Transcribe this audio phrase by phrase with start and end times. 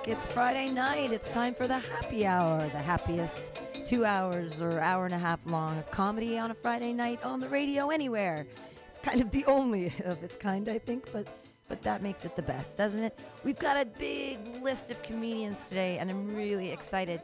[0.00, 0.16] o'clock.
[0.16, 1.12] It's Friday night.
[1.12, 3.52] It's time for the happy hour, the happiest
[3.84, 7.40] two hours or hour and a half long of comedy on a Friday night on
[7.40, 8.46] the radio anywhere.
[8.88, 11.26] It's kind of the only of its kind, I think, but
[11.68, 13.16] but that makes it the best, doesn't it?
[13.44, 17.20] We've got a big list of comedians today, and I'm really excited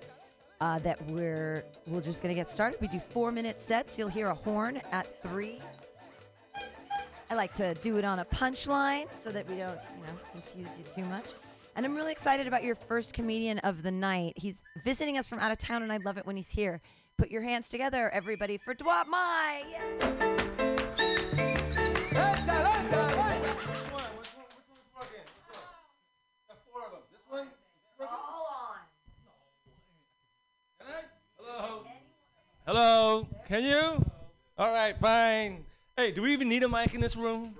[0.61, 2.81] uh, that we're we're just gonna get started.
[2.81, 3.99] We do four minute sets.
[3.99, 5.61] You'll hear a horn at three.
[7.29, 10.79] I like to do it on a punchline so that we don't, you know, confuse
[10.79, 11.35] you too much.
[11.77, 14.33] And I'm really excited about your first comedian of the night.
[14.37, 16.81] He's visiting us from out of town, and I love it when he's here.
[17.19, 19.63] Put your hands together, everybody, for Dwap Mai.
[32.65, 33.29] Hello.
[33.47, 34.05] Can you?
[34.57, 35.67] All right, fine.
[35.95, 37.55] Hey, do we even need a mic in this room?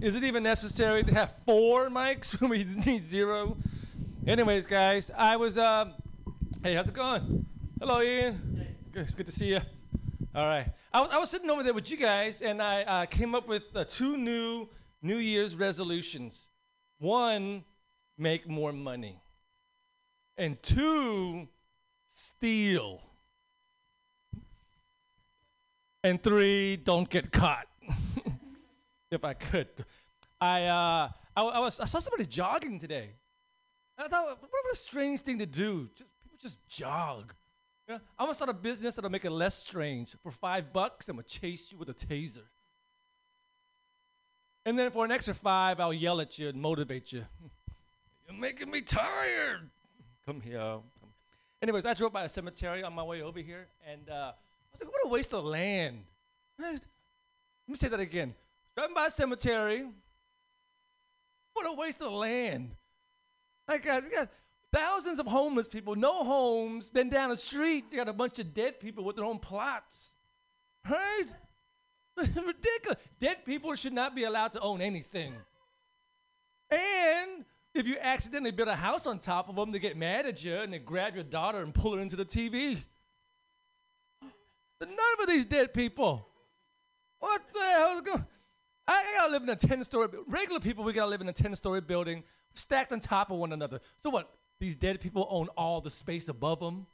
[0.00, 3.56] Is it even necessary to have four mics when we need zero?
[4.28, 5.58] Anyways, guys, I was.
[5.58, 5.90] Uh,
[6.62, 7.44] hey, how's it going?
[7.80, 8.66] Hello, Ian.
[8.92, 9.60] Good, good to see you.
[10.36, 10.68] All right.
[10.92, 13.48] I was, I was sitting over there with you guys, and I uh, came up
[13.48, 14.68] with uh, two new
[15.02, 16.46] New Year's resolutions.
[16.98, 17.64] One,
[18.16, 19.20] make more money.
[20.36, 21.48] And two,
[22.06, 23.02] steal.
[26.04, 27.66] And three, don't get caught.
[29.10, 29.68] if I could.
[30.40, 33.10] I, uh, I, I, was, I saw somebody jogging today.
[33.96, 35.88] And I thought, what a strange thing to do.
[35.96, 37.34] Just, people just jog.
[37.88, 40.14] You know, I'm gonna start a business that'll make it less strange.
[40.22, 42.44] For five bucks, I'm gonna chase you with a taser.
[44.64, 47.24] And then for an extra five, I'll yell at you and motivate you.
[48.28, 49.70] You're making me tired.
[50.26, 50.80] Come here.
[51.62, 54.80] Anyways, I drove by a cemetery on my way over here, and uh, I was
[54.82, 56.04] like, what a waste of land.
[56.58, 56.82] Let
[57.66, 58.34] me say that again.
[58.78, 59.84] Driving by a cemetery,
[61.52, 62.76] what a waste of land.
[63.66, 64.28] I got, we got
[64.72, 66.90] thousands of homeless people, no homes.
[66.90, 70.14] Then down the street, you got a bunch of dead people with their own plots.
[70.88, 71.24] Right?
[72.18, 72.98] Ridiculous.
[73.20, 75.34] Dead people should not be allowed to own anything.
[76.70, 77.44] And
[77.74, 80.54] if you accidentally build a house on top of them, they get mad at you
[80.54, 82.78] and they grab your daughter and pull her into the TV.
[84.78, 86.28] The nerve of these dead people.
[87.18, 88.37] What the hell is going I,
[88.88, 91.54] I gotta live in a 10 story regular people we gotta live in a 10
[91.56, 93.80] story building stacked on top of one another.
[93.98, 94.30] So what?
[94.60, 96.86] These dead people own all the space above them?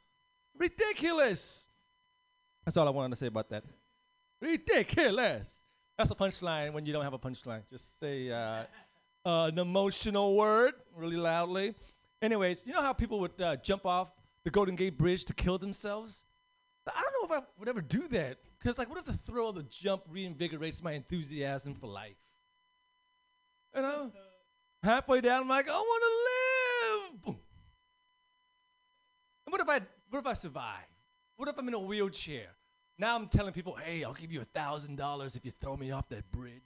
[0.58, 1.68] Ridiculous.
[2.64, 3.64] That's all I wanted to say about that.
[4.40, 5.54] Ridiculous.
[5.96, 7.62] That's a punchline when you don't have a punchline.
[7.70, 8.64] Just say uh,
[9.24, 11.74] uh, an emotional word really loudly.
[12.20, 14.12] Anyways, you know how people would uh, jump off
[14.42, 16.24] the Golden Gate Bridge to kill themselves?
[16.86, 18.38] I don't know if I would ever do that.
[18.64, 22.16] Because, like, what if the thrill of the jump reinvigorates my enthusiasm for life?
[23.76, 24.10] You know?
[24.82, 27.24] Halfway down, I'm like, I want to live.
[27.24, 27.38] Boom.
[29.44, 30.86] And what if I, what if I survive?
[31.36, 32.46] What if I'm in a wheelchair?
[32.98, 35.90] Now I'm telling people, hey, I'll give you a thousand dollars if you throw me
[35.90, 36.62] off that bridge.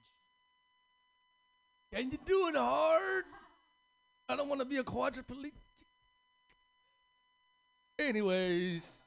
[1.92, 3.24] And you're doing hard.
[4.28, 5.50] I don't want to be a quadriplegic.
[7.98, 9.00] Anyways,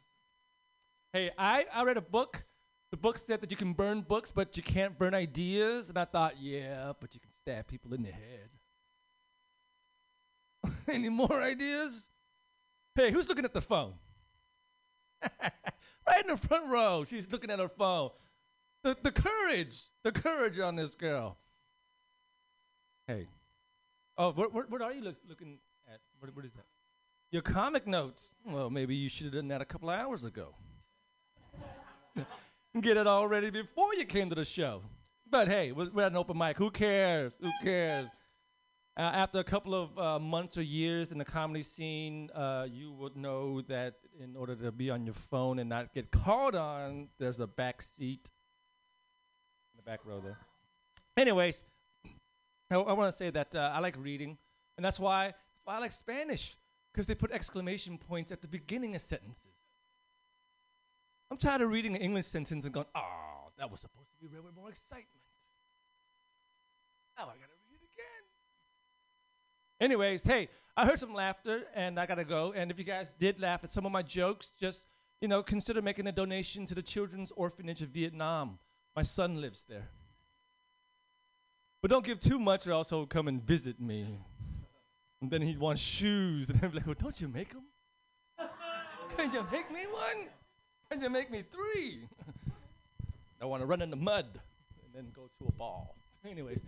[1.13, 2.43] hey, I, I read a book.
[2.91, 5.87] The book said that you can burn books, but you can't burn ideas.
[5.87, 8.49] And I thought, yeah, but you can stab people in the head.
[10.89, 12.07] Any more ideas?
[12.93, 13.93] Hey, who's looking at the phone?
[15.41, 18.09] right in the front row, she's looking at her phone.
[18.83, 21.37] The, the courage, the courage on this girl.
[23.07, 23.27] Hey.
[24.17, 26.01] Oh, what, what, what are you looking at?
[26.19, 26.65] What, what is that?
[27.31, 28.33] Your comic notes.
[28.45, 30.55] Well, maybe you should have done that a couple hours ago.
[32.79, 34.81] Get it all ready before you came to the show.
[35.29, 36.55] But hey, we're, at an open mic.
[36.55, 37.33] Who cares?
[37.41, 38.07] Who cares?
[38.97, 42.93] Uh, after a couple of uh, months or years in the comedy scene, uh, you
[42.93, 47.09] would know that in order to be on your phone and not get called on,
[47.19, 48.31] there's a back seat
[49.73, 50.37] in the back row there.
[51.17, 51.65] Anyways,
[52.69, 54.37] I, I want to say that uh, I like reading,
[54.77, 56.55] and that's why, that's why I like Spanish,
[56.93, 59.60] because they put exclamation points at the beginning of sentences.
[61.31, 64.27] I'm tired of reading an English sentence and going, oh, that was supposed to be
[64.27, 65.07] read with more excitement.
[67.17, 68.23] Now I gotta read it again.
[69.79, 72.51] Anyways, hey, I heard some laughter and I gotta go.
[72.53, 74.87] And if you guys did laugh at some of my jokes, just
[75.21, 78.59] you know, consider making a donation to the Children's Orphanage of Vietnam.
[78.93, 79.87] My son lives there.
[81.81, 84.19] But don't give too much, or else he'll come and visit me.
[85.21, 87.63] And then he'd want shoes, and I'd be like, well, don't you make them?
[89.15, 90.27] Can you make me one?
[90.91, 92.01] Can you make me three?
[93.41, 95.95] I want to run in the mud and then go to a ball.
[96.29, 96.61] Anyways,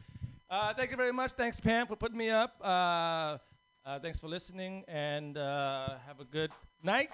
[0.49, 1.31] uh, thank you very much.
[1.31, 2.55] Thanks, Pam, for putting me up.
[2.63, 3.37] Uh,
[3.85, 6.51] Uh, thanks for listening and uh, have a good
[6.83, 7.11] night.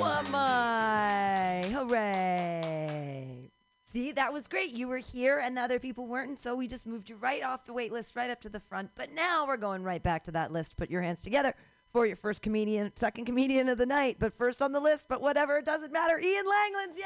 [0.00, 1.64] Whammy!
[1.70, 3.50] Hooray!
[3.84, 4.70] See, that was great.
[4.72, 7.42] You were here and the other people weren't, and so we just moved you right
[7.42, 8.92] off the wait list, right up to the front.
[8.94, 10.78] But now we're going right back to that list.
[10.78, 11.54] Put your hands together
[11.94, 15.22] for your first comedian, second comedian of the night, but first on the list, but
[15.22, 16.18] whatever, it doesn't matter.
[16.18, 17.04] Ian Langlands, yay!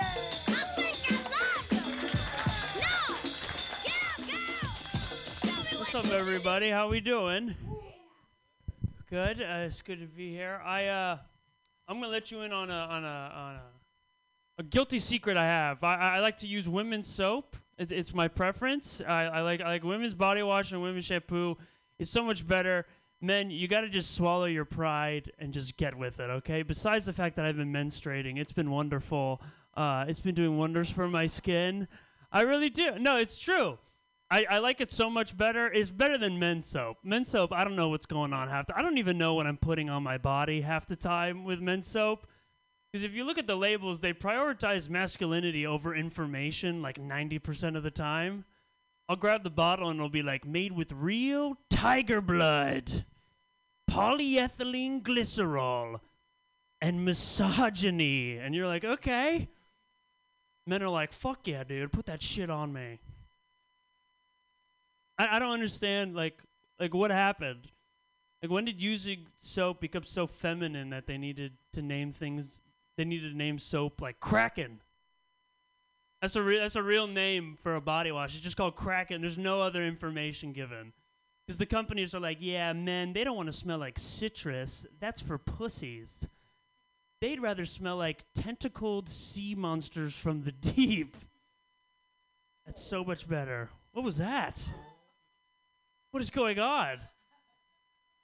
[5.78, 6.70] What's up, everybody?
[6.70, 7.54] How we doing?
[9.10, 9.42] Good.
[9.42, 10.62] Uh, it's good to be here.
[10.64, 11.18] I uh,
[11.86, 13.62] I'm gonna let you in on a on a on a,
[14.60, 15.84] a guilty secret I have.
[15.84, 17.58] I, I like to use women's soap.
[17.76, 19.02] It, it's my preference.
[19.06, 21.58] I, I like I like women's body wash and women's shampoo.
[21.98, 22.86] It's so much better.
[23.20, 26.62] Men, you got to just swallow your pride and just get with it, okay?
[26.62, 29.42] Besides the fact that I've been menstruating, it's been wonderful.
[29.74, 31.88] Uh, it's been doing wonders for my skin.
[32.30, 32.98] I really do.
[32.98, 33.78] No, it's true.
[34.30, 35.66] I, I like it so much better.
[35.72, 36.98] It's better than men's soap.
[37.02, 39.46] Men's soap, I don't know what's going on half the I don't even know what
[39.46, 42.26] I'm putting on my body half the time with men's soap.
[42.92, 47.82] Because if you look at the labels, they prioritize masculinity over information like 90% of
[47.82, 48.44] the time.
[49.08, 53.06] I'll grab the bottle and it'll be like made with real tiger blood,
[53.90, 56.00] polyethylene glycerol,
[56.80, 58.36] and misogyny.
[58.36, 59.48] And you're like, okay.
[60.66, 63.00] Men are like, fuck yeah, dude, put that shit on me.
[65.18, 66.42] I, I don't understand like
[66.78, 67.68] like what happened.
[68.42, 72.60] Like when did using soap become so feminine that they needed to name things?
[72.98, 74.80] They needed to name soap like Kraken.
[76.20, 78.34] That's a re- that's a real name for a body wash.
[78.34, 79.20] It's just called Kraken.
[79.20, 80.92] There's no other information given.
[81.46, 84.84] Because the companies are like, yeah, men, they don't want to smell like citrus.
[85.00, 86.26] That's for pussies.
[87.20, 91.16] They'd rather smell like tentacled sea monsters from the deep.
[92.66, 93.70] That's so much better.
[93.92, 94.70] What was that?
[96.10, 96.98] What is going on?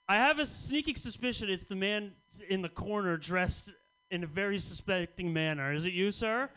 [0.07, 2.13] I have a sneaking suspicion it's the man
[2.49, 3.71] in the corner dressed
[4.11, 5.73] in a very suspecting manner.
[5.73, 6.51] Is it you, sir?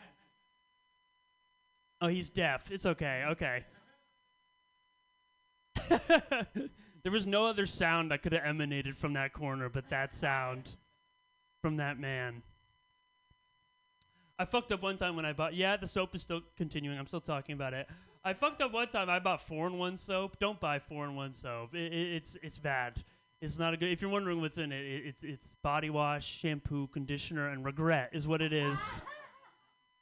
[2.00, 2.70] Oh, he's deaf.
[2.70, 3.24] It's okay.
[3.30, 3.64] Okay.
[7.02, 10.76] there was no other sound that could have emanated from that corner but that sound
[11.62, 12.42] from that man.
[14.38, 15.54] I fucked up one time when I bought.
[15.54, 16.98] Yeah, the soap is still continuing.
[16.98, 17.88] I'm still talking about it.
[18.24, 19.10] I fucked up one time.
[19.10, 20.38] I bought four in one soap.
[20.38, 21.74] Don't buy four in one soap.
[21.74, 23.02] It, it, it's it's bad.
[23.40, 23.90] It's not a good.
[23.90, 28.10] If you're wondering what's in it, it, it's it's body wash, shampoo, conditioner, and regret
[28.12, 29.00] is what it is.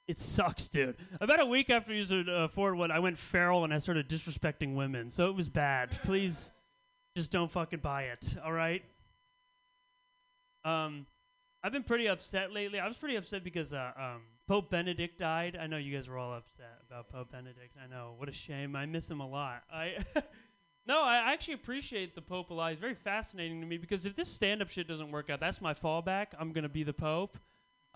[0.08, 0.97] It sucks, dude.
[1.20, 4.75] About a week after using uh, Ford one, I went feral and I started disrespecting
[4.75, 5.11] women.
[5.11, 5.91] So it was bad.
[6.05, 6.53] Please,
[7.17, 8.37] just don't fucking buy it.
[8.44, 8.85] All right.
[10.64, 11.06] Um,
[11.62, 12.79] I've been pretty upset lately.
[12.79, 15.58] I was pretty upset because uh, um, Pope Benedict died.
[15.61, 17.76] I know you guys were all upset about Pope Benedict.
[17.82, 18.14] I know.
[18.17, 18.76] What a shame.
[18.76, 19.62] I miss him a lot.
[19.73, 19.97] I.
[20.88, 22.70] No, I actually appreciate the Pope a lot.
[22.70, 25.61] He's very fascinating to me because if this stand up shit doesn't work out, that's
[25.61, 26.26] my fallback.
[26.38, 27.38] I'm going to be the Pope.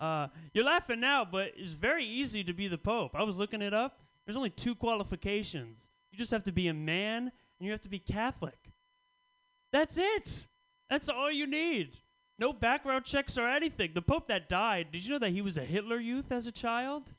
[0.01, 3.11] Uh, you're laughing now, but it's very easy to be the Pope.
[3.13, 3.99] I was looking it up.
[4.25, 7.89] There's only two qualifications you just have to be a man and you have to
[7.89, 8.57] be Catholic.
[9.71, 10.47] That's it.
[10.89, 11.97] That's all you need.
[12.37, 13.91] No background checks or anything.
[13.93, 16.51] The Pope that died, did you know that he was a Hitler youth as a
[16.51, 17.15] child?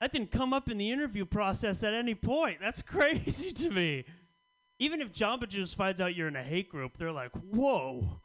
[0.00, 2.58] That didn't come up in the interview process at any point.
[2.60, 4.04] That's crazy to me.
[4.78, 8.20] Even if Jamba Juice finds out you're in a hate group, they're like, whoa.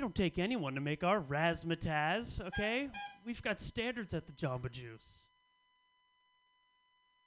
[0.00, 2.88] We don't take anyone to make our razzmatazz, okay?
[3.26, 5.24] We've got standards at the Jamba Juice.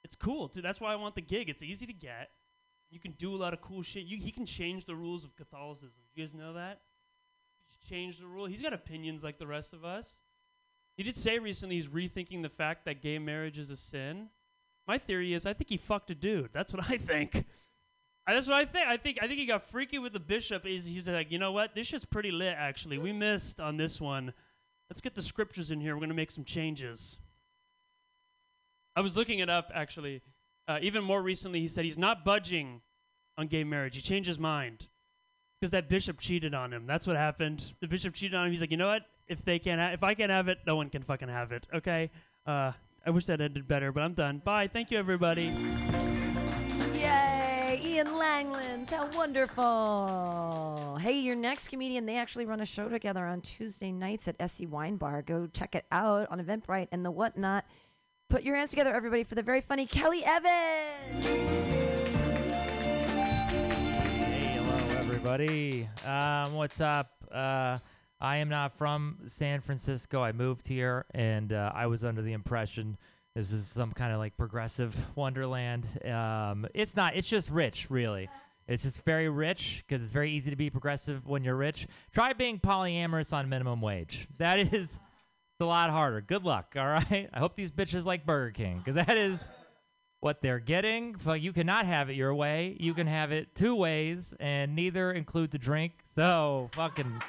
[0.03, 0.63] It's cool, too.
[0.63, 1.49] That's why I want the gig.
[1.49, 2.31] It's easy to get.
[2.89, 4.05] You can do a lot of cool shit.
[4.05, 5.91] You, he can change the rules of Catholicism.
[6.15, 6.79] You guys know that?
[7.87, 8.47] Change the rule.
[8.47, 10.17] He's got opinions like the rest of us.
[10.97, 14.29] He did say recently he's rethinking the fact that gay marriage is a sin.
[14.87, 16.49] My theory is I think he fucked a dude.
[16.53, 17.45] That's what I think.
[18.27, 18.87] That's what I think.
[18.87, 20.65] I think I think he got freaky with the bishop.
[20.65, 21.75] He's, he's like, you know what?
[21.75, 22.55] This shit's pretty lit.
[22.57, 24.33] Actually, we missed on this one.
[24.89, 25.95] Let's get the scriptures in here.
[25.95, 27.17] We're gonna make some changes.
[28.95, 30.21] I was looking it up actually.
[30.67, 32.81] Uh, even more recently, he said he's not budging
[33.37, 33.95] on gay marriage.
[33.95, 34.87] He changed his mind
[35.59, 36.85] because that bishop cheated on him.
[36.87, 37.75] That's what happened.
[37.81, 38.51] The bishop cheated on him.
[38.51, 39.03] He's like, you know what?
[39.27, 41.67] If they can't, ha- if I can't have it, no one can fucking have it.
[41.73, 42.11] Okay.
[42.45, 42.71] Uh,
[43.05, 44.41] I wish that ended better, but I'm done.
[44.43, 44.67] Bye.
[44.67, 45.51] Thank you, everybody.
[47.93, 47.99] Yay!
[47.99, 50.97] Ian Langlands, how wonderful!
[50.99, 54.65] Hey, your next comedian, they actually run a show together on Tuesday nights at SE
[54.65, 55.21] Wine Bar.
[55.21, 57.65] Go check it out on Eventbrite and the whatnot.
[58.29, 61.25] Put your hands together, everybody, for the very funny Kelly Evans!
[64.07, 65.87] Hey, hello everybody.
[66.03, 67.11] Um, what's up?
[67.31, 67.77] Uh,
[68.19, 70.23] I am not from San Francisco.
[70.23, 72.97] I moved here, and uh, I was under the impression
[73.35, 75.87] this is some kind of like progressive wonderland.
[76.05, 77.15] Um, it's not.
[77.15, 78.29] It's just rich, really.
[78.67, 81.87] It's just very rich because it's very easy to be progressive when you're rich.
[82.13, 84.27] Try being polyamorous on minimum wage.
[84.37, 84.99] That is
[85.59, 86.21] a lot harder.
[86.21, 86.75] Good luck.
[86.77, 87.29] All right.
[87.33, 89.43] I hope these bitches like Burger King because that is
[90.19, 91.15] what they're getting.
[91.25, 92.77] Well, you cannot have it your way.
[92.79, 95.93] You can have it two ways, and neither includes a drink.
[96.15, 97.21] So fucking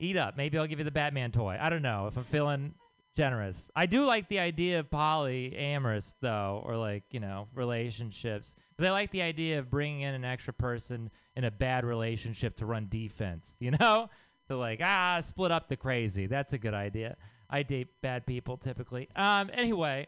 [0.00, 0.36] eat up.
[0.36, 1.56] Maybe I'll give you the Batman toy.
[1.60, 2.74] I don't know if I'm feeling
[3.16, 3.70] generous.
[3.74, 8.92] I do like the idea of polyamorous though, or like you know relationships, because I
[8.92, 12.86] like the idea of bringing in an extra person in a bad relationship to run
[12.88, 13.56] defense.
[13.66, 14.10] You know,
[14.48, 16.26] to like ah split up the crazy.
[16.26, 17.16] That's a good idea.
[17.50, 19.08] I date bad people typically.
[19.16, 19.50] Um.
[19.52, 20.06] Anyway,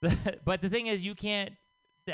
[0.44, 1.52] but the thing is, you can't.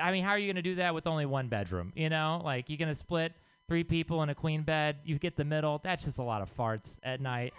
[0.01, 1.93] I mean, how are you going to do that with only one bedroom?
[1.97, 3.33] You know, like you're going to split
[3.69, 4.99] three people in a queen bed.
[5.05, 5.81] You get the middle.
[5.83, 7.55] That's just a lot of farts at night.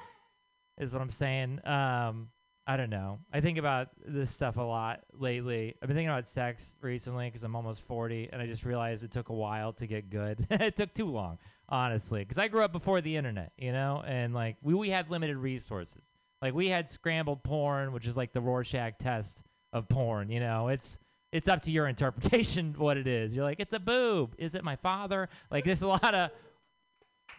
[0.79, 1.59] Is what I'm saying.
[1.65, 2.29] Um,
[2.69, 3.17] I don't know.
[3.33, 5.73] I think about this stuff a lot lately.
[5.81, 9.09] I've been thinking about sex recently because I'm almost 40, and I just realized it
[9.09, 10.45] took a while to get good.
[10.51, 14.35] it took too long, honestly, because I grew up before the internet, you know, and
[14.35, 16.03] like we, we had limited resources.
[16.43, 19.41] Like we had scrambled porn, which is like the Rorschach test
[19.73, 20.29] of porn.
[20.29, 20.99] You know, it's
[21.31, 23.33] it's up to your interpretation what it is.
[23.33, 24.35] You're like, it's a boob.
[24.37, 25.27] Is it my father?
[25.49, 26.29] Like, there's a lot of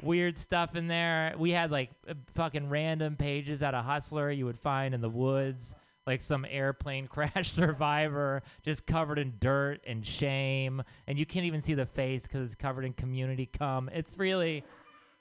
[0.02, 1.34] weird stuff in there.
[1.38, 5.08] We had like uh, fucking random pages out of Hustler you would find in the
[5.08, 5.74] woods,
[6.06, 11.62] like some airplane crash survivor just covered in dirt and shame, and you can't even
[11.62, 13.90] see the face because it's covered in community cum.
[13.92, 14.64] It's really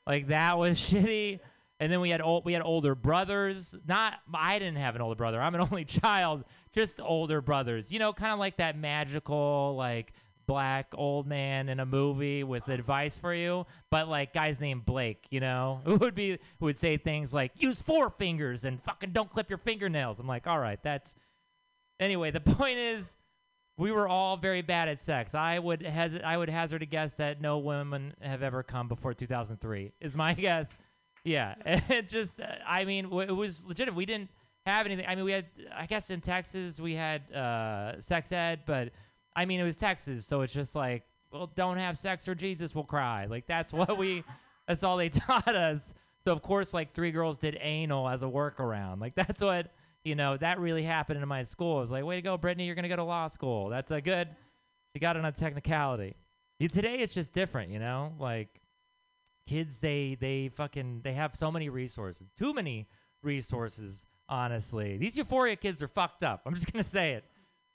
[0.06, 1.40] like that was shitty.
[1.82, 3.74] And then we had old, we had older brothers.
[3.88, 5.42] Not I didn't have an older brother.
[5.42, 6.44] I'm an only child.
[6.74, 7.92] Just older brothers.
[7.92, 10.14] You know, kind of like that magical like
[10.50, 15.28] black old man in a movie with advice for you, but like guys named Blake,
[15.30, 19.12] you know, who would be who would say things like use four fingers and fucking
[19.12, 20.18] don't clip your fingernails.
[20.18, 21.14] I'm like, all right, that's
[22.00, 22.32] anyway.
[22.32, 23.14] The point is,
[23.78, 25.36] we were all very bad at sex.
[25.36, 29.14] I would has I would hazard a guess that no women have ever come before
[29.14, 29.92] 2003.
[30.02, 30.68] Is my guess.
[31.24, 33.94] Yeah, it just uh, I mean it was legit.
[33.94, 34.32] We didn't
[34.66, 35.06] have anything.
[35.08, 35.46] I mean, we had
[35.78, 38.90] I guess in Texas we had uh, sex ed, but
[39.40, 42.76] I mean, it was Texas, so it's just like, well, don't have sex or Jesus
[42.76, 43.26] will cry.
[43.26, 44.26] Like that's what we,
[44.68, 45.94] that's all they taught us.
[46.26, 49.00] So of course, like three girls did anal as a workaround.
[49.00, 49.72] Like that's what
[50.04, 50.36] you know.
[50.36, 51.78] That really happened in my school.
[51.78, 53.70] I was like, way to go, Brittany, you're gonna go to law school.
[53.70, 54.28] That's a good.
[54.94, 56.18] You got it on technicality.
[56.58, 58.16] Yeah, today it's just different, you know.
[58.20, 58.60] Like
[59.48, 62.90] kids, they they fucking they have so many resources, too many
[63.24, 64.06] resources.
[64.28, 66.42] Honestly, these Euphoria kids are fucked up.
[66.46, 67.24] I'm just gonna say it.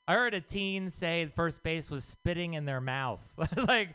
[0.06, 3.26] I heard a teen say first base was spitting in their mouth.
[3.68, 3.90] like,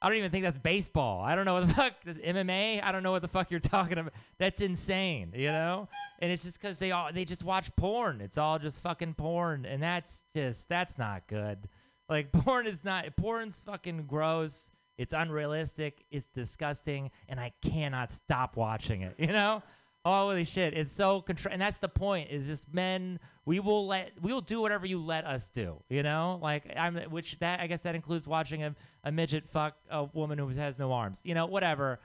[0.00, 1.22] I don't even think that's baseball.
[1.22, 2.82] I don't know what the fuck that's MMA.
[2.82, 4.12] I don't know what the fuck you're talking about.
[4.38, 5.88] That's insane, you know.
[6.20, 8.20] And it's just because they all they just watch porn.
[8.20, 11.68] It's all just fucking porn, and that's just that's not good.
[12.08, 14.70] Like porn is not porn's fucking gross.
[14.98, 16.04] It's unrealistic.
[16.10, 19.16] It's disgusting, and I cannot stop watching it.
[19.18, 19.62] You know.
[20.04, 20.74] Holy shit!
[20.74, 22.30] It's so control, and that's the point.
[22.30, 23.18] Is just men.
[23.46, 25.82] We will let we will do whatever you let us do.
[25.88, 26.96] You know, like I'm.
[26.96, 30.78] Which that I guess that includes watching a, a midget fuck a woman who has
[30.78, 31.20] no arms.
[31.24, 32.00] You know, whatever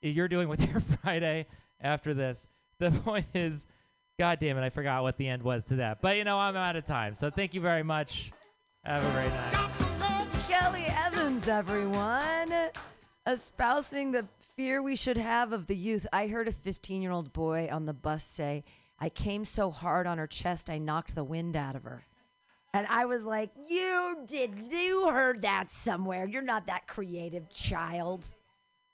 [0.00, 1.46] you're doing with your Friday
[1.80, 2.46] after this.
[2.78, 3.66] The point is,
[4.18, 6.00] God damn it, I forgot what the end was to that.
[6.00, 7.14] But you know, I'm out of time.
[7.14, 8.32] So thank you very much.
[8.84, 10.48] Have a great night.
[10.48, 12.52] Kelly Evans, everyone,
[13.26, 16.06] espousing the fear we should have of the youth.
[16.12, 18.64] I heard a 15 year old boy on the bus say,
[18.98, 22.06] I came so hard on her chest, I knocked the wind out of her.
[22.72, 26.26] And I was like, You did, you heard that somewhere.
[26.26, 28.26] You're not that creative, child.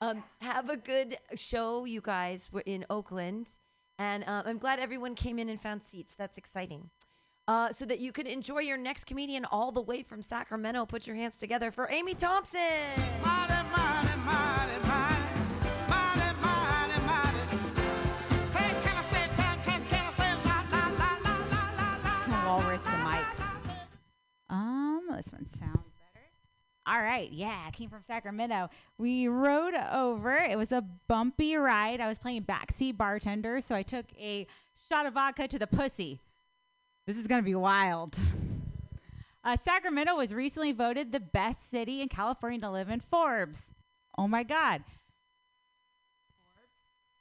[0.02, 2.48] Um, have a good show, you guys.
[2.50, 3.48] We're in Oakland.
[3.98, 6.14] And uh, I'm glad everyone came in and found seats.
[6.16, 6.88] That's exciting.
[7.46, 10.86] Uh, so that you can enjoy your next comedian all the way from Sacramento.
[10.86, 12.60] Put your hands together for Amy Thompson.
[25.16, 26.26] This one sounds better.
[26.86, 28.70] All right, yeah, I came from Sacramento.
[28.98, 30.36] We rode over.
[30.36, 32.00] It was a bumpy ride.
[32.00, 34.46] I was playing backseat bartender, so I took a
[34.88, 36.20] shot of vodka to the pussy.
[37.06, 38.18] This is gonna be wild.
[39.42, 43.62] Uh, Sacramento was recently voted the best city in California to live in Forbes.
[44.18, 44.84] Oh my God.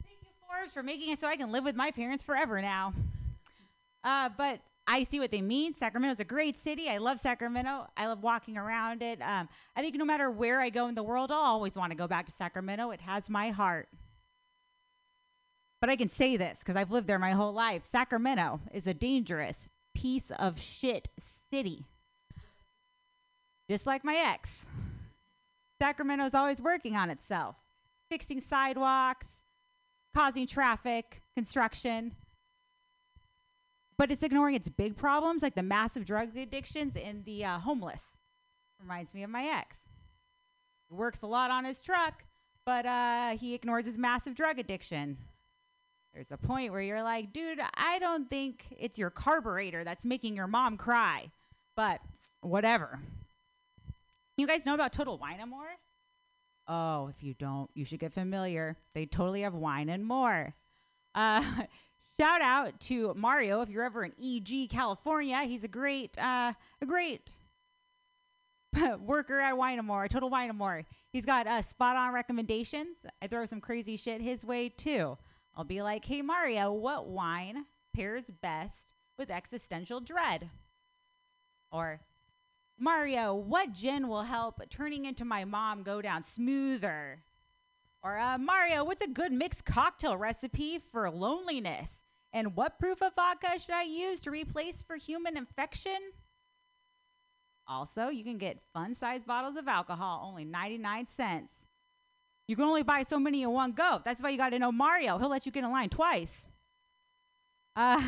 [0.03, 2.93] Thank you, Forbes, for making it so I can live with my parents forever now.
[4.03, 4.59] Uh, but
[4.91, 5.75] I see what they mean.
[5.75, 6.89] Sacramento's a great city.
[6.89, 7.87] I love Sacramento.
[7.95, 9.21] I love walking around it.
[9.21, 11.97] Um, I think no matter where I go in the world, I'll always want to
[11.97, 12.89] go back to Sacramento.
[12.89, 13.87] It has my heart.
[15.79, 17.85] But I can say this because I've lived there my whole life.
[17.85, 21.09] Sacramento is a dangerous piece of shit
[21.51, 21.85] city.
[23.69, 24.65] Just like my ex.
[25.79, 27.57] Sacramento's always working on itself,
[28.09, 29.27] fixing sidewalks,
[30.15, 32.15] causing traffic, construction.
[33.99, 38.01] But it's ignoring its big problems like the massive drug addictions and the uh, homeless.
[38.79, 39.79] Reminds me of my ex.
[40.87, 42.23] He works a lot on his truck,
[42.65, 45.17] but uh, he ignores his massive drug addiction.
[46.13, 50.33] There's a point where you're like, dude, I don't think it's your carburetor that's making
[50.33, 51.29] your mom cry,
[51.75, 51.99] but
[52.39, 53.01] whatever.
[54.37, 55.75] You guys know about Total Wine and More?
[56.69, 58.77] Oh, if you don't, you should get familiar.
[58.95, 60.53] They totally have wine and more.
[61.13, 61.43] Uh,
[62.19, 65.41] shout out to Mario if you're ever in EG, California.
[65.43, 67.29] He's a great, uh, a great
[68.99, 70.83] worker at Wine and More, Total Wine and More.
[71.13, 72.97] He's got uh, spot on recommendations.
[73.21, 75.17] I throw some crazy shit his way too.
[75.55, 78.83] I'll be like, hey Mario, what wine pairs best
[79.17, 80.49] with existential dread?
[81.71, 82.01] Or
[82.77, 87.23] Mario, what gin will help turning into my mom go down smoother?
[88.03, 91.98] Or uh, Mario, what's a good mixed cocktail recipe for loneliness?
[92.31, 95.97] And what proof of vodka should I use to replace for human infection?
[97.67, 101.51] Also, you can get fun sized bottles of alcohol, only 99 cents.
[102.47, 104.01] You can only buy so many in one go.
[104.03, 105.19] That's why you got to know Mario.
[105.19, 106.47] He'll let you get in line twice.
[107.75, 108.01] Uh,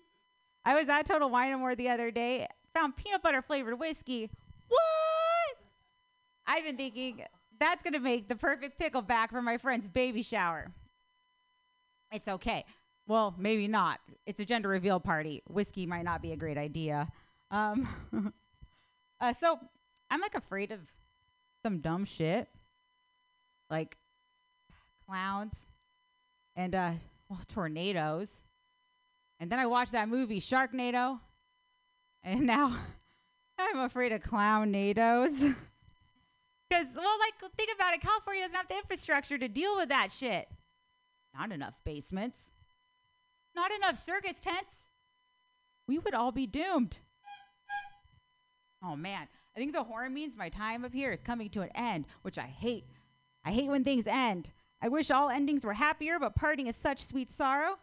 [0.64, 4.30] I was at Total Wine and More the other day, found peanut butter flavored whiskey.
[4.68, 5.56] What?
[6.46, 7.22] I've been thinking
[7.58, 10.70] that's going to make the perfect pickleback for my friend's baby shower.
[12.12, 12.64] It's okay.
[13.06, 14.00] Well, maybe not.
[14.26, 15.42] It's a gender reveal party.
[15.48, 17.08] Whiskey might not be a great idea.
[17.50, 17.88] Um,
[19.20, 19.58] uh, so
[20.10, 20.80] I'm like afraid of
[21.62, 22.48] some dumb shit,
[23.70, 23.96] like
[25.06, 25.54] clowns
[26.56, 26.92] and uh,
[27.28, 28.28] well, tornadoes.
[29.40, 31.18] And then I watched that movie Sharknado,
[32.22, 32.78] and now
[33.58, 35.36] I'm afraid of clown nados.
[36.68, 38.00] Because, well, like, think about it.
[38.00, 40.48] California doesn't have the infrastructure to deal with that shit.
[41.36, 42.51] Not enough basements.
[43.54, 44.74] Not enough circus tents.
[45.86, 46.98] We would all be doomed.
[48.82, 49.28] Oh, man.
[49.54, 52.38] I think the horn means my time of here is coming to an end, which
[52.38, 52.86] I hate.
[53.44, 54.50] I hate when things end.
[54.80, 57.78] I wish all endings were happier, but parting is such sweet sorrow.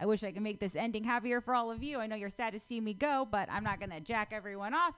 [0.00, 1.98] I wish I could make this ending happier for all of you.
[1.98, 4.74] I know you're sad to see me go, but I'm not going to jack everyone
[4.74, 4.94] off.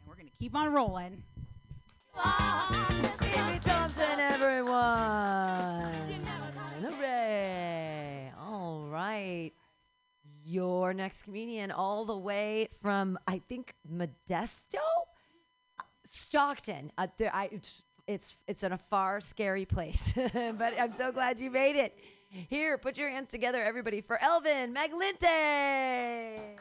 [0.00, 1.22] And we're going to keep on rolling.
[3.22, 5.92] Amy Thompson, everyone.
[8.38, 9.52] All right.
[10.44, 14.78] Your next comedian, all the way from, I think, Modesto?
[16.04, 16.92] Stockton.
[16.98, 20.12] Uh, there, I, it's, it's, it's in a far, scary place.
[20.32, 21.98] but I'm so glad you made it.
[22.28, 26.58] Here, put your hands together, everybody, for Elvin Maglinte.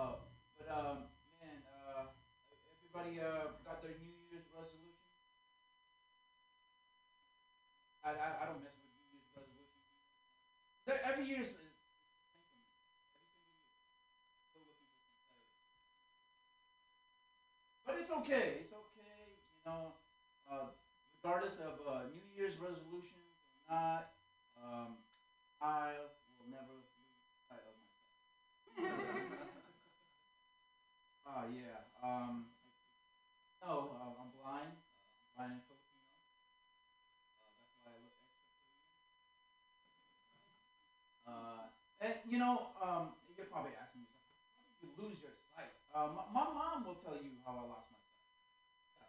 [0.00, 0.12] Uh,
[0.56, 0.98] but um,
[1.40, 1.60] man,
[1.96, 2.04] uh,
[3.10, 4.94] everybody uh, got their New Year's resolution.
[8.04, 9.66] I, I, I don't mess with New Year's resolutions.
[11.04, 11.56] Every year is.
[17.84, 18.56] But it's okay.
[18.60, 19.34] It's okay.
[19.54, 19.92] You know,
[20.48, 20.64] uh,
[21.22, 23.34] regardless of uh, New Year's resolutions
[23.68, 24.04] or not,
[24.56, 24.96] um,
[25.60, 25.94] I
[26.38, 27.18] will never lose
[27.48, 29.10] sight of myself.
[31.26, 31.82] Oh yeah.
[32.02, 32.46] Um.
[33.62, 34.72] No, uh, I'm blind.
[35.24, 36.04] I'm blind and Filipino.
[37.44, 38.52] Uh, that's why I look extra.
[41.26, 41.62] Uh,
[42.00, 44.22] and you know, um, you're probably asking yourself,
[44.56, 45.70] how did you lose your sight?
[45.92, 48.24] Uh, my, my mom will tell you how I lost my sight.
[48.98, 49.06] Yeah.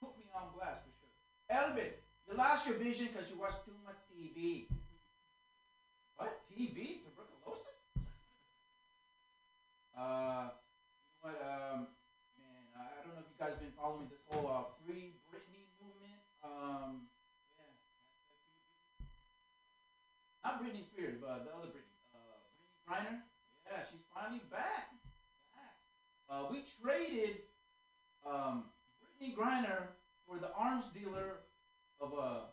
[0.00, 1.08] Put me on blast for sure.
[1.48, 1.92] Elvin,
[2.26, 4.66] you lost your vision because you watched too much TV.
[6.16, 6.32] What?
[6.48, 6.96] TB?
[7.02, 7.74] Tuberculosis?
[9.94, 10.48] Uh.
[11.22, 11.88] But um,
[12.36, 15.66] man, I I don't know if you guys been following this whole uh, free Britney
[15.82, 16.22] movement.
[16.46, 17.10] Um,
[17.58, 17.66] yeah,
[20.46, 23.18] not Britney Spears, but the other Britney, uh, Brittney Griner.
[23.66, 24.94] Yeah, she's finally back.
[25.50, 25.74] back.
[26.30, 27.42] Uh, we traded
[28.22, 28.70] um,
[29.02, 29.90] Brittney Griner
[30.30, 31.42] for the arms dealer
[31.98, 32.46] of uh,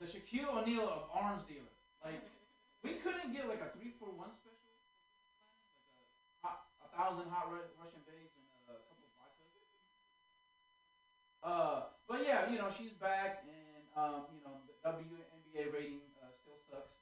[0.00, 1.72] the Shaquille O'Neal of arms dealer.
[2.04, 2.20] Like,
[2.84, 4.68] we couldn't get like a three for one special.
[5.96, 9.44] Like a hot, a thousand hot Ru- Russian babes and a couple of vodka.
[11.44, 16.32] Uh, but yeah, you know, she's back, and um, you know, the WNBA rating uh,
[16.32, 16.96] still sucks.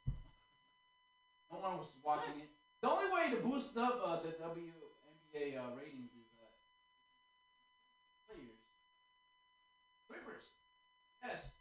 [1.51, 2.51] No one was watching it.
[2.81, 6.51] The only way to boost up uh, the WNBA uh, ratings is uh,
[8.27, 8.59] players,
[10.03, 10.45] strippers.
[11.23, 11.55] Yes,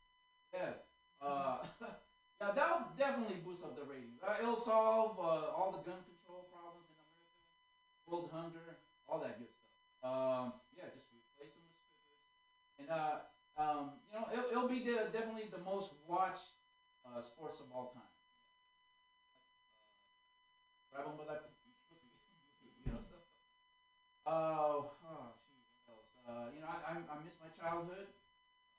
[0.53, 0.81] yeah.
[1.21, 1.61] Uh,
[2.41, 4.17] yeah, that'll definitely boost up the ratings.
[4.25, 7.45] Uh, it'll solve uh, all the gun control problems in America,
[8.09, 9.69] world hunger, all that good stuff.
[10.01, 12.09] Um, yeah, just replace them with strippers.
[12.81, 13.15] And uh,
[13.57, 16.49] um, you know, it'll, it'll be the, definitely the most watched
[17.05, 18.09] uh, sports of all time.
[24.25, 26.05] Uh, oh, gee, what else?
[26.25, 28.05] Uh, you know, I, I, I miss my childhood.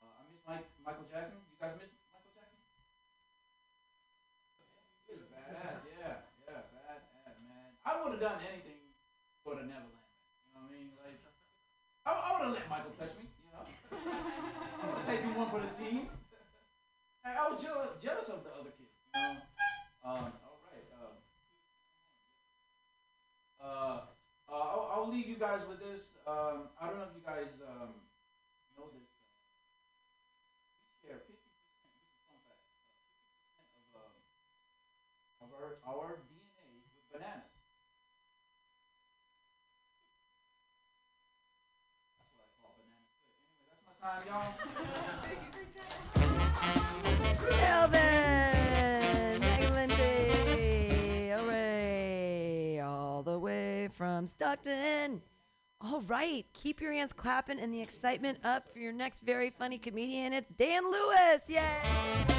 [0.01, 1.37] Uh, I miss Mike, Michael Jackson.
[1.49, 2.59] You guys miss Michael Jackson?
[5.07, 6.15] He was badass, yeah,
[6.47, 7.71] yeah, badass, man.
[7.85, 8.79] I would have done anything
[9.43, 10.11] for the Neverland.
[10.47, 10.89] You know what I mean?
[10.97, 11.17] Like,
[12.07, 13.27] I, I would have let Michael touch me.
[14.03, 14.19] You know,
[14.83, 16.09] I would take taken one for the team.
[17.25, 18.91] I, was jealous, jealous of the other kids.
[19.15, 19.39] You know.
[20.03, 20.87] Um, all right.
[20.99, 21.15] Um,
[23.63, 24.11] uh,
[24.51, 26.19] uh, I'll, I'll leave you guys with this.
[26.27, 27.95] Um, I don't know if you guys um,
[28.75, 29.07] know this.
[29.07, 31.31] Uh, share 50%.
[31.31, 32.59] This is fun fact.
[33.55, 37.55] Uh, 50% of, um, of our DNA with bananas.
[42.19, 43.47] That's what I call banana split.
[43.47, 44.53] Anyway, that's my time, y'all.
[47.51, 55.23] Melvin, Maglinte, hooray, all the way from Stockton.
[55.81, 59.79] All right, keep your hands clapping and the excitement up for your next very funny
[59.79, 60.33] comedian.
[60.33, 62.32] It's Dan Lewis, yay!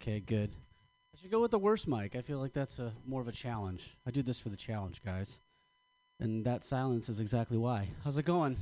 [0.00, 0.52] Okay, good.
[1.12, 2.14] I should go with the worst mic.
[2.14, 3.96] I feel like that's a more of a challenge.
[4.06, 5.40] I do this for the challenge, guys.
[6.20, 7.88] And that silence is exactly why.
[8.04, 8.56] How's it going?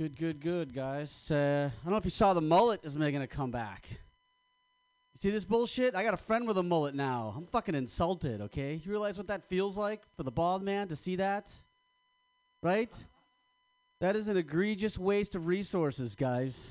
[0.00, 1.30] Good, good, good, guys.
[1.30, 3.86] Uh, I don't know if you saw the mullet is making a comeback.
[3.90, 5.94] You see this bullshit?
[5.94, 7.34] I got a friend with a mullet now.
[7.36, 8.80] I'm fucking insulted, okay?
[8.82, 11.52] You realize what that feels like for the bald man to see that?
[12.62, 12.94] Right?
[14.00, 16.70] That is an egregious waste of resources, guys.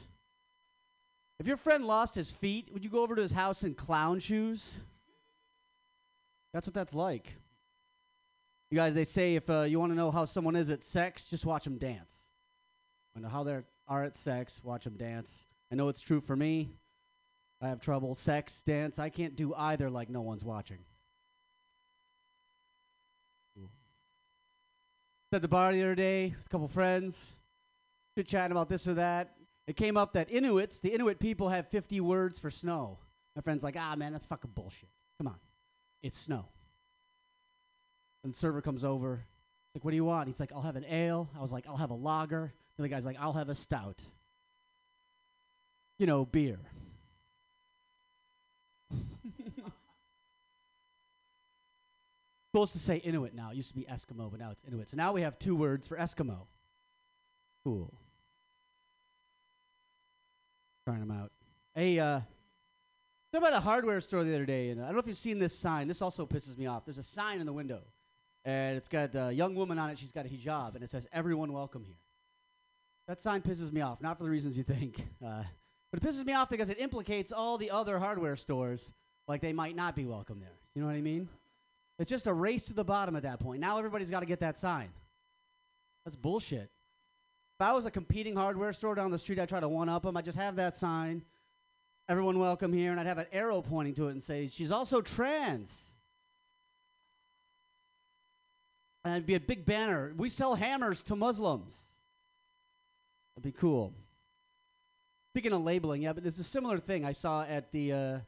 [1.39, 4.19] If your friend lost his feet, would you go over to his house in clown
[4.19, 4.73] shoes?
[6.53, 7.33] That's what that's like.
[8.71, 11.29] You guys, they say if uh, you want to know how someone is at sex,
[11.29, 12.27] just watch them dance.
[13.15, 15.45] I know how they are at sex, watch them dance.
[15.71, 16.71] I know it's true for me.
[17.61, 18.13] I have trouble.
[18.15, 20.79] Sex, dance, I can't do either like no one's watching.
[25.31, 27.33] At the bar the other day, with a couple friends,
[28.15, 29.33] chit chatting about this or that.
[29.67, 32.99] It came up that Inuits, the Inuit people, have 50 words for snow.
[33.35, 34.89] My friend's like, ah, man, that's fucking bullshit.
[35.17, 35.35] Come on.
[36.01, 36.45] It's snow.
[38.23, 39.25] And the server comes over.
[39.75, 40.29] Like, what do you want?
[40.29, 41.29] He's like, I'll have an ale.
[41.37, 42.53] I was like, I'll have a lager.
[42.77, 44.01] And The guy's like, I'll have a stout.
[45.97, 46.59] You know, beer.
[52.51, 53.51] Supposed to say Inuit now.
[53.51, 54.89] It used to be Eskimo, but now it's Inuit.
[54.89, 56.45] So now we have two words for Eskimo.
[57.63, 57.93] Cool.
[60.87, 61.33] Trying them out.
[61.75, 62.21] Hey, uh,
[63.33, 65.37] talking about the hardware store the other day, and I don't know if you've seen
[65.37, 65.89] this sign.
[65.89, 66.85] This also pisses me off.
[66.85, 67.81] There's a sign in the window,
[68.45, 69.99] and it's got a young woman on it.
[69.99, 71.97] She's got a hijab, and it says "Everyone welcome here."
[73.09, 75.43] That sign pisses me off, not for the reasons you think, uh,
[75.91, 78.93] but it pisses me off because it implicates all the other hardware stores
[79.27, 80.57] like they might not be welcome there.
[80.73, 81.27] You know what I mean?
[81.99, 83.59] It's just a race to the bottom at that point.
[83.59, 84.87] Now everybody's got to get that sign.
[86.05, 86.71] That's bullshit.
[87.57, 90.03] If I was a competing hardware store down the street, I'd try to one up
[90.03, 90.15] them.
[90.15, 91.23] I'd just have that sign,
[92.07, 95.01] everyone welcome here, and I'd have an arrow pointing to it and say, she's also
[95.01, 95.85] trans.
[99.03, 100.13] And it'd be a big banner.
[100.15, 101.75] We sell hammers to Muslims.
[103.35, 103.95] That'd be cool.
[105.31, 108.19] Speaking of labeling, yeah, but it's a similar thing I saw at the uh,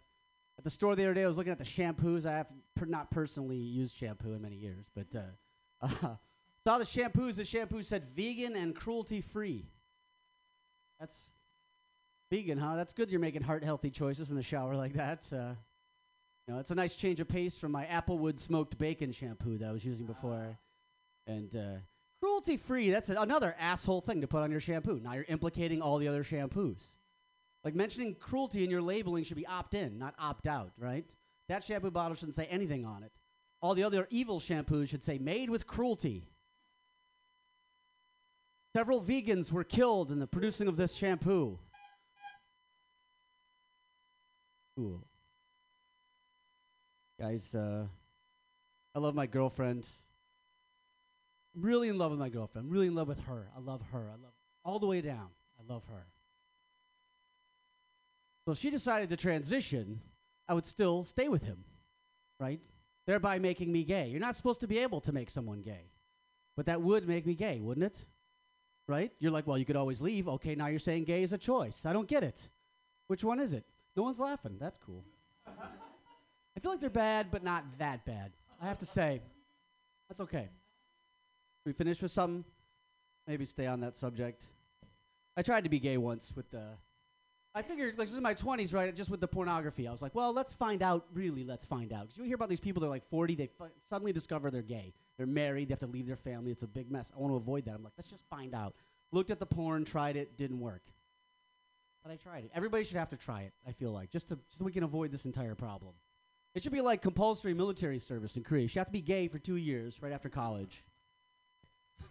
[0.58, 1.24] at the store the other day.
[1.24, 2.26] I was looking at the shampoos.
[2.26, 6.16] I have per- not personally used shampoo in many years, but uh, uh,
[6.70, 7.36] saw the shampoos.
[7.36, 9.66] The shampoo said vegan and cruelty free.
[11.00, 11.32] That's
[12.30, 12.76] vegan, huh?
[12.76, 13.10] That's good.
[13.10, 15.28] You're making heart healthy choices in the shower like that.
[15.32, 15.56] Uh,
[16.48, 19.68] you know, it's a nice change of pace from my Applewood smoked bacon shampoo that
[19.68, 20.60] I was using before.
[21.26, 21.80] And uh,
[22.22, 25.00] cruelty free, that's a, another asshole thing to put on your shampoo.
[25.04, 26.84] Now you're implicating all the other shampoos.
[27.64, 31.06] Like mentioning cruelty in your labeling should be opt in, not opt out, right?
[31.48, 33.12] That shampoo bottle shouldn't say anything on it.
[33.60, 36.30] All the other evil shampoos should say made with cruelty.
[38.80, 41.60] Several vegans were killed in the producing of this shampoo.
[44.78, 45.06] Cool.
[47.20, 47.88] Guys, uh,
[48.96, 49.86] I love my girlfriend.
[51.54, 52.72] Really in love with my girlfriend.
[52.72, 53.50] Really in love with her.
[53.54, 54.08] I love her.
[54.14, 54.32] I love
[54.64, 55.28] all the way down.
[55.60, 56.06] I love her.
[58.46, 60.00] So she decided to transition,
[60.48, 61.66] I would still stay with him,
[62.40, 62.64] right?
[63.06, 64.08] Thereby making me gay.
[64.08, 65.92] You're not supposed to be able to make someone gay,
[66.56, 68.06] but that would make me gay, wouldn't it?
[68.90, 69.12] Right?
[69.20, 70.28] You're like, well, you could always leave.
[70.28, 71.86] Okay, now you're saying gay is a choice.
[71.86, 72.48] I don't get it.
[73.06, 73.64] Which one is it?
[73.96, 74.58] No one's laughing.
[74.60, 75.04] That's cool.
[75.48, 78.32] I feel like they're bad, but not that bad.
[78.60, 79.22] I have to say,
[80.08, 80.50] that's okay.
[81.68, 82.44] We finished with something.
[83.28, 84.48] Maybe stay on that subject.
[85.38, 86.64] I tried to be gay once with the.
[87.54, 88.96] I figured, like, this is my 20s, right?
[88.96, 89.88] Just with the pornography.
[89.88, 91.06] I was like, well, let's find out.
[91.14, 92.08] Really, let's find out.
[92.08, 93.52] Because you hear about these people, they're like 40, they
[93.88, 94.96] suddenly discover they're gay.
[95.20, 96.50] They're married, they have to leave their family.
[96.50, 97.12] It's a big mess.
[97.14, 97.76] I want to avoid that.
[97.76, 98.74] I'm like, let's just find out.
[99.12, 100.82] Looked at the porn, tried it, didn't work.
[102.02, 102.52] But I tried it.
[102.56, 105.12] Everybody should have to try it, I feel like, just, to, so we can avoid
[105.12, 105.94] this entire problem.
[106.56, 108.62] It should be like compulsory military service in Korea.
[108.62, 110.86] You should have to be gay for two years right after college.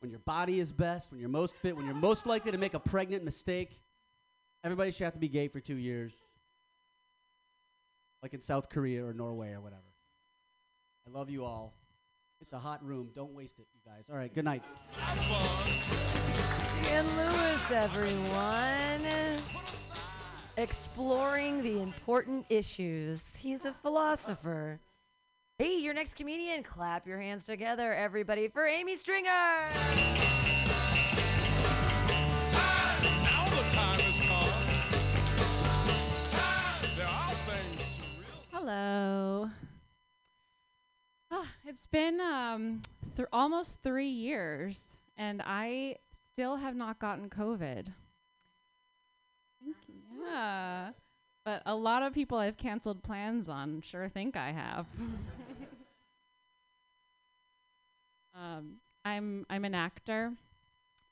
[0.00, 2.72] when your body is best, when you're most fit, when you're most likely to make
[2.72, 3.82] a pregnant mistake,
[4.64, 6.24] everybody should have to be gay for two years.
[8.22, 9.82] Like in South Korea or Norway or whatever.
[11.06, 11.74] I love you all.
[12.40, 13.10] It's a hot room.
[13.14, 14.08] Don't waste it, you guys.
[14.10, 14.62] All right, good night.
[16.86, 19.06] Ian Lewis, everyone.
[20.56, 23.36] Exploring the important issues.
[23.36, 24.80] He's a philosopher.
[25.58, 26.62] Hey, your next comedian.
[26.62, 29.28] Clap your hands together, everybody, for Amy Stringer.
[29.30, 29.70] Now
[33.50, 34.50] the time has come.
[36.30, 36.82] Time.
[36.96, 38.48] There are things to realize.
[38.52, 39.50] Hello.
[41.30, 42.82] Ah, it's been um,
[43.16, 44.82] th- almost three years,
[45.16, 45.96] and I
[46.32, 47.88] still have not gotten COVID.
[50.22, 50.90] Yeah.
[51.44, 54.86] But a lot of people I've canceled plans on sure think I have.
[58.34, 60.32] um, I'm I'm an actor.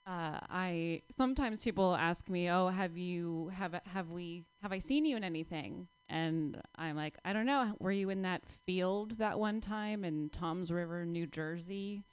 [0.07, 5.05] Uh, I sometimes people ask me, "Oh, have you have have we have I seen
[5.05, 7.75] you in anything?" And I'm like, "I don't know.
[7.81, 12.05] Were you in that field that one time in Toms River, New Jersey,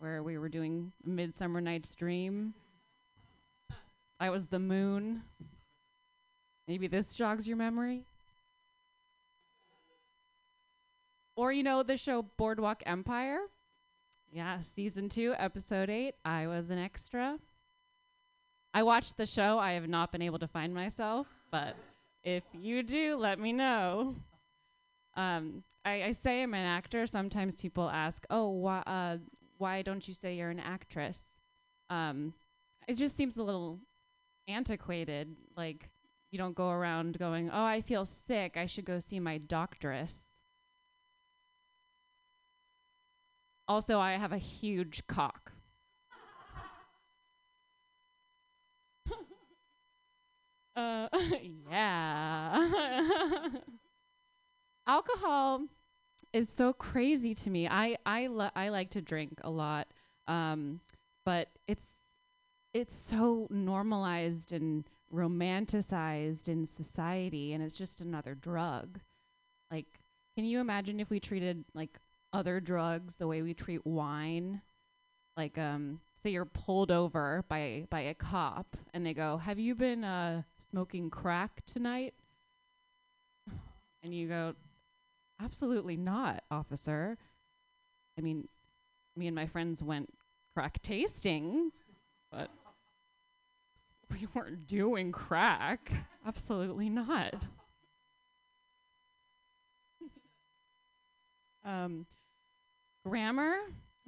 [0.00, 2.54] where we were doing Midsummer Night's Dream?"
[4.18, 5.22] I was the moon.
[6.66, 8.02] Maybe this jogs your memory.
[11.36, 13.42] Or you know the show Boardwalk Empire?
[14.32, 16.16] Yeah, season 2, episode 8.
[16.24, 17.38] I was an extra.
[18.74, 19.58] I watched the show.
[19.60, 21.76] I have not been able to find myself, but
[22.26, 24.16] if you do, let me know.
[25.16, 27.06] Um, I, I say I'm an actor.
[27.06, 29.18] Sometimes people ask, "Oh, why, uh,
[29.58, 31.22] why don't you say you're an actress?"
[31.88, 32.34] Um,
[32.88, 33.78] it just seems a little
[34.48, 35.36] antiquated.
[35.56, 35.88] Like
[36.32, 38.56] you don't go around going, "Oh, I feel sick.
[38.56, 40.16] I should go see my doctoress."
[43.68, 45.52] Also, I have a huge cock.
[50.76, 51.08] Uh,
[51.70, 53.48] yeah.
[54.86, 55.62] Alcohol
[56.32, 57.66] is so crazy to me.
[57.68, 59.88] I I li- I like to drink a lot,
[60.28, 60.80] um,
[61.24, 61.88] but it's
[62.74, 69.00] it's so normalized and romanticized in society, and it's just another drug.
[69.70, 69.86] Like,
[70.36, 71.98] can you imagine if we treated like
[72.32, 74.62] other drugs the way we treat wine?
[75.36, 79.74] Like, um, say you're pulled over by by a cop, and they go, "Have you
[79.74, 80.42] been uh,
[80.76, 82.12] smoking crack tonight?"
[84.02, 84.54] And you go,
[85.40, 87.16] "Absolutely not, officer."
[88.18, 88.46] I mean,
[89.16, 90.12] me and my friends went
[90.52, 91.72] crack tasting,
[92.30, 92.50] but
[94.10, 95.90] we weren't doing crack.
[96.26, 97.36] Absolutely not.
[101.64, 102.04] um,
[103.02, 103.56] grammar,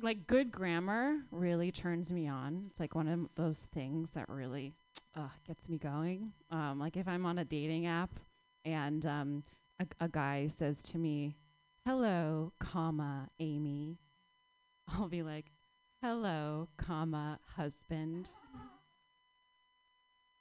[0.02, 2.66] like good grammar, really turns me on.
[2.68, 4.74] It's like one of those things that really
[5.16, 6.32] uh, gets me going.
[6.50, 8.20] Um, like if I'm on a dating app
[8.64, 9.42] and um,
[9.80, 11.36] a, a guy says to me,
[11.84, 13.98] "Hello, comma Amy,"
[14.88, 15.46] I'll be like,
[16.02, 18.30] "Hello, comma husband."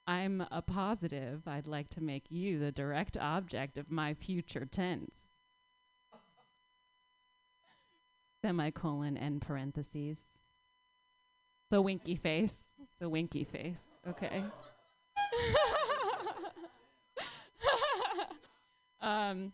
[0.07, 1.41] I'm a positive.
[1.47, 5.27] I'd like to make you the direct object of my future tense.
[8.41, 10.19] Semicolon end parentheses.
[11.65, 12.55] It's a winky face.
[12.81, 13.86] It's a winky face.
[14.09, 14.41] Okay.
[19.01, 19.51] um,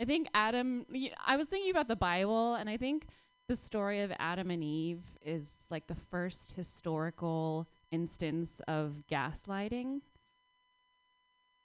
[0.00, 0.86] I think Adam.
[1.24, 3.06] I was thinking about the Bible, and I think
[3.48, 10.00] the story of Adam and Eve is like the first historical instance of gaslighting.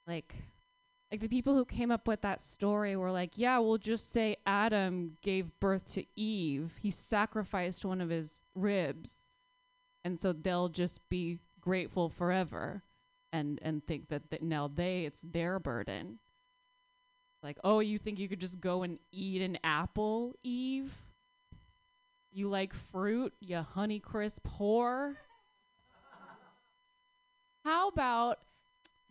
[0.06, 0.36] Like,
[1.12, 4.36] like the people who came up with that story were like, yeah, we'll just say
[4.46, 6.74] Adam gave birth to Eve.
[6.82, 9.28] He sacrificed one of his ribs,
[10.04, 12.82] and so they'll just be grateful forever,
[13.34, 16.18] and and think that, that now they it's their burden.
[17.44, 20.94] Like, oh, you think you could just go and eat an apple, Eve?
[22.32, 25.16] You like fruit, you honey crisp whore?
[27.66, 28.40] How about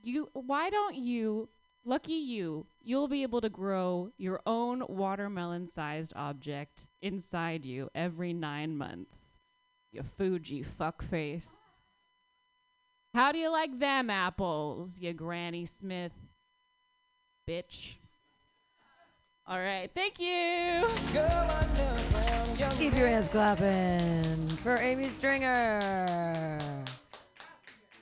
[0.02, 1.50] you why don't you
[1.84, 8.32] lucky you you'll be able to grow your own watermelon sized object inside you every
[8.32, 9.18] 9 months.
[9.92, 11.48] You Fuji fuckface.
[13.16, 16.12] How do you like them apples, you Granny Smith
[17.48, 17.94] bitch?
[19.46, 20.85] All right, thank you.
[22.76, 26.59] Keep your hands clapping for Amy Stringer.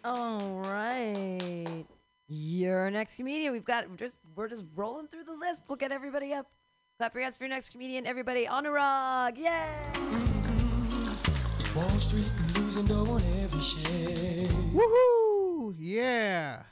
[0.05, 1.85] All right.
[2.27, 3.53] Your next comedian.
[3.53, 5.63] We've got we're just we're just rolling through the list.
[5.69, 6.51] We'll get everybody up.
[6.99, 8.05] Clap your hands for your next comedian.
[8.05, 9.39] Everybody on a rug.
[9.39, 9.69] Yay!
[11.77, 12.27] Wall Street
[12.77, 14.49] every shade.
[14.73, 15.75] Woohoo!
[15.79, 16.65] Yeah.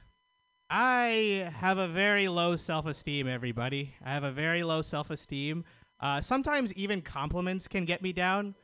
[0.68, 3.94] I have a very low self esteem, everybody.
[4.04, 5.64] I have a very low self esteem.
[6.00, 8.56] Uh, sometimes even compliments can get me down.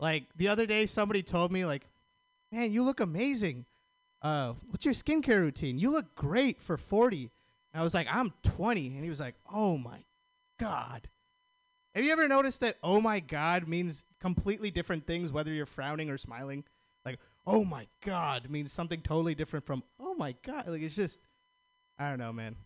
[0.00, 1.86] Like the other day, somebody told me, like,
[2.50, 3.66] man, you look amazing.
[4.22, 5.78] Uh, what's your skincare routine?
[5.78, 7.30] You look great for 40.
[7.74, 8.86] And I was like, I'm 20.
[8.94, 10.04] And he was like, oh my
[10.58, 11.08] God.
[11.94, 16.08] Have you ever noticed that oh my God means completely different things, whether you're frowning
[16.08, 16.64] or smiling?
[17.50, 20.68] Oh my God means something totally different from oh my God.
[20.68, 21.18] Like, it's just,
[21.98, 22.56] I don't know, man.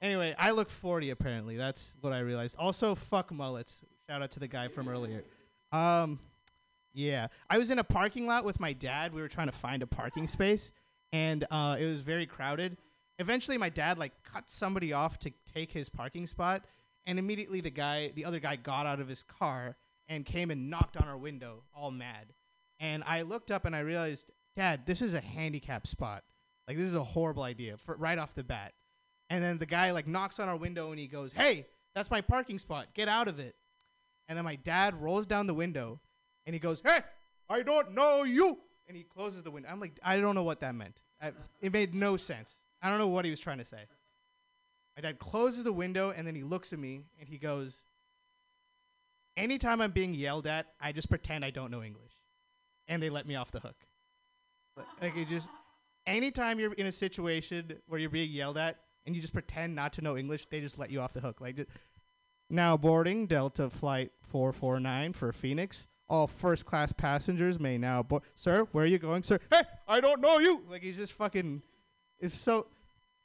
[0.00, 1.56] Anyway, I look 40 apparently.
[1.56, 2.56] That's what I realized.
[2.56, 3.82] Also, fuck mullets.
[4.08, 5.24] Shout out to the guy from earlier.
[5.72, 6.20] Um,
[6.94, 7.26] yeah.
[7.48, 9.12] I was in a parking lot with my dad.
[9.12, 10.70] We were trying to find a parking space,
[11.12, 12.76] and uh, it was very crowded.
[13.18, 16.64] Eventually, my dad like cut somebody off to take his parking spot,
[17.04, 19.76] and immediately the guy, the other guy, got out of his car
[20.08, 22.32] and came and knocked on our window, all mad.
[22.80, 26.24] And I looked up and I realized, Dad, this is a handicap spot.
[26.66, 28.72] Like this is a horrible idea for right off the bat.
[29.28, 32.20] And then the guy like knocks on our window and he goes, "Hey, that's my
[32.20, 32.88] parking spot.
[32.94, 33.54] Get out of it."
[34.28, 36.00] And then my dad rolls down the window
[36.46, 37.00] and he goes, "Hey,
[37.48, 39.68] I don't know you." And he closes the window.
[39.70, 41.00] I'm like, I don't know what that meant.
[41.22, 42.56] I, it made no sense.
[42.82, 43.84] I don't know what he was trying to say.
[44.96, 47.84] My dad closes the window and then he looks at me and he goes,
[49.36, 52.19] Anytime I'm being yelled at, I just pretend I don't know English.
[52.90, 53.76] And they let me off the hook.
[55.00, 55.48] Like, it just
[56.06, 58.76] anytime you're in a situation where you're being yelled at
[59.06, 61.40] and you just pretend not to know English, they just let you off the hook.
[61.40, 61.66] Like
[62.50, 65.86] now boarding Delta flight 449 for Phoenix.
[66.08, 68.24] All first class passengers may now board.
[68.34, 69.38] Sir, where are you going, sir?
[69.50, 70.64] Hey, I don't know you.
[70.68, 71.62] Like he's just fucking
[72.18, 72.66] is so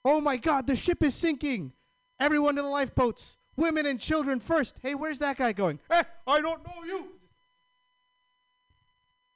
[0.04, 1.74] Oh my god, the ship is sinking.
[2.20, 3.38] Everyone to the lifeboats.
[3.58, 4.78] Women and children first.
[4.82, 5.80] Hey, where's that guy going?
[5.90, 7.15] Hey, I don't know you.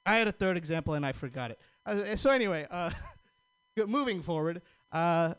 [0.06, 1.60] I had a third example and I forgot it.
[1.86, 2.92] Uh, so anyway, uh,
[3.88, 5.34] moving forward, uh,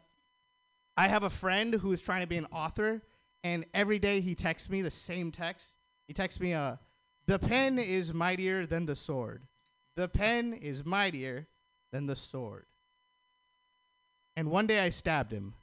[0.97, 3.03] I have a friend who is trying to be an author,
[3.43, 5.77] and every day he texts me the same text.
[6.07, 6.77] He texts me, uh,
[7.27, 9.47] "The pen is mightier than the sword.
[9.95, 11.49] The pen is mightier
[11.91, 12.67] than the sword."
[14.37, 15.55] And one day I stabbed him.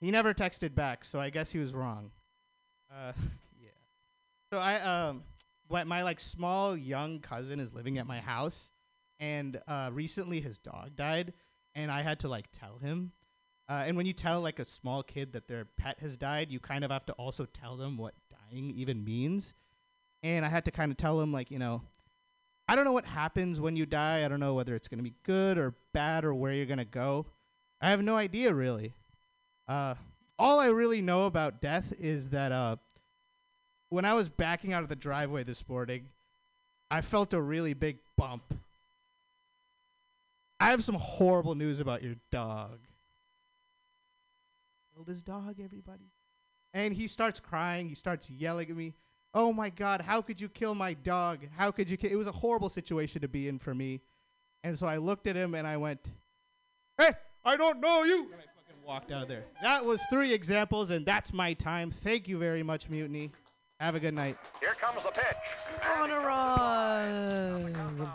[0.00, 2.10] He never texted back, so I guess he was wrong.
[2.90, 3.12] Uh,
[3.62, 3.70] yeah.
[4.52, 5.22] So I um,
[5.70, 8.68] my like small young cousin is living at my house,
[9.18, 11.32] and uh, recently his dog died,
[11.74, 13.12] and I had to like tell him.
[13.68, 16.58] Uh, and when you tell like a small kid that their pet has died, you
[16.58, 19.54] kind of have to also tell them what dying even means.
[20.24, 21.82] And I had to kind of tell him like you know,
[22.68, 24.24] I don't know what happens when you die.
[24.24, 27.26] I don't know whether it's gonna be good or bad or where you're gonna go.
[27.80, 28.92] I have no idea really.
[29.68, 29.94] Uh,
[30.36, 32.76] all I really know about death is that uh,
[33.90, 36.08] when I was backing out of the driveway this morning,
[36.90, 38.42] I felt a really big bump.
[40.58, 42.78] I have some horrible news about your dog.
[44.94, 46.04] Killed his dog, everybody.
[46.72, 47.88] And he starts crying.
[47.88, 48.94] He starts yelling at me.
[49.34, 51.40] Oh my God, how could you kill my dog?
[51.56, 52.10] How could you kill?
[52.10, 54.00] It was a horrible situation to be in for me.
[54.62, 56.10] And so I looked at him and I went,
[56.98, 57.12] Hey,
[57.44, 58.24] I don't know you.
[58.24, 59.44] And I fucking walked out of there.
[59.62, 61.90] That was three examples, and that's my time.
[61.90, 63.30] Thank you very much, Mutiny.
[63.80, 64.36] Have a good night.
[64.60, 65.36] Here comes the pitch.
[65.98, 68.10] On a run.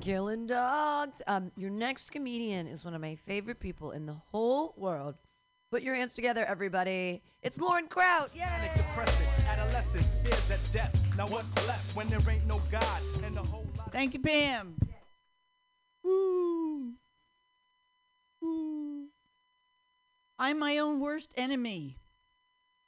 [0.00, 1.20] Killing dogs.
[1.26, 5.16] Um, your next comedian is one of my favorite people in the whole world.
[5.70, 7.20] Put your hands together, everybody.
[7.42, 8.30] It's Lauren Kraut.
[8.34, 8.70] Yay!
[8.74, 11.02] Depressing, adolescent stares at death.
[11.18, 13.92] Now what's left when there ain't no God and the whole lot?
[13.92, 14.76] Thank you, Pam.
[16.02, 16.92] Woo.
[18.40, 19.08] Woo.
[20.38, 21.98] I'm my own worst enemy.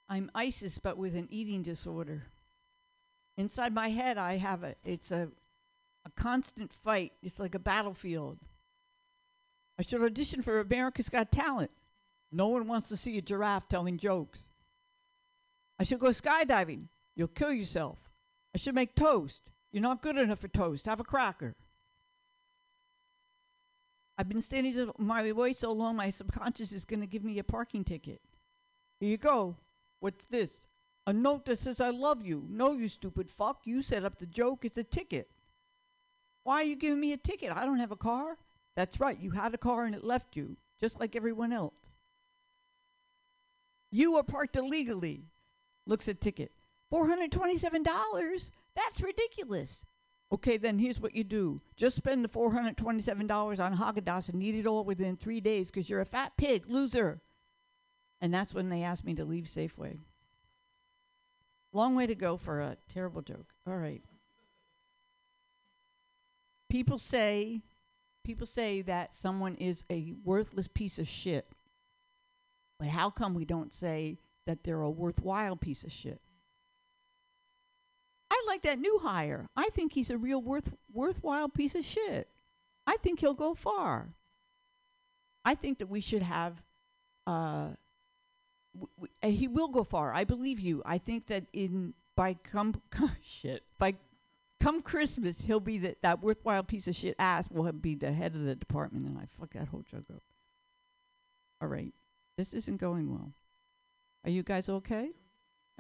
[0.09, 2.23] I'm ISIS, but with an eating disorder.
[3.37, 5.29] Inside my head, I have a, it's a,
[6.05, 7.13] a constant fight.
[7.23, 8.39] It's like a battlefield.
[9.79, 11.71] I should audition for America's Got Talent.
[12.33, 14.49] No one wants to see a giraffe telling jokes.
[15.79, 16.87] I should go skydiving.
[17.15, 17.99] You'll kill yourself.
[18.55, 19.43] I should make toast.
[19.71, 20.87] You're not good enough for toast.
[20.87, 21.55] Have a cracker.
[24.17, 27.45] I've been standing my way so long, my subconscious is going to give me a
[27.45, 28.23] parking ticket.
[28.99, 29.57] Here you go.
[30.01, 30.67] What's this?
[31.07, 32.45] A note that says I love you.
[32.49, 33.61] No, you stupid fuck.
[33.65, 34.65] You set up the joke.
[34.65, 35.31] It's a ticket.
[36.43, 37.53] Why are you giving me a ticket?
[37.53, 38.39] I don't have a car.
[38.75, 39.19] That's right.
[39.19, 41.75] You had a car and it left you, just like everyone else.
[43.91, 45.25] You were parked illegally.
[45.87, 46.53] Looks at ticket.
[46.93, 48.51] $427?
[48.75, 49.85] That's ridiculous.
[50.33, 51.61] Okay, then here's what you do.
[51.77, 56.01] Just spend the $427 on Haagen-Dazs and eat it all within three days because you're
[56.01, 57.21] a fat pig, loser.
[58.21, 59.99] And that's when they asked me to leave Safeway.
[61.73, 63.53] Long way to go for a terrible joke.
[63.67, 64.03] All right.
[66.69, 67.62] People say
[68.25, 71.47] people say that someone is a worthless piece of shit.
[72.79, 76.21] But how come we don't say that they're a worthwhile piece of shit?
[78.31, 79.49] I like that new hire.
[79.57, 82.29] I think he's a real worth worthwhile piece of shit.
[82.87, 84.09] I think he'll go far.
[85.45, 86.62] I think that we should have
[87.27, 87.69] uh,
[89.22, 90.12] he will go far.
[90.12, 90.83] I believe you.
[90.85, 92.81] I think that in by come
[93.22, 93.95] shit by
[94.61, 98.35] come Christmas he'll be the, that worthwhile piece of shit ass will be the head
[98.35, 100.22] of the department, and I fuck that whole joke up.
[101.61, 101.93] All right,
[102.37, 103.33] this isn't going well.
[104.24, 105.11] Are you guys okay?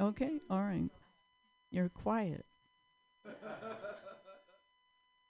[0.00, 0.90] Okay, all right.
[1.70, 2.44] You're quiet.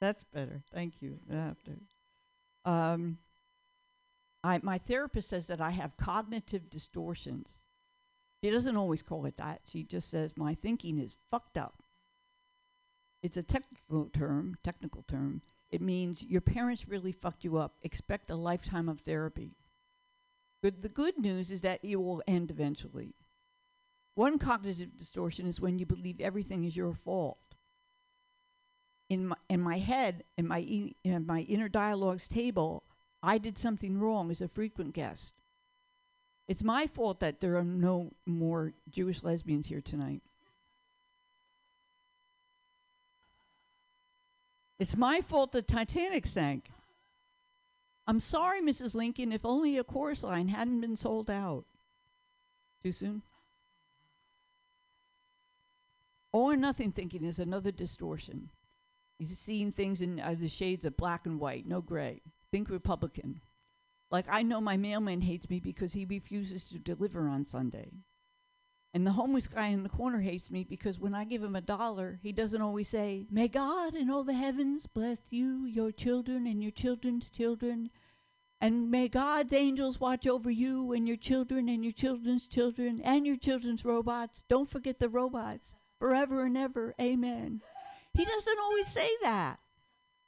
[0.00, 0.62] That's better.
[0.74, 1.18] Thank you.
[1.32, 1.78] After.
[2.64, 3.18] Um,
[4.47, 7.59] I, my therapist says that I have cognitive distortions.
[8.42, 9.62] She doesn't always call it that.
[9.64, 11.82] She just says my thinking is fucked up.
[13.22, 15.42] It's a technical term, technical term.
[15.70, 17.74] It means your parents really fucked you up.
[17.82, 19.57] Expect a lifetime of therapy.
[20.62, 23.14] But the good news is that it will end eventually.
[24.14, 27.38] One cognitive distortion is when you believe everything is your fault.
[29.09, 32.84] In my, in my head, in my, e- in my inner dialogues table,
[33.26, 35.32] I did something wrong as a frequent guest.
[36.46, 40.22] It's my fault that there are no more Jewish lesbians here tonight.
[44.78, 46.70] It's my fault the Titanic sank.
[48.06, 48.94] I'm sorry, Mrs.
[48.94, 51.64] Lincoln, if only a chorus line hadn't been sold out.
[52.84, 53.22] Too soon?
[56.30, 58.50] All or nothing thinking is another distortion.
[59.18, 62.20] He's seeing things in uh, the shades of black and white, no gray.
[62.53, 63.40] Think Republican.
[64.11, 67.90] Like I know my mailman hates me because he refuses to deliver on Sunday.
[68.94, 71.61] And the homeless guy in the corner hates me because when I give him a
[71.61, 76.47] dollar, he doesn't always say, May God in all the heavens bless you, your children,
[76.47, 77.90] and your children's children.
[78.59, 83.26] And may God's angels watch over you and your children and your children's children and
[83.26, 84.44] your children's robots.
[84.49, 85.74] Don't forget the robots.
[85.99, 86.94] Forever and ever.
[86.99, 87.61] Amen.
[88.14, 89.59] He doesn't always say that.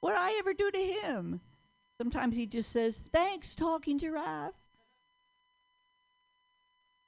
[0.00, 1.40] What I ever do to him?
[1.98, 4.54] Sometimes he just says, Thanks, talking giraffe.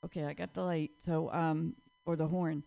[0.05, 0.91] Okay, I got the light.
[1.05, 1.74] So, um,
[2.07, 2.64] or the horn.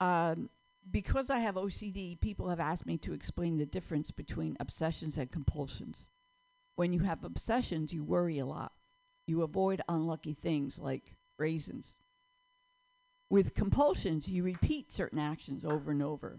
[0.00, 0.48] Um,
[0.90, 5.30] because I have OCD, people have asked me to explain the difference between obsessions and
[5.30, 6.08] compulsions.
[6.76, 8.72] When you have obsessions, you worry a lot.
[9.26, 11.98] You avoid unlucky things like raisins.
[13.28, 16.38] With compulsions, you repeat certain actions over and over.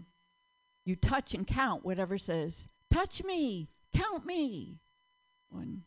[0.86, 4.78] You touch and count whatever says, touch me, count me.
[5.50, 5.82] One.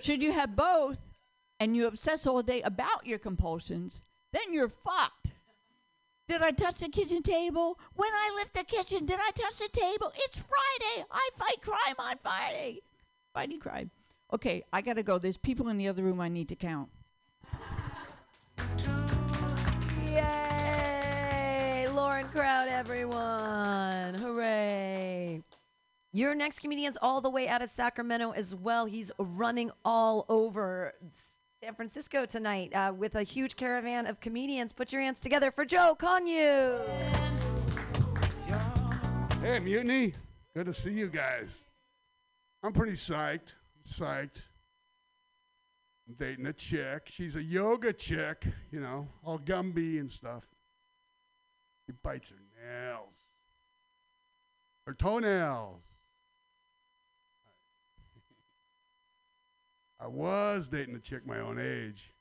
[0.00, 1.00] Should you have both
[1.58, 4.02] and you obsess all day about your compulsions,
[4.32, 5.32] then you're fucked.
[6.26, 7.78] Did I touch the kitchen table?
[7.96, 10.12] When I left the kitchen, did I touch the table?
[10.16, 11.04] It's Friday.
[11.10, 12.82] I fight crime on Friday.
[13.34, 13.90] Fighting crime.
[14.32, 15.18] Okay, I gotta go.
[15.18, 16.88] There's people in the other room I need to count.
[20.06, 20.49] Yay!
[22.28, 24.14] Crowd, everyone.
[24.14, 25.42] Hooray.
[26.12, 28.84] Your next comedian's all the way out of Sacramento as well.
[28.86, 30.92] He's running all over
[31.62, 34.72] San Francisco tonight uh, with a huge caravan of comedians.
[34.72, 36.80] Put your hands together for Joe Conyu.
[39.42, 40.14] Hey, Mutiny.
[40.54, 41.64] Good to see you guys.
[42.62, 43.54] I'm pretty psyched.
[43.88, 44.42] Psyched.
[46.06, 47.02] I'm dating a chick.
[47.06, 50.44] She's a yoga chick, you know, all Gumby and stuff.
[51.90, 53.16] She bites her nails,
[54.86, 55.82] her toenails.
[59.98, 62.12] I was dating a chick my own age,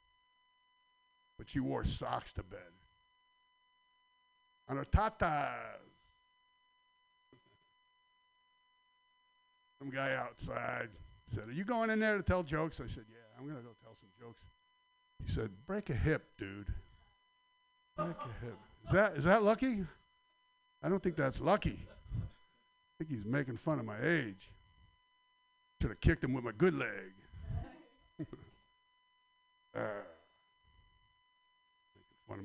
[1.37, 2.59] but she wore socks to bed.
[4.69, 5.37] On her tatas.
[9.77, 10.89] Some guy outside
[11.27, 12.81] said, Are you going in there to tell jokes?
[12.81, 14.41] I said, Yeah, I'm going to go tell some jokes.
[15.23, 16.73] He said, Break a hip, dude.
[17.95, 18.57] Break a hip.
[18.85, 19.85] Is that, is that lucky?
[20.81, 21.79] I don't think that's lucky.
[22.15, 24.51] I think he's making fun of my age.
[25.81, 27.13] Should have kicked him with my good leg.
[29.75, 29.79] uh,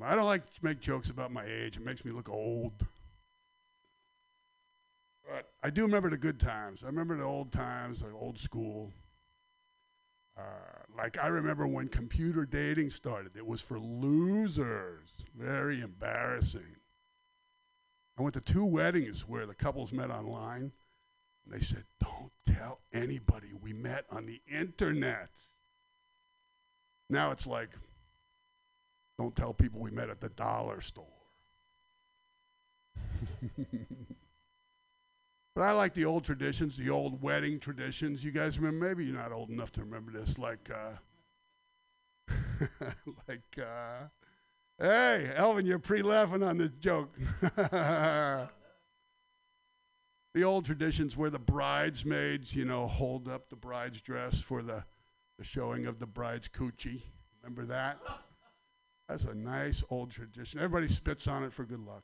[0.03, 1.77] I don't like to make jokes about my age.
[1.77, 2.73] It makes me look old.
[5.29, 6.85] But I do remember the good times.
[6.85, 8.93] I remember the old times, the old school.
[10.37, 10.43] Uh,
[10.97, 13.37] like I remember when computer dating started.
[13.37, 15.11] It was for losers.
[15.39, 16.77] Very embarrassing.
[18.19, 20.73] I went to two weddings where the couples met online,
[21.45, 25.31] and they said, "Don't tell anybody we met on the internet."
[27.09, 27.77] Now it's like,
[29.19, 31.07] "Don't tell people we met at the dollar store."
[35.55, 38.25] But I like the old traditions, the old wedding traditions.
[38.25, 38.89] You guys remember?
[38.89, 40.37] Maybe you're not old enough to remember this.
[40.37, 40.95] Like, uh,
[43.29, 44.09] like, uh,
[44.81, 47.15] hey, Elvin, you're pre-laughing on this joke.
[47.57, 48.49] the
[50.43, 54.83] old traditions where the bridesmaids, you know, hold up the bride's dress for the,
[55.39, 57.03] the showing of the bride's coochie.
[57.43, 58.01] Remember that?
[59.09, 60.59] That's a nice old tradition.
[60.59, 62.03] Everybody spits on it for good luck.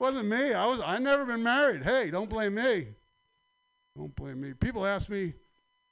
[0.00, 0.54] Wasn't me.
[0.54, 0.80] I was.
[0.80, 1.82] I never been married.
[1.82, 2.88] Hey, don't blame me.
[3.96, 4.54] Don't blame me.
[4.54, 5.34] People ask me,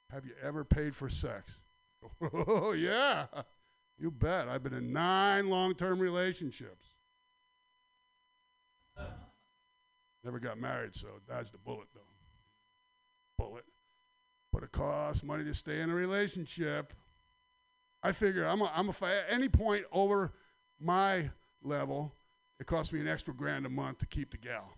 [0.09, 1.61] "Have you ever paid for sex?"
[2.33, 3.27] Oh yeah,
[3.97, 4.47] you bet.
[4.47, 6.87] I've been in nine long-term relationships.
[10.23, 12.01] Never got married, so dodged the bullet though.
[13.37, 13.65] Bullet.
[14.51, 16.93] But it costs money to stay in a relationship.
[18.01, 20.33] I figure I'm a, I'm a at any point over
[20.79, 21.29] my
[21.61, 22.13] level,
[22.59, 24.73] it costs me an extra grand a month to keep the gal.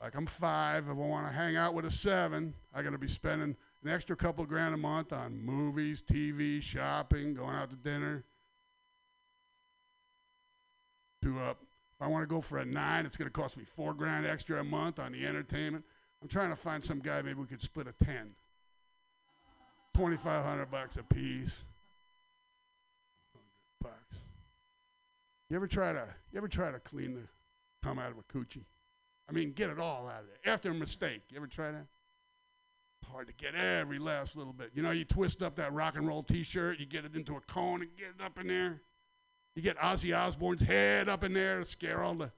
[0.00, 2.98] Like I'm five, if I want to hang out with a seven, I got to
[2.98, 7.76] be spending an extra couple grand a month on movies, TV, shopping, going out to
[7.76, 8.24] dinner.
[11.22, 11.58] To up,
[11.94, 14.26] if I want to go for a nine, it's going to cost me four grand
[14.26, 15.84] extra a month on the entertainment.
[16.22, 18.30] I'm trying to find some guy maybe we could split a ten.
[19.92, 21.62] Twenty-five hundred bucks a piece.
[25.50, 27.22] You ever try to you ever try to clean the
[27.82, 28.64] cum out of a coochie?
[29.28, 31.22] I mean, get it all out of there after a mistake.
[31.28, 31.86] You ever try that?
[33.10, 34.70] Hard to get every last little bit.
[34.74, 37.40] You know, you twist up that rock and roll T-shirt, you get it into a
[37.40, 38.80] cone and get it up in there.
[39.56, 42.30] You get Ozzy Osbourne's head up in there to scare all the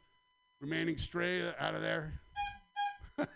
[0.60, 2.20] remaining stray out of there.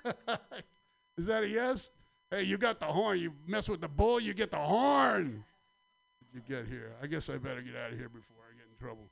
[1.18, 1.90] Is that a yes?
[2.30, 3.18] Hey, you got the horn.
[3.18, 5.44] You mess with the bull, you get the horn.
[6.32, 6.92] Did you get here?
[7.02, 9.10] I guess I better get out of here before I get in trouble.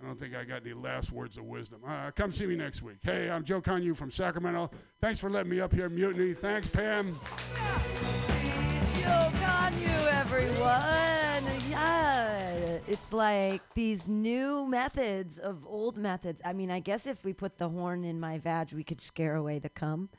[0.00, 1.80] I don't think I got any last words of wisdom.
[1.86, 2.98] Uh, come see me next week.
[3.02, 4.70] Hey, I'm Joe Conyu from Sacramento.
[5.00, 6.34] Thanks for letting me up here, Mutiny.
[6.34, 7.18] Thanks, Pam.
[7.54, 11.44] Joe Conyu, everyone.
[11.70, 16.42] Yeah, it's like these new methods of old methods.
[16.44, 19.34] I mean, I guess if we put the horn in my vag, we could scare
[19.34, 20.10] away the cum.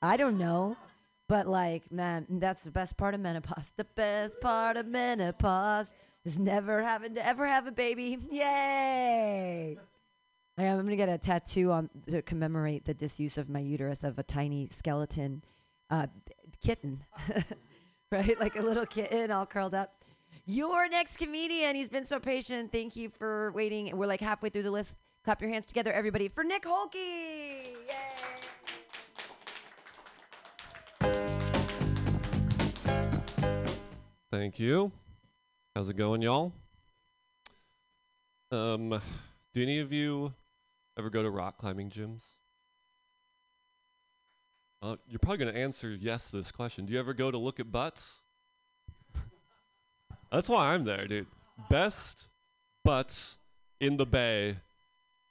[0.00, 0.76] I don't know.
[1.28, 3.72] But like, man, that's the best part of menopause.
[3.76, 5.92] The best part of menopause
[6.24, 8.18] is never having to ever have a baby.
[8.30, 9.78] Yay!
[10.58, 14.18] I am gonna get a tattoo on to commemorate the disuse of my uterus of
[14.18, 15.42] a tiny skeleton
[15.90, 17.04] uh, b- kitten,
[18.12, 18.38] right?
[18.38, 20.04] Like a little kitten all curled up.
[20.44, 22.72] Your next comedian, he's been so patient.
[22.72, 23.96] Thank you for waiting.
[23.96, 24.96] We're like halfway through the list.
[25.24, 26.94] Clap your hands together, everybody, for Nick Holke.
[26.94, 27.74] Yay!
[34.30, 34.90] Thank you.
[35.74, 36.52] How's it going, y'all?
[38.50, 39.00] Um,
[39.54, 40.34] do any of you
[40.98, 42.22] ever go to rock climbing gyms?
[44.82, 46.84] Uh, you're probably going to answer yes to this question.
[46.84, 48.20] Do you ever go to look at butts?
[50.30, 51.26] That's why I'm there, dude.
[51.70, 52.28] Best
[52.84, 53.38] butts
[53.80, 54.58] in the bay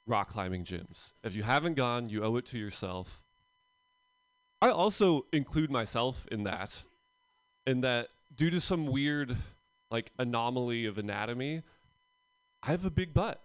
[0.08, 1.12] rock climbing gyms.
[1.24, 3.22] If you haven't gone, you owe it to yourself.
[4.60, 6.82] I also include myself in that,
[7.68, 9.38] in that due to some weird
[9.92, 11.62] like anomaly of anatomy,
[12.64, 13.42] I have a big butt.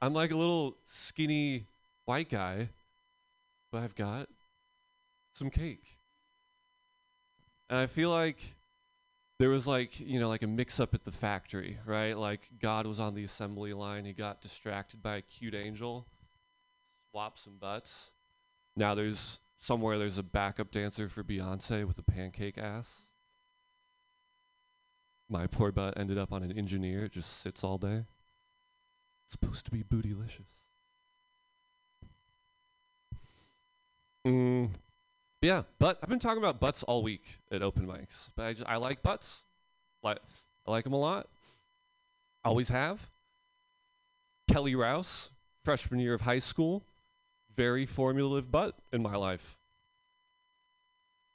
[0.00, 1.66] I'm like a little skinny
[2.04, 2.68] white guy,
[3.70, 4.28] but I've got
[5.32, 5.98] some cake.
[7.70, 8.54] And I feel like
[9.38, 12.16] there was like, you know, like a mix up at the factory, right?
[12.16, 16.06] Like God was on the assembly line, he got distracted by a cute angel,
[17.10, 18.10] swapped some butts.
[18.76, 23.06] Now there's somewhere there's a backup dancer for Beyonce with a pancake ass.
[25.34, 27.06] My poor butt ended up on an engineer.
[27.06, 28.04] It just sits all day.
[29.24, 30.62] It's supposed to be bootylicious.
[34.24, 34.70] Mm,
[35.42, 38.28] yeah, but I've been talking about butts all week at open mics.
[38.36, 39.42] But I just I like butts.
[40.04, 40.18] Like
[40.68, 41.26] I like them a lot.
[42.44, 43.10] Always have.
[44.48, 45.30] Kelly Rouse,
[45.64, 46.84] freshman year of high school,
[47.56, 49.56] very formulative butt in my life.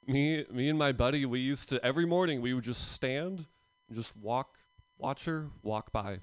[0.08, 3.46] Me, me and my buddy, we used to every morning we would just stand and
[3.94, 4.58] just walk,
[4.98, 6.20] watch her walk by.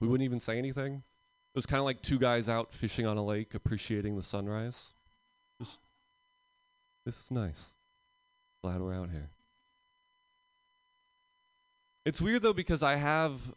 [0.00, 0.94] We wouldn't even say anything.
[0.94, 4.88] It was kind of like two guys out fishing on a lake, appreciating the sunrise.
[5.60, 5.78] Just,
[7.06, 7.68] this is nice.
[8.62, 9.30] Glad we're out here.
[12.04, 13.54] It's weird though because I have,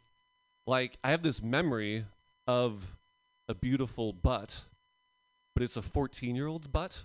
[0.66, 2.06] like, I have this memory
[2.46, 2.96] of
[3.50, 4.64] a beautiful butt,
[5.54, 7.04] but it's a 14 year old's butt.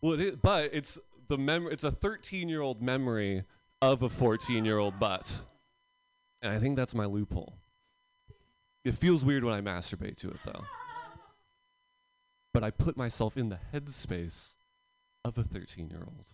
[0.00, 3.44] Well, it is, but it's the mem- It's a 13 year old memory
[3.82, 5.42] of a 14 year old butt,
[6.42, 7.54] and I think that's my loophole.
[8.84, 10.64] It feels weird when I masturbate to it though,
[12.52, 14.54] but I put myself in the headspace
[15.24, 16.26] of a 13 year old,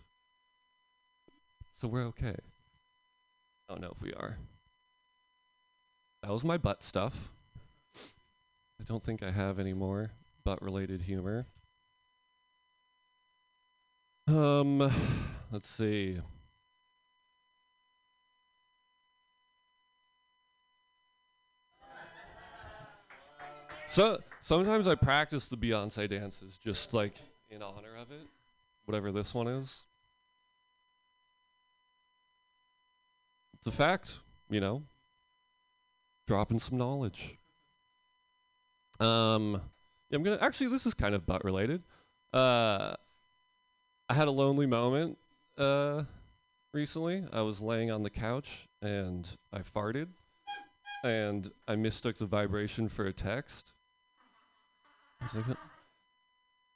[1.73, 2.35] so we're okay.
[3.69, 4.37] I don't know if we are.
[6.23, 7.29] That was my butt stuff.
[8.79, 10.11] I don't think I have any more
[10.43, 11.45] butt related humor.
[14.27, 14.91] Um,
[15.51, 16.19] let's see.
[23.87, 27.15] So sometimes I practice the Beyonce dances just like
[27.49, 28.27] in honor of it,
[28.85, 29.85] whatever this one is.
[33.55, 34.19] It's a fact,
[34.49, 34.83] you know.
[36.27, 37.37] Dropping some knowledge.
[38.99, 39.61] Um,
[40.09, 40.67] yeah, I'm gonna actually.
[40.67, 41.81] This is kind of butt related.
[42.33, 42.95] Uh,
[44.09, 45.17] I had a lonely moment
[45.57, 46.03] uh,
[46.73, 47.23] recently.
[47.31, 50.07] I was laying on the couch and I farted,
[51.03, 53.73] and I mistook the vibration for a text.
[55.21, 55.53] Like, "Uh,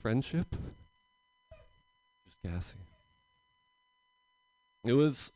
[0.01, 0.55] friendship?
[2.25, 2.77] Just gassy.
[4.83, 5.31] It was,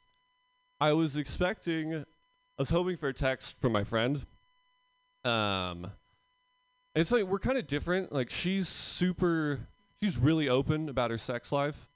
[0.80, 2.06] I was expecting, I
[2.58, 4.26] was hoping for a text from my friend.
[5.24, 5.92] Um,
[6.96, 8.12] it's like we're kind of different.
[8.12, 9.60] Like she's super,
[10.02, 11.88] she's really open about her sex life.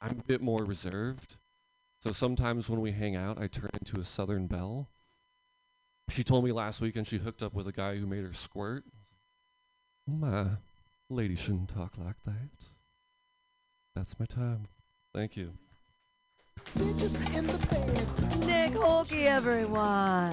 [0.00, 1.36] I'm a bit more reserved.
[2.00, 4.88] So sometimes when we hang out, I turn into a Southern Belle.
[6.08, 8.84] She told me last weekend she hooked up with a guy who made her squirt.
[10.06, 10.46] My,
[11.08, 12.50] lady shouldn't talk like that.
[13.94, 14.66] That's my time.
[15.14, 15.52] Thank you.
[18.46, 20.32] Nick Holke, everyone.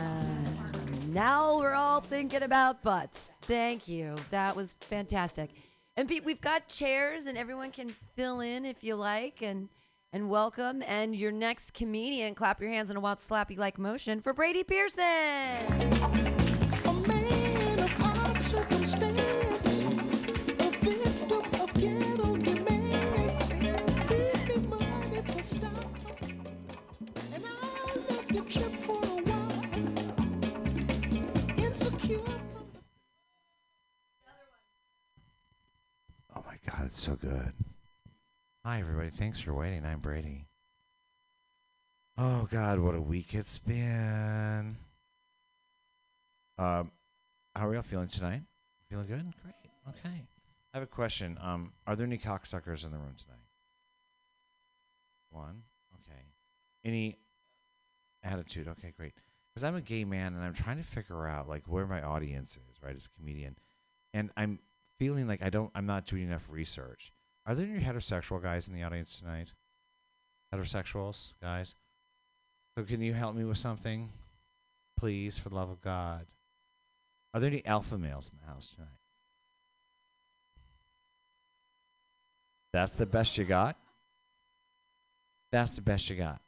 [1.09, 3.29] Now we're all thinking about butts.
[3.41, 4.15] Thank you.
[4.31, 5.49] That was fantastic.
[5.97, 9.69] And Pete, we've got chairs, and everyone can fill in if you like, and
[10.13, 10.81] and welcome.
[10.87, 14.63] And your next comedian, clap your hands in a wild slappy like motion for Brady
[14.63, 15.05] Pearson.
[36.99, 37.53] So good.
[38.65, 39.09] Hi, everybody.
[39.09, 39.85] Thanks for waiting.
[39.85, 40.47] I'm Brady.
[42.17, 44.75] Oh God, what a week it's been.
[46.57, 46.91] Um,
[47.55, 48.41] how are y'all feeling tonight?
[48.89, 49.31] Feeling good?
[49.41, 49.55] Great.
[49.87, 50.25] Okay.
[50.73, 51.37] I have a question.
[51.41, 53.47] Um, are there any cocksuckers in the room tonight?
[55.29, 55.61] One.
[56.01, 56.19] Okay.
[56.83, 57.17] Any
[58.23, 58.67] attitude?
[58.67, 59.13] Okay, great.
[59.53, 62.57] Because I'm a gay man and I'm trying to figure out like where my audience
[62.69, 63.55] is, right, as a comedian,
[64.13, 64.59] and I'm
[64.99, 67.11] feeling like I don't, I'm not doing enough research.
[67.45, 69.53] Are there any heterosexual guys in the audience tonight?
[70.53, 71.73] Heterosexuals, guys.
[72.77, 74.09] So can you help me with something,
[74.97, 76.27] please, for the love of God?
[77.33, 78.89] Are there any alpha males in the house tonight?
[82.73, 83.77] That's the best you got.
[85.51, 86.41] That's the best you got.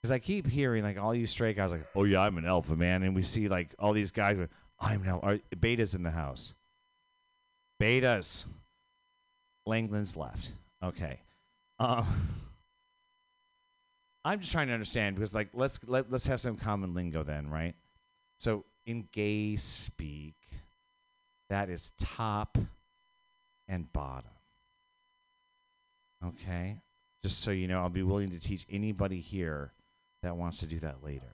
[0.00, 2.76] Because I keep hearing like all you straight guys like, oh yeah, I'm an alpha
[2.76, 6.10] man, and we see like all these guys going, I'm now are betas in the
[6.10, 6.54] house.
[7.80, 8.44] Betas.
[9.66, 10.52] Langland's left.
[10.82, 11.20] Okay.
[11.78, 12.06] Um,
[14.24, 17.48] I'm just trying to understand because like let's let, let's have some common lingo then,
[17.48, 17.74] right?
[18.38, 20.34] So in gay speak,
[21.48, 22.58] that is top
[23.68, 24.30] and bottom.
[26.24, 26.80] Okay?
[27.22, 29.72] Just so you know, I'll be willing to teach anybody here
[30.22, 31.32] that wants to do that later.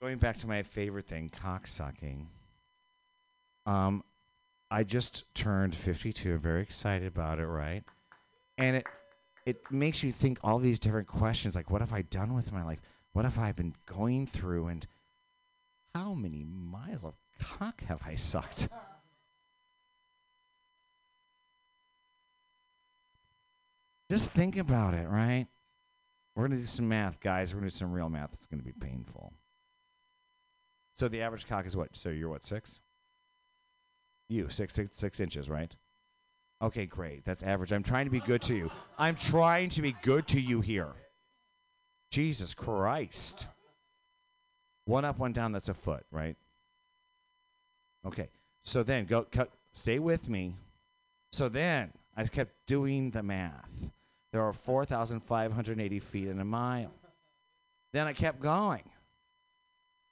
[0.00, 2.26] Going back to my favorite thing, cocksucking.
[3.66, 4.04] Um,
[4.70, 6.34] I just turned 52.
[6.34, 7.84] I'm very excited about it, right?
[8.56, 8.86] And it
[9.44, 12.64] it makes you think all these different questions like what have I done with my
[12.64, 12.80] life?
[13.12, 14.86] What have I been going through and
[15.94, 18.68] how many miles of cock have I sucked?
[24.10, 25.46] Just think about it, right?
[26.34, 27.52] We're going to do some math, guys.
[27.52, 28.34] We're going to do some real math.
[28.34, 29.32] It's going to be painful.
[30.94, 31.96] So the average cock is what?
[31.96, 32.80] So you're what, six?
[34.28, 35.74] You, six, six, six inches, right?
[36.60, 37.24] Okay, great.
[37.24, 37.72] That's average.
[37.72, 38.70] I'm trying to be good to you.
[38.98, 40.92] I'm trying to be good to you here.
[42.10, 43.46] Jesus Christ.
[44.86, 46.36] One up, one down, that's a foot, right?
[48.06, 48.28] Okay.
[48.62, 50.56] So then go cut stay with me.
[51.30, 53.90] So then I kept doing the math.
[54.32, 56.92] There are 4,580 feet in a mile.
[57.92, 58.82] Then I kept going.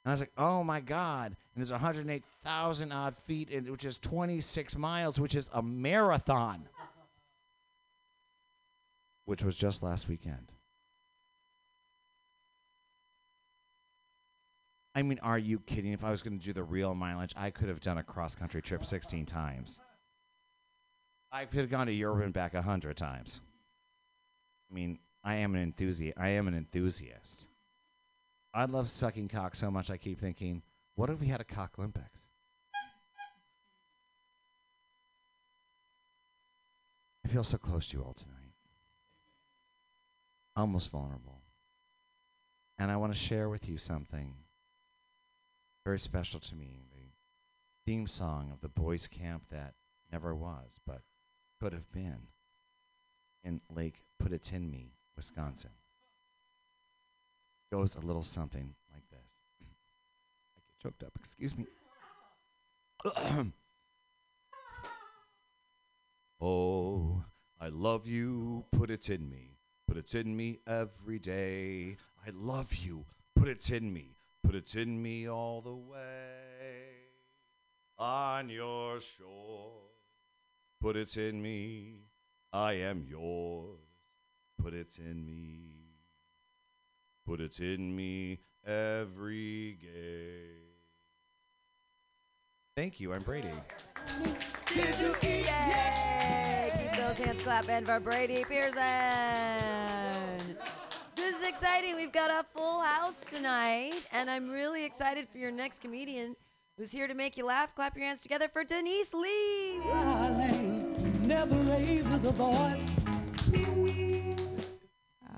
[0.04, 1.36] And I was like, oh my God.
[1.54, 6.68] And there's 108,000 odd feet, in, which is 26 miles, which is a marathon,
[9.24, 10.52] which was just last weekend.
[14.94, 15.92] I mean, are you kidding?
[15.92, 18.34] If I was going to do the real mileage, I could have done a cross
[18.34, 19.80] country trip 16 times.
[21.32, 23.40] I could have gone to Europe and back 100 times.
[24.70, 26.16] I mean, I am an enthusiast.
[26.16, 27.46] I am an enthusiast.
[28.54, 29.90] I love sucking cock so much.
[29.90, 30.62] I keep thinking,
[30.94, 32.20] what if we had a cock Olympics?
[37.24, 38.52] I feel so close to you all tonight.
[40.54, 41.40] Almost vulnerable.
[42.78, 44.34] And I want to share with you something
[45.84, 46.84] very special to me.
[46.92, 49.74] The theme song of the boys' camp that
[50.12, 51.02] never was, but
[51.60, 52.28] could have been
[53.42, 55.70] in Lake Putatinmi, Wisconsin
[57.74, 59.36] goes a little something like this.
[59.60, 59.64] I
[60.54, 61.66] get choked up, excuse me.
[66.40, 67.24] oh,
[67.60, 69.58] I love you, put it in me.
[69.88, 71.96] Put it in me every day.
[72.24, 74.18] I love you, put it in me.
[74.44, 76.76] Put it in me all the way.
[77.98, 79.80] On your shore,
[80.80, 82.04] put it in me.
[82.52, 83.80] I am yours,
[84.62, 85.83] put it in me.
[87.26, 90.50] Put it in me every day.
[92.76, 93.14] Thank you.
[93.14, 93.48] I'm Brady.
[94.66, 95.46] Did you eat?
[95.46, 96.68] Yay!
[96.70, 98.82] Keep those hands clapping for Brady Pearson.
[101.16, 101.96] This is exciting.
[101.96, 106.36] We've got a full house tonight, and I'm really excited for your next comedian
[106.76, 107.74] who's here to make you laugh.
[107.74, 109.78] Clap your hands together for Denise Lee.
[111.26, 112.94] Never raises a voice.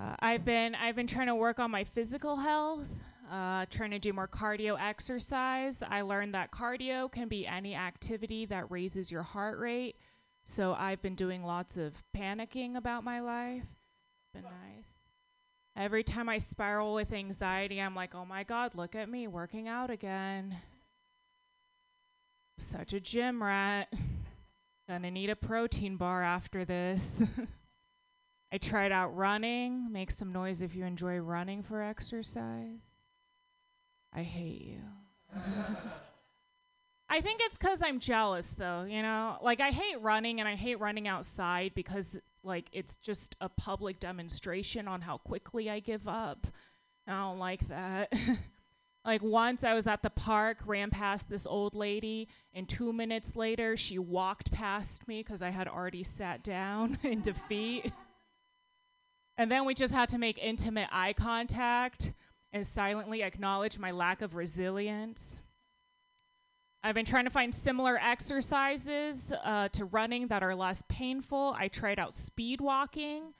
[0.07, 2.87] Uh, I've been I've been trying to work on my physical health,
[3.31, 5.83] uh, trying to do more cardio exercise.
[5.83, 9.97] I learned that cardio can be any activity that raises your heart rate.
[10.45, 13.65] So I've been doing lots of panicking about my life.
[13.65, 14.91] It's been nice.
[15.77, 19.67] Every time I spiral with anxiety, I'm like, oh my God, look at me working
[19.67, 20.57] out again.
[22.59, 23.93] Such a gym rat.
[24.89, 27.25] Gonna need a protein bar after this.
[28.53, 29.93] I tried out running.
[29.93, 32.93] Make some noise if you enjoy running for exercise.
[34.13, 34.83] I hate you.
[37.09, 38.85] I think it's because I'm jealous, though.
[38.85, 43.37] You know, like I hate running and I hate running outside because, like, it's just
[43.41, 46.47] a public demonstration on how quickly I give up.
[47.07, 48.13] I don't like that.
[49.05, 53.37] like, once I was at the park, ran past this old lady, and two minutes
[53.37, 57.93] later, she walked past me because I had already sat down in defeat.
[59.39, 62.13] And then we just had to make intimate eye contact
[62.53, 65.43] and silently acknowledge my lack of resilience.
[66.83, 71.55] I've been trying to find similar exercises uh, to running that are less painful.
[71.59, 73.35] I tried out speed walking.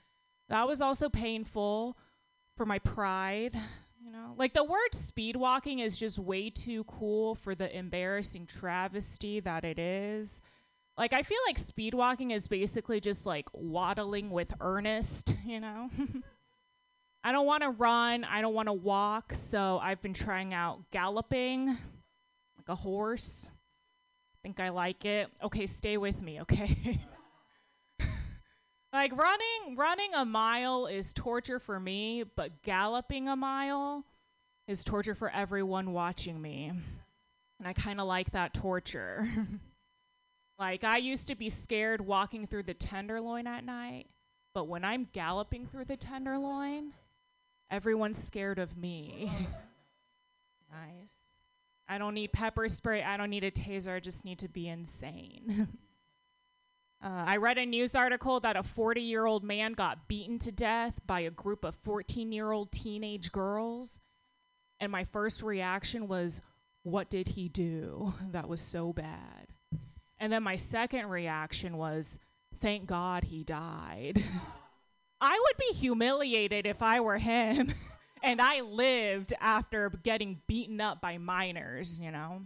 [0.49, 1.97] That was also painful
[2.55, 3.55] for my pride.
[4.03, 8.45] You know, like the word speed walking is just way too cool for the embarrassing
[8.45, 10.41] travesty that it is.
[10.97, 15.89] Like I feel like speed walking is basically just like waddling with Ernest, you know?
[17.23, 20.89] I don't want to run, I don't want to walk, so I've been trying out
[20.91, 23.51] galloping like a horse.
[24.41, 25.29] Think I like it.
[25.43, 26.99] Okay, stay with me, okay?
[28.93, 34.03] like running running a mile is torture for me, but galloping a mile
[34.67, 36.71] is torture for everyone watching me.
[37.59, 39.27] And I kind of like that torture.
[40.59, 44.07] Like, I used to be scared walking through the Tenderloin at night,
[44.53, 46.93] but when I'm galloping through the Tenderloin,
[47.69, 49.31] everyone's scared of me.
[50.71, 51.15] nice.
[51.87, 53.03] I don't need pepper spray.
[53.03, 53.95] I don't need a taser.
[53.95, 55.67] I just need to be insane.
[56.99, 60.51] Uh, I read a news article that a 40 year old man got beaten to
[60.51, 63.99] death by a group of 14 year old teenage girls.
[64.79, 66.41] And my first reaction was,
[66.81, 68.15] What did he do?
[68.31, 69.47] That was so bad.
[70.19, 72.19] And then my second reaction was,
[72.59, 74.23] Thank God he died.
[75.21, 77.73] I would be humiliated if I were him
[78.23, 82.43] and I lived after getting beaten up by minors, you know?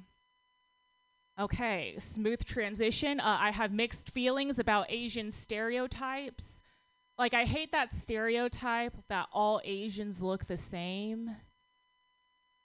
[1.39, 3.19] Okay, smooth transition.
[3.19, 6.63] Uh, I have mixed feelings about Asian stereotypes.
[7.17, 11.35] Like, I hate that stereotype that all Asians look the same.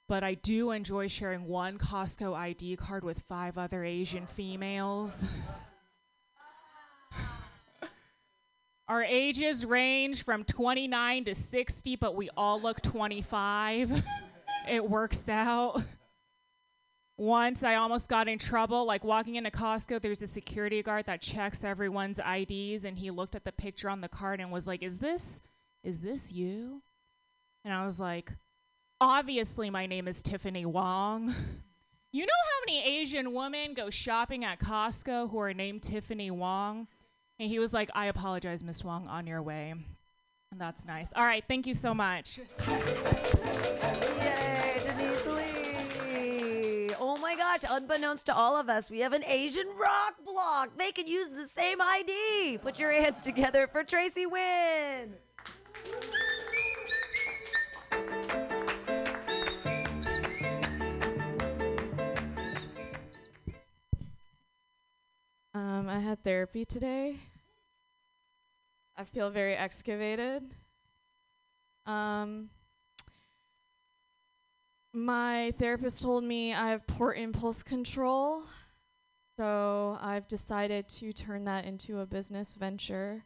[0.09, 5.25] But I do enjoy sharing one Costco ID card with five other Asian females.
[8.89, 14.05] Our ages range from 29 to 60, but we all look 25.
[14.71, 15.83] it works out.
[17.19, 21.21] Once I almost got in trouble, like walking into Costco, there's a security guard that
[21.21, 24.83] checks everyone's IDs, and he looked at the picture on the card and was like,
[24.83, 25.41] "Is this,
[25.83, 26.83] is this you?"
[27.65, 28.33] And I was like,
[29.01, 31.35] "Obviously, my name is Tiffany Wong."
[32.13, 36.89] you know how many Asian women go shopping at Costco who are named Tiffany Wong?
[37.39, 39.75] And he was like, "I apologize, Miss Wong, on your way."
[40.51, 41.13] And that's nice.
[41.15, 42.39] All right, thank you so much.
[42.39, 42.45] Yay,
[44.87, 46.95] Denise Lee.
[46.99, 50.71] Oh my gosh, unbeknownst to all of us, we have an Asian rock block.
[50.79, 52.59] They could use the same ID.
[52.63, 55.15] Put your hands together for Tracy Wynn.
[65.87, 67.17] Um, I had therapy today.
[68.97, 70.43] I feel very excavated.
[71.87, 72.51] Um,
[74.93, 78.43] my therapist told me I have poor impulse control,
[79.37, 83.23] so I've decided to turn that into a business venture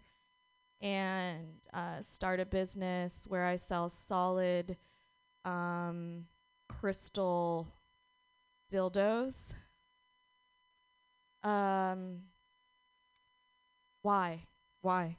[0.83, 4.77] and uh, start a business where I sell solid
[5.47, 6.27] um,
[6.69, 7.69] crystal
[8.71, 9.55] dildos.
[11.43, 12.19] Um,
[14.03, 14.47] why?
[14.83, 15.17] Why?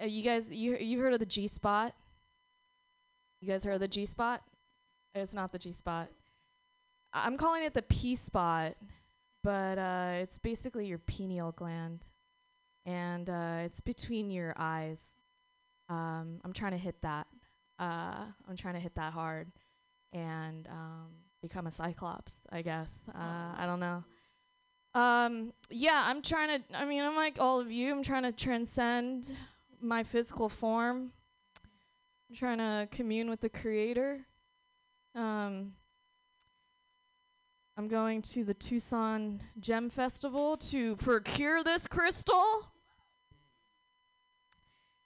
[0.00, 1.94] Uh, you guys, you you heard of the G spot?
[3.40, 4.42] You guys heard of the G spot?
[5.14, 6.08] It's not the G spot.
[7.12, 8.74] I'm calling it the P spot,
[9.42, 12.06] but uh, it's basically your pineal gland,
[12.86, 15.16] and uh, it's between your eyes.
[15.88, 17.26] Um, I'm trying to hit that.
[17.78, 19.48] Uh, I'm trying to hit that hard,
[20.12, 21.08] and um,
[21.42, 22.34] become a cyclops.
[22.52, 22.90] I guess.
[23.12, 24.04] Uh, I don't know.
[24.94, 26.76] Um, yeah, I'm trying to.
[26.76, 27.92] I mean, I'm like all of you.
[27.92, 29.34] I'm trying to transcend
[29.80, 31.12] my physical form.
[32.28, 34.26] I'm trying to commune with the Creator.
[35.14, 35.72] Um,
[37.76, 42.68] I'm going to the Tucson Gem Festival to procure this crystal.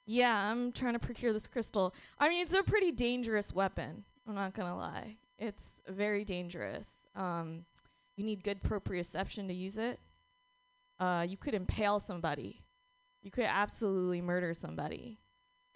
[0.07, 1.95] Yeah, I'm trying to procure this crystal.
[2.18, 4.05] I mean, it's a pretty dangerous weapon.
[4.28, 5.16] I'm not gonna lie.
[5.39, 6.89] It's very dangerous.
[7.14, 7.64] Um,
[8.17, 10.01] you need good proprioception to use it.
[11.01, 12.62] Uh, you could impale somebody.
[13.23, 15.19] You could absolutely murder somebody.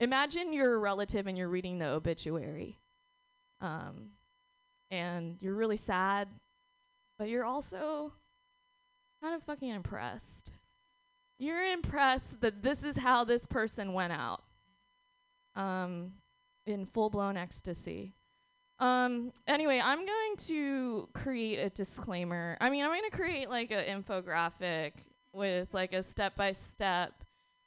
[0.00, 2.78] Imagine you're a relative and you're reading the obituary.
[3.60, 4.10] Um,
[4.90, 6.28] and you're really sad,
[7.18, 8.12] but you're also
[9.20, 10.52] kind of fucking impressed.
[11.38, 14.42] You're impressed that this is how this person went out
[15.56, 16.12] um,
[16.66, 18.14] in full blown ecstasy.
[18.80, 22.56] Um, anyway, I'm going to create a disclaimer.
[22.60, 24.92] I mean, I'm going to create like an infographic
[25.32, 27.24] with like a step by step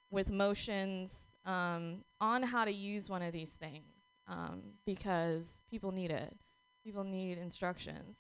[0.10, 3.94] with motions um, on how to use one of these things
[4.28, 6.36] um, because people need it.
[6.84, 8.18] People need instructions.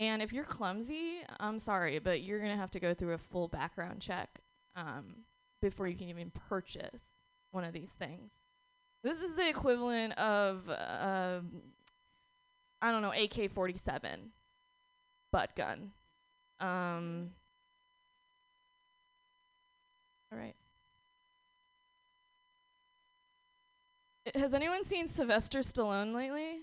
[0.00, 3.18] And if you're clumsy, I'm sorry, but you're going to have to go through a
[3.18, 4.28] full background check
[4.76, 5.24] um,
[5.60, 7.16] before you can even purchase
[7.50, 8.30] one of these things.
[9.02, 11.40] This is the equivalent of, uh,
[12.80, 14.30] I don't know, AK 47
[15.32, 15.92] butt gun.
[16.60, 17.30] Um,
[20.32, 20.54] all right.
[24.34, 26.60] Has anyone seen Sylvester Stallone lately?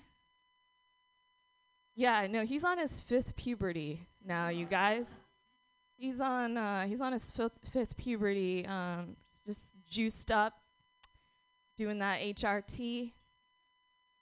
[1.95, 5.15] Yeah, no, he's on his fifth puberty now, you guys.
[5.97, 10.53] He's on uh, he's on his fifth, fifth puberty, um, just juiced up,
[11.77, 13.13] doing that HRT.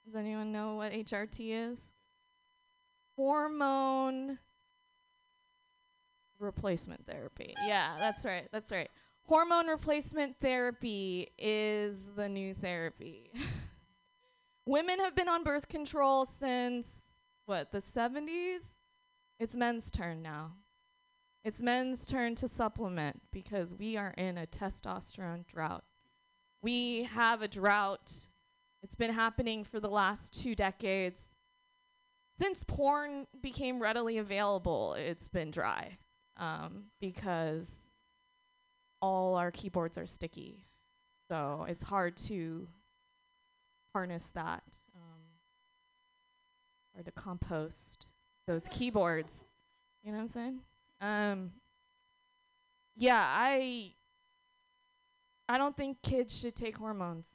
[0.06, 1.94] Does anyone know what HRT is?
[3.16, 4.40] Hormone
[6.40, 7.54] replacement therapy.
[7.66, 8.48] Yeah, that's right.
[8.52, 8.90] That's right.
[9.24, 13.32] Hormone replacement therapy is the new therapy.
[14.66, 17.04] Women have been on birth control since
[17.46, 18.78] what, the 70s?
[19.40, 20.54] It's men's turn now.
[21.44, 25.84] It's men's turn to supplement because we are in a testosterone drought.
[26.62, 28.28] We have a drought.
[28.84, 31.30] It's been happening for the last two decades.
[32.38, 35.98] Since porn became readily available, it's been dry
[36.38, 37.74] um, because
[39.02, 40.60] all our keyboards are sticky.
[41.30, 42.68] So it's hard to
[43.94, 44.64] harness that,
[44.96, 45.22] um,
[46.94, 48.08] hard to compost
[48.48, 49.48] those keyboards.
[50.04, 50.60] You know what I'm saying?
[51.00, 51.52] Um,
[52.98, 53.94] yeah, I
[55.48, 57.28] I don't think kids should take hormones.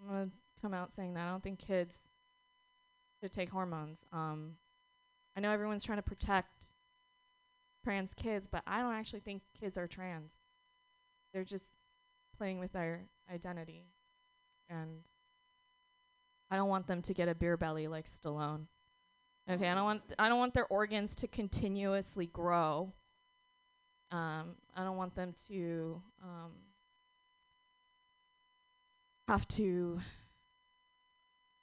[0.00, 0.30] I'm gonna
[0.64, 1.26] come out saying that.
[1.26, 2.08] I don't think kids
[3.20, 4.06] should take hormones.
[4.14, 4.52] Um,
[5.36, 6.68] I know everyone's trying to protect
[7.84, 10.32] trans kids, but I don't actually think kids are trans.
[11.34, 11.72] They're just
[12.38, 13.02] playing with their
[13.32, 13.84] identity,
[14.70, 15.02] and
[16.50, 18.66] I don't want them to get a beer belly like Stallone.
[19.50, 22.94] Okay, I don't want I don't want their organs to continuously grow.
[24.10, 26.52] Um, I don't want them to um,
[29.28, 30.00] have to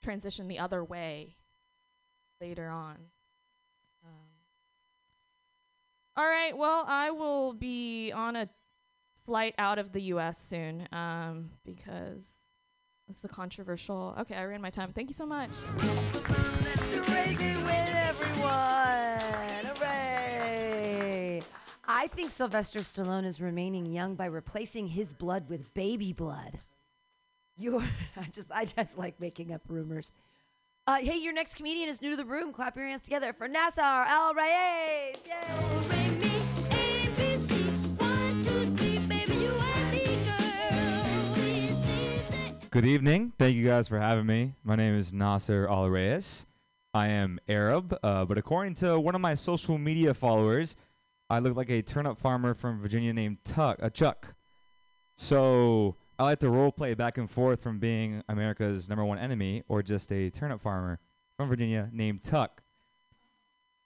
[0.02, 1.36] transition the other way
[2.40, 2.98] later on.
[4.04, 4.28] Um,
[6.18, 8.50] all right, well, I will be on a
[9.26, 10.42] flight out of the U.S.
[10.42, 12.32] soon um, because
[13.10, 14.16] it's a controversial.
[14.20, 14.92] Okay, I ran my time.
[14.94, 15.52] Thank you so much.
[15.78, 19.20] Let's raise it with everyone.
[19.78, 21.42] Hooray!
[21.86, 26.60] I think Sylvester Stallone is remaining young by replacing his blood with baby blood.
[27.62, 27.80] You're
[28.18, 30.14] I just I just like making up rumors.
[30.88, 32.52] Uh, hey, your next comedian is new to the room.
[32.52, 35.16] Clap your hands together for Nasser Al Reyes.
[35.28, 35.92] Yay!
[42.72, 43.34] Good evening.
[43.38, 44.54] Thank you guys for having me.
[44.64, 46.48] My name is Nasser Al Reyes.
[46.96, 50.76] I am Arab, uh, but according to one of my social media followers,
[51.30, 54.34] I look like a turnip farmer from Virginia named Tuck, uh, Chuck.
[55.16, 59.64] So I like to role play back and forth from being America's number one enemy
[59.68, 61.00] or just a turnip farmer
[61.36, 62.62] from Virginia named Tuck.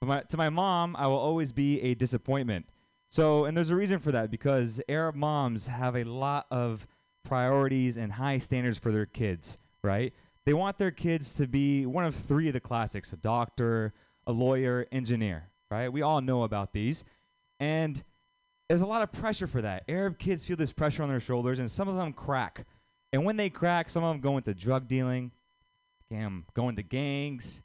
[0.01, 2.65] My, to my mom, I will always be a disappointment.
[3.07, 6.85] So, and there's a reason for that because Arab moms have a lot of
[7.23, 10.13] priorities and high standards for their kids, right?
[10.45, 13.93] They want their kids to be one of three of the classics a doctor,
[14.27, 15.87] a lawyer, engineer, right?
[15.87, 17.05] We all know about these.
[17.61, 18.03] And
[18.67, 19.83] there's a lot of pressure for that.
[19.87, 22.65] Arab kids feel this pressure on their shoulders, and some of them crack.
[23.13, 25.31] And when they crack, some of them go into drug dealing,
[26.09, 27.61] damn, go into gangs.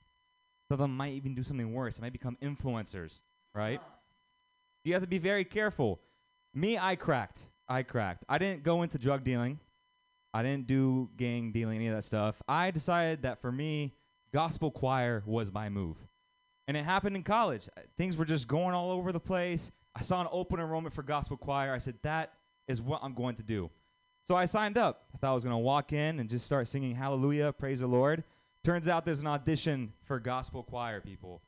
[0.68, 1.96] Some of them might even do something worse.
[1.96, 3.20] They might become influencers,
[3.54, 3.80] right?
[4.84, 6.00] You have to be very careful.
[6.54, 7.40] Me, I cracked.
[7.68, 8.24] I cracked.
[8.28, 9.58] I didn't go into drug dealing.
[10.32, 12.40] I didn't do gang dealing, any of that stuff.
[12.46, 13.94] I decided that for me,
[14.32, 15.96] gospel choir was my move.
[16.68, 17.68] And it happened in college.
[17.98, 19.72] Things were just going all over the place.
[19.94, 21.72] I saw an open enrollment for gospel choir.
[21.72, 22.32] I said, that
[22.68, 23.70] is what I'm going to do.
[24.24, 25.06] So I signed up.
[25.14, 27.86] I thought I was going to walk in and just start singing hallelujah, praise the
[27.86, 28.22] Lord.
[28.62, 31.42] Turns out there's an audition for gospel choir people.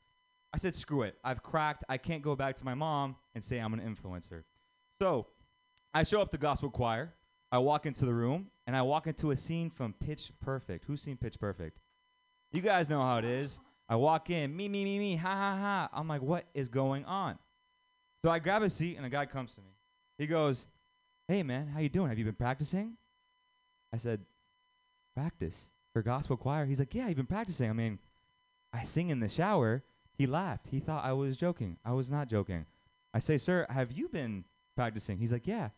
[0.52, 1.16] I said, screw it.
[1.22, 1.84] I've cracked.
[1.88, 4.44] I can't go back to my mom and say I'm an influencer.
[5.00, 5.26] So
[5.94, 7.14] I show up to gospel choir.
[7.50, 10.86] I walk into the room and I walk into a scene from Pitch Perfect.
[10.86, 11.78] Who's seen Pitch Perfect?
[12.50, 13.60] You guys know how it is.
[13.88, 15.88] I walk in, me, me, me, me, ha, ha, ha.
[15.92, 17.38] I'm like, what is going on?
[18.22, 19.70] So I grab a seat and a guy comes to me.
[20.16, 20.66] He goes,
[21.28, 22.08] hey, man, how you doing?
[22.08, 22.96] Have you been practicing?
[23.92, 24.20] I said,
[25.14, 26.64] practice for gospel choir?
[26.64, 27.68] He's like, yeah, you've been practicing.
[27.68, 27.98] I mean,
[28.72, 29.82] I sing in the shower.
[30.16, 30.68] He laughed.
[30.70, 31.78] He thought I was joking.
[31.84, 32.66] I was not joking.
[33.12, 34.44] I say, sir, have you been
[34.76, 35.18] practicing?
[35.18, 35.70] He's like, yeah.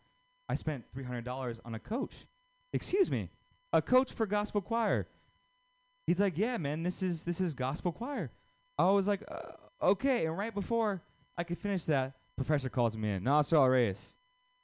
[0.47, 2.27] I spent $300 on a coach.
[2.71, 3.29] Excuse me,
[3.73, 5.07] a coach for gospel choir.
[6.05, 8.31] He's like, yeah, man, this is this is gospel choir.
[8.77, 10.25] I was like, uh, okay.
[10.25, 11.01] And right before
[11.37, 13.23] I could finish that, professor calls me in.
[13.23, 14.15] Nasser Al Reyes,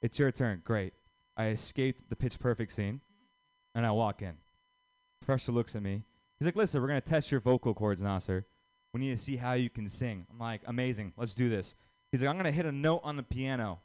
[0.02, 0.62] it's your turn.
[0.64, 0.94] Great.
[1.38, 3.02] I escaped the pitch perfect scene,
[3.74, 4.34] and I walk in.
[5.22, 6.04] Professor looks at me.
[6.40, 8.46] He's like, listen, we're gonna test your vocal cords, Nasser.
[8.94, 10.26] We need to see how you can sing.
[10.32, 11.14] I'm like, amazing.
[11.16, 11.76] Let's do this.
[12.12, 13.80] He's like, I'm gonna hit a note on the piano.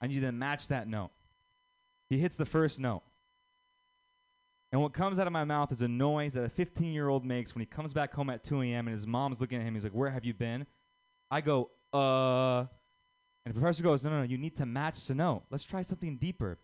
[0.00, 1.10] I need you to match that note.
[2.08, 3.02] He hits the first note.
[4.72, 7.24] And what comes out of my mouth is a noise that a 15 year old
[7.24, 8.86] makes when he comes back home at 2 a.m.
[8.88, 9.74] and his mom's looking at him.
[9.74, 10.66] He's like, Where have you been?
[11.30, 12.66] I go, Uh.
[13.46, 15.44] And the professor goes, No, no, no, you need to match the note.
[15.50, 16.58] Let's try something deeper.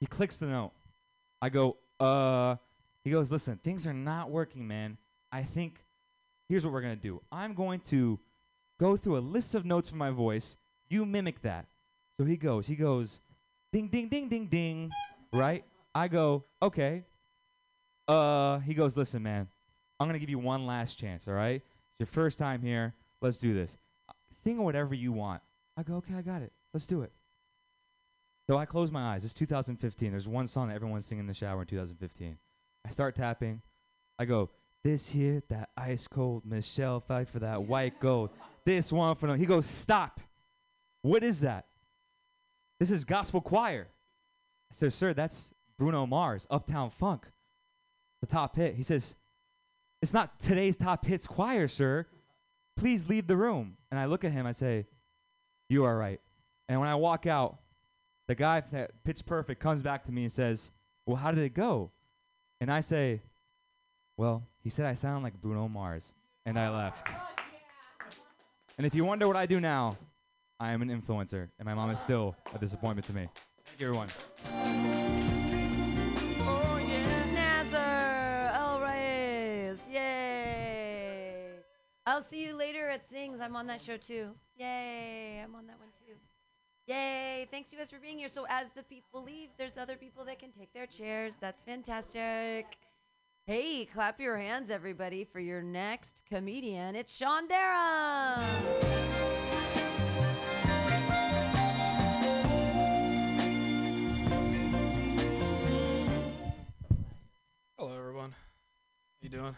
[0.00, 0.72] He clicks the note.
[1.40, 2.56] I go, Uh.
[3.04, 4.96] He goes, Listen, things are not working, man.
[5.30, 5.84] I think
[6.48, 8.18] here's what we're going to do I'm going to
[8.80, 10.56] go through a list of notes for my voice.
[10.88, 11.66] You mimic that.
[12.16, 13.20] So he goes, he goes,
[13.72, 14.90] ding, ding, ding, ding, ding,
[15.32, 15.64] right?
[15.94, 17.04] I go, okay.
[18.08, 19.48] Uh, he goes, listen, man,
[20.00, 21.56] I'm gonna give you one last chance, all right?
[21.56, 22.94] It's your first time here.
[23.20, 23.76] Let's do this.
[24.30, 25.42] Sing whatever you want.
[25.76, 26.52] I go, okay, I got it.
[26.72, 27.12] let's do it.
[28.48, 29.24] So I close my eyes.
[29.24, 30.10] It's 2015.
[30.10, 32.36] There's one song that everyone's singing in the shower in 2015.
[32.84, 33.62] I start tapping.
[34.18, 34.50] I go,
[34.82, 38.30] this here, that ice cold Michelle Pfeiffer that white gold.
[38.64, 39.34] This one for no.
[39.34, 40.20] He goes, stop.
[41.02, 41.66] What is that?
[42.78, 43.88] This is gospel choir.
[44.70, 47.26] I said, sir, that's Bruno Mars, Uptown Funk,
[48.20, 48.74] the top hit.
[48.74, 49.14] He says,
[50.00, 52.06] it's not today's top hits choir, sir.
[52.76, 53.76] Please leave the room.
[53.90, 54.46] And I look at him.
[54.46, 54.86] I say,
[55.72, 56.20] you are right.
[56.68, 57.58] And when I walk out,
[58.28, 60.70] the guy that Pitch Perfect comes back to me and says,
[61.06, 61.90] Well, how did it go?
[62.60, 63.22] And I say,
[64.16, 66.12] Well, he said I sound like Bruno Mars.
[66.44, 67.08] And I left.
[68.78, 69.96] And if you wonder what I do now,
[70.58, 73.28] I am an influencer, and my mom is still a disappointment to me.
[73.64, 74.08] Thank you, everyone.
[82.12, 83.40] I'll see you later at Sings.
[83.40, 84.34] I'm on that show too.
[84.58, 85.40] Yay!
[85.42, 86.12] I'm on that one too.
[86.86, 87.48] Yay!
[87.50, 88.28] Thanks you guys for being here.
[88.28, 91.36] So as the people leave, there's other people that can take their chairs.
[91.40, 92.76] That's fantastic.
[93.46, 96.96] Hey, clap your hands, everybody, for your next comedian.
[96.96, 98.44] It's Sean Dara.
[107.78, 108.32] Hello, everyone.
[108.32, 108.36] How
[109.22, 109.44] you doing?
[109.44, 109.56] All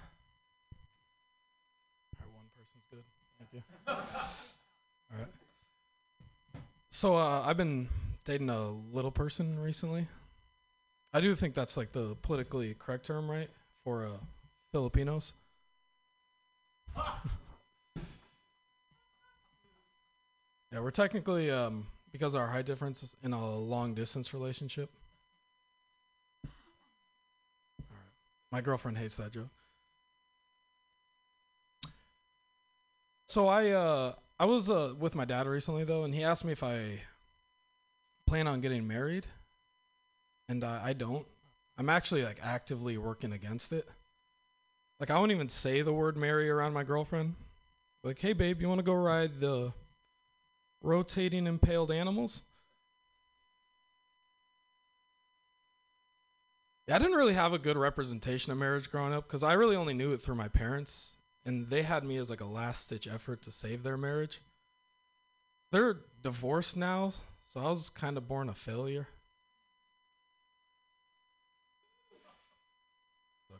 [2.20, 2.84] right, one person's
[3.54, 3.62] you.
[3.88, 3.96] All
[5.18, 5.28] right.
[6.90, 7.88] So uh, I've been
[8.24, 10.08] dating a little person recently.
[11.12, 13.48] I do think that's like the politically correct term, right,
[13.84, 14.18] for uh,
[14.72, 15.32] Filipinos.
[16.96, 17.02] yeah,
[20.80, 24.90] we're technically um, because of our height difference in a long distance relationship.
[28.50, 29.50] My girlfriend hates that joke.
[33.26, 36.52] So I uh I was uh with my dad recently though, and he asked me
[36.52, 37.00] if I
[38.26, 39.26] plan on getting married,
[40.48, 41.26] and uh, I don't.
[41.76, 43.88] I'm actually like actively working against it.
[45.00, 47.34] Like I won't even say the word marry around my girlfriend.
[48.02, 49.72] Like, hey babe, you want to go ride the
[50.82, 52.42] rotating impaled animals?
[56.88, 59.94] I didn't really have a good representation of marriage growing up because I really only
[59.94, 61.13] knew it through my parents,
[61.46, 64.40] and they had me as like a last ditch effort to save their marriage.
[65.70, 67.12] They're divorced now,
[67.44, 69.08] so I was kind of born a failure.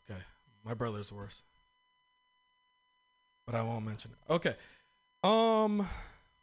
[0.09, 0.19] Okay,
[0.63, 1.43] my brother's worse,
[3.45, 4.33] but I won't mention it.
[4.33, 4.55] Okay,
[5.23, 5.87] um,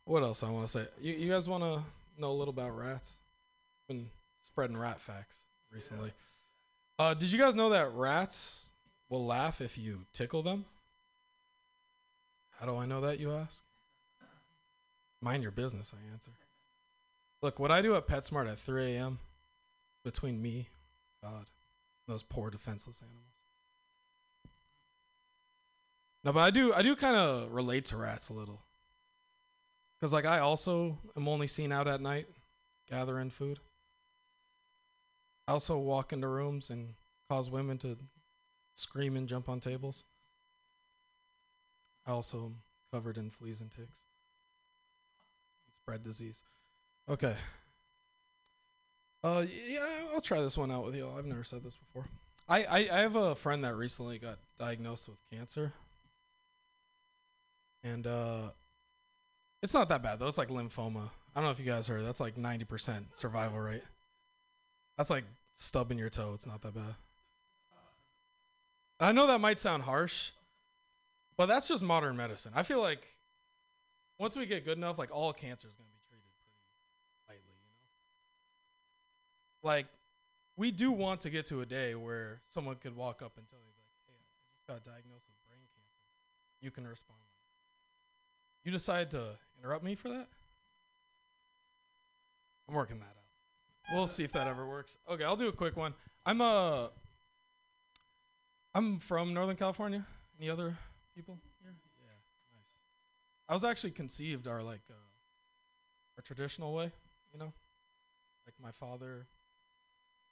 [0.04, 0.86] what else I want to say?
[1.00, 1.82] You, you guys want to
[2.20, 3.18] know a little about rats?
[3.88, 4.08] Been
[4.42, 6.12] spreading rat facts recently.
[6.98, 8.70] Uh, did you guys know that rats
[9.08, 10.64] will laugh if you tickle them?
[12.62, 13.64] How do I know that, you ask?
[15.20, 16.30] Mind your business, I answer.
[17.42, 19.18] Look, what I do at PetSmart at 3 a.m.
[20.04, 20.68] between me,
[21.24, 21.46] God,
[22.06, 23.34] those poor defenseless animals.
[26.22, 28.62] No, but I do, I do kind of relate to rats a little.
[30.00, 32.28] Cause like I also am only seen out at night,
[32.88, 33.58] gathering food.
[35.48, 36.94] I also walk into rooms and
[37.28, 37.98] cause women to
[38.74, 40.04] scream and jump on tables.
[42.06, 42.52] I also
[42.92, 44.04] covered in fleas and ticks.
[45.82, 46.42] Spread disease.
[47.08, 47.34] Okay.
[49.24, 51.06] Uh, yeah, I'll try this one out with you.
[51.06, 52.06] all I've never said this before.
[52.48, 55.72] I, I, I have a friend that recently got diagnosed with cancer.
[57.84, 58.50] And uh,
[59.62, 60.28] it's not that bad though.
[60.28, 61.10] It's like lymphoma.
[61.34, 62.04] I don't know if you guys heard.
[62.04, 63.82] That's like ninety percent survival rate.
[64.96, 65.24] That's like
[65.54, 66.32] stubbing your toe.
[66.34, 66.94] It's not that bad.
[69.00, 70.30] I know that might sound harsh,
[71.42, 72.52] but that's just modern medicine.
[72.54, 73.04] I feel like
[74.16, 76.54] once we get good enough, like all cancer is going to be treated pretty
[77.28, 77.72] lightly, you
[79.64, 79.68] know?
[79.68, 79.86] Like,
[80.56, 83.58] we do want to get to a day where someone could walk up and tell
[83.58, 86.04] you, like, hey, I just got diagnosed with brain cancer.
[86.60, 87.18] You can respond.
[88.62, 90.28] You decide to interrupt me for that?
[92.68, 93.96] I'm working that out.
[93.96, 94.96] We'll see if that ever works.
[95.10, 95.94] Okay, I'll do a quick one.
[96.24, 96.86] I'm uh
[98.76, 100.06] I'm from Northern California.
[100.38, 100.76] Any other
[101.14, 101.74] people here?
[101.98, 102.18] Yeah,
[102.54, 102.70] nice.
[103.48, 104.94] I was actually conceived our like uh,
[106.16, 106.92] our traditional way,
[107.32, 107.52] you know,
[108.46, 109.26] like my father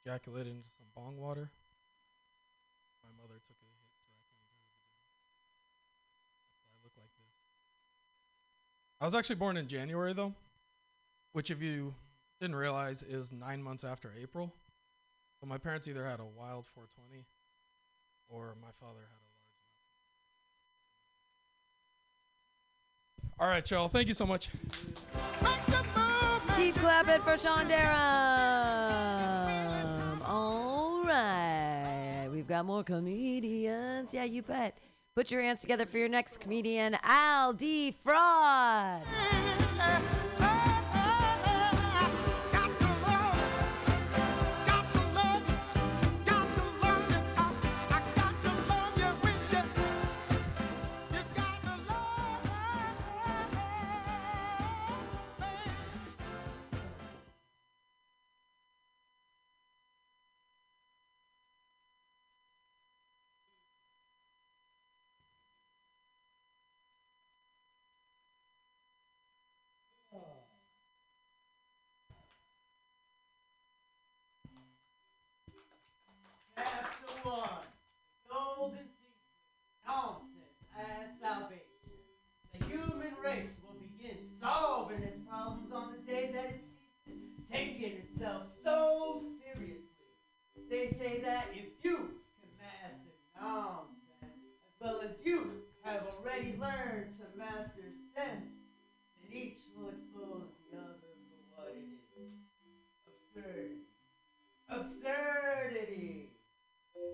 [0.04, 1.50] ejaculated into some bong water.
[3.02, 3.90] My mother took a hit.
[6.48, 7.34] That's why I look like this.
[9.00, 10.34] I was actually born in January though,
[11.32, 11.94] which if you
[12.40, 14.52] didn't realize is nine months after April.
[15.40, 17.24] So my parents either had a wild 420
[18.28, 19.29] or my father had a
[23.40, 23.88] All right, y'all.
[23.88, 24.50] Thank you so much.
[26.56, 27.90] Keep clapping for Sean Durham.
[30.22, 32.28] All right.
[32.30, 34.12] We've got more comedians.
[34.12, 34.76] Yeah, you bet.
[35.16, 37.92] Put your hands together for your next comedian, Al D.
[37.92, 39.00] Fraud.
[77.30, 78.88] Golden.
[79.86, 81.60] Nonsense as salvation.
[82.52, 86.64] The human race will begin solving its problems on the day that it
[87.06, 90.10] ceases taking itself so seriously.
[90.68, 91.96] They say that if you
[92.40, 98.58] can master nonsense, as well as you have already learned to master sense,
[99.22, 101.86] then each will expose the other for what it
[102.20, 102.32] is.
[103.36, 103.86] Absurdity.
[104.68, 106.30] Absurdity.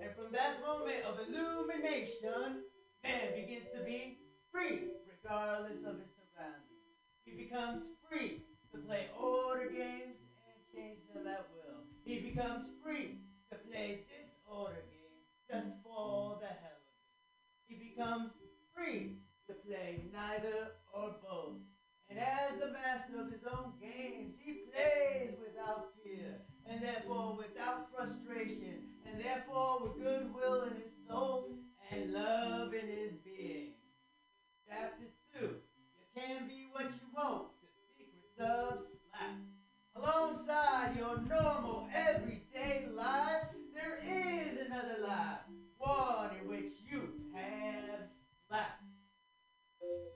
[0.02, 2.58] And from that moment of illumination,
[3.02, 4.16] man begins to be
[4.52, 6.62] free, regardless of his surroundings.
[7.24, 8.42] He becomes free
[8.72, 11.82] to play order games and change them at will.
[12.04, 13.16] He becomes free
[13.50, 17.68] to play disorder games just for the hell of it.
[17.68, 18.38] He becomes
[18.74, 19.12] free
[19.48, 21.56] to play neither or both.
[22.08, 27.80] And as the master of his own games, he plays without fear, and therefore without
[27.92, 28.78] frustration,
[29.16, 31.48] and therefore with goodwill in his soul
[31.90, 33.72] and love in his being.
[34.68, 35.06] Chapter
[35.40, 39.36] 2 You can be what you want, the secrets of slack.
[39.94, 45.40] Alongside your normal everyday life, there is another life,
[45.78, 48.06] one in which you have
[48.48, 48.80] slack.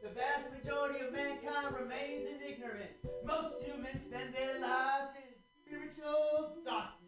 [0.03, 2.99] The vast majority of mankind remains in ignorance.
[3.25, 5.33] Most humans spend their life in
[5.65, 7.00] spiritual darkness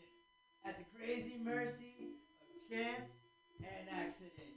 [0.64, 2.10] at the crazy mercy
[2.40, 3.18] of chance
[3.60, 4.52] and accident.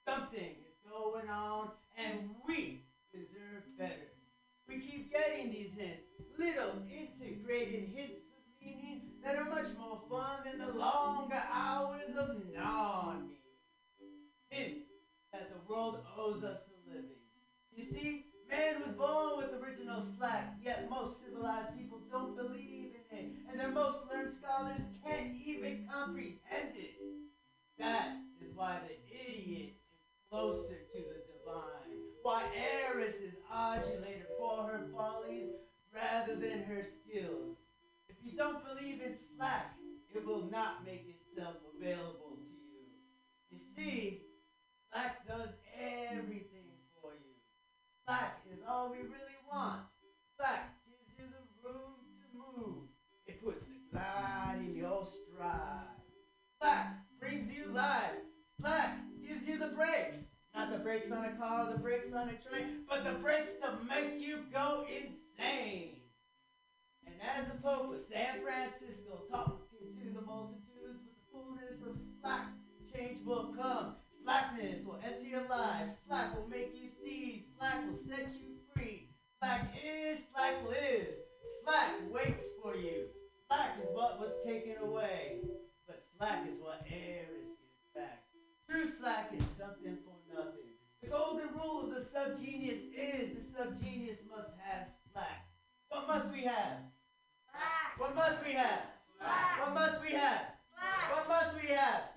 [0.08, 2.80] Something is going on, and we
[3.12, 4.08] deserve better.
[4.68, 6.02] We keep getting these hints,
[6.38, 12.30] little integrated hints of meaning that are much more fun than the longer hours of
[12.52, 13.24] non
[14.50, 14.80] Hints
[15.32, 16.70] that the world owes us.
[17.76, 23.18] You see, man was born with original slack, yet most civilized people don't believe in
[23.18, 26.96] it, and their most learned scholars can't even comprehend it.
[27.78, 30.00] That is why the idiot is
[30.30, 32.44] closer to the divine, why
[32.88, 35.50] Eris is adulated for her follies
[35.94, 37.56] rather than her skills.
[38.08, 39.74] If you don't believe in slack,
[40.14, 42.86] it will not make itself available to you.
[43.50, 44.20] You see,
[44.90, 46.55] slack does everything.
[48.06, 49.80] Slack is all we really want.
[50.36, 52.84] Slack gives you the room to move.
[53.26, 56.04] It puts the glide in your stride.
[56.60, 58.12] Slack brings you life.
[58.60, 60.28] Slack gives you the brakes.
[60.54, 63.72] Not the brakes on a car, the brakes on a train, but the brakes to
[63.88, 65.96] make you go insane.
[67.04, 72.00] And as the Pope of San Francisco talking to the multitudes with the fullness of
[72.20, 72.52] slack,
[72.94, 73.96] change will come.
[74.26, 75.88] Slackness will enter your life.
[76.04, 77.44] Slack will make you see.
[77.56, 79.10] Slack will set you free.
[79.38, 81.20] Slack is, slack lives.
[81.62, 83.04] Slack waits for you.
[83.46, 85.42] Slack is what was taken away.
[85.86, 88.24] But slack is what Eris gives back.
[88.68, 90.74] True slack is something for nothing.
[91.04, 95.46] The golden rule of the subgenius is the subgenius must have slack.
[95.88, 96.78] What must we have?
[97.48, 97.98] Slack.
[97.98, 98.80] What must we have?
[99.20, 99.60] Slack.
[99.60, 100.40] What must we have?
[100.74, 101.16] Slack.
[101.16, 102.15] What must we have?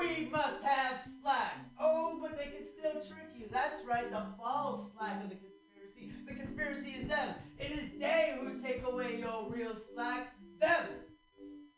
[0.00, 1.58] We must have slack.
[1.78, 3.46] Oh, but they can still trick you.
[3.52, 6.10] That's right, the false slack of the conspiracy.
[6.26, 7.34] The conspiracy is them.
[7.58, 10.28] It is they who take away your real slack.
[10.58, 10.86] Them.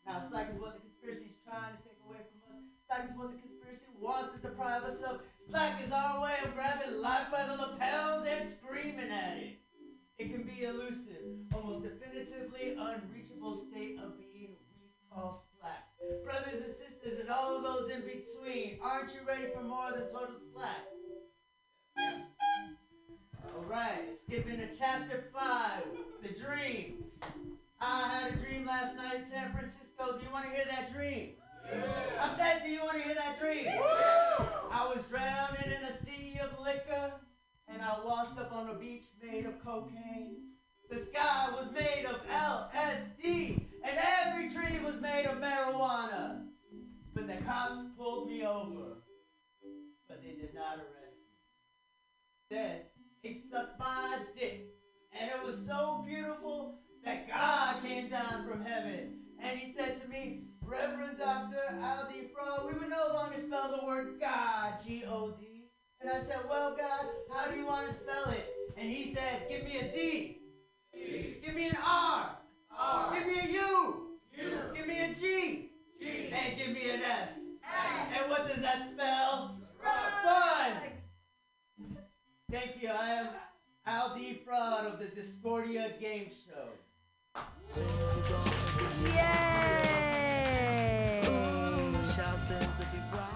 [0.05, 2.63] Now, slack is what the conspiracy is trying to take away from us.
[2.87, 5.19] Slack is what the conspiracy wants to deprive us of.
[5.49, 9.59] Slack is our way of grabbing life by the lapels and screaming at it.
[10.17, 15.82] It can be elusive, almost definitively unreachable state of being we call slack.
[16.23, 20.03] Brothers and sisters and all of those in between, aren't you ready for more than
[20.03, 20.85] total slack?
[23.55, 25.83] All right, skipping to chapter five,
[26.21, 27.05] the dream.
[27.79, 30.17] I had a dream last night in San Francisco.
[30.17, 31.31] Do you want to hear that dream?
[32.19, 33.67] I said, do you want to hear that dream?
[33.67, 37.13] I was drowning in a sea of liquor,
[37.67, 40.37] and I washed up on a beach made of cocaine.
[40.89, 46.45] The sky was made of LSD, and every tree was made of marijuana.
[47.13, 49.03] But the cops pulled me over,
[50.07, 51.37] but they did not arrest me.
[52.49, 52.77] Then
[53.23, 54.65] they sucked my dick,
[55.11, 60.07] and it was so beautiful that God came down from heaven, and he said to
[60.07, 61.57] me, Reverend Dr.
[61.73, 65.65] Aldi Fro, we would no longer spell the word God, G-O-D.
[66.01, 68.45] And I said, well, God, how do you want to spell it?
[68.75, 70.39] And he said, give me a D.
[71.43, 72.37] Give me an R.
[73.13, 74.19] Give me a U.
[74.75, 75.69] Give me a G.
[76.01, 77.39] And give me an S.
[77.63, 78.07] S.
[78.17, 79.57] And what does that spell?
[80.23, 80.73] Fun.
[82.51, 82.89] Thank you.
[82.89, 83.27] I am
[83.87, 86.69] Aldi Fraud of the Discordia Game Show.
[89.03, 89.53] Yay!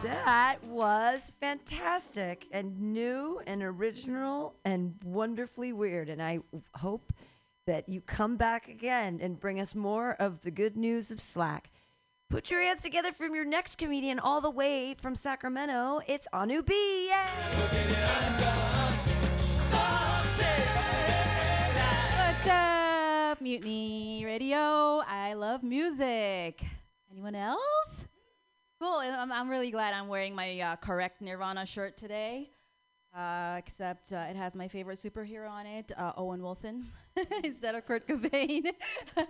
[0.04, 6.10] That was fantastic and new and original and wonderfully weird.
[6.10, 6.40] And I
[6.76, 7.12] hope
[7.68, 11.70] that you come back again and bring us more of the good news of Slack.
[12.30, 16.02] Put your hands together from your next comedian all the way from Sacramento.
[16.08, 17.12] It's Anu B.
[22.18, 25.02] What's up, Mutiny Radio?
[25.08, 26.64] I love music.
[27.12, 28.08] Anyone else?
[28.80, 28.98] Cool.
[28.98, 32.50] I'm, I'm really glad I'm wearing my uh, correct Nirvana shirt today.
[33.18, 36.86] Uh, except uh, it has my favorite superhero on it, uh, Owen Wilson,
[37.44, 38.62] instead of Kurt Cobain.
[39.18, 39.24] yeah,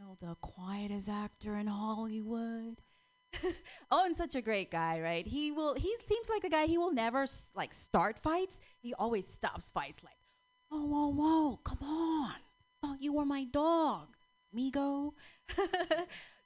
[0.00, 2.82] know the quietest actor in Hollywood.
[3.92, 5.24] Owen's such a great guy, right?
[5.24, 5.74] He will.
[5.74, 6.66] He seems like a guy.
[6.66, 7.24] He will never
[7.54, 8.60] like start fights.
[8.80, 10.02] He always stops fights.
[10.02, 10.18] Like,
[10.68, 12.34] whoa, whoa, whoa, come on!
[12.82, 14.08] Thought you were my dog,
[14.56, 15.12] Migo.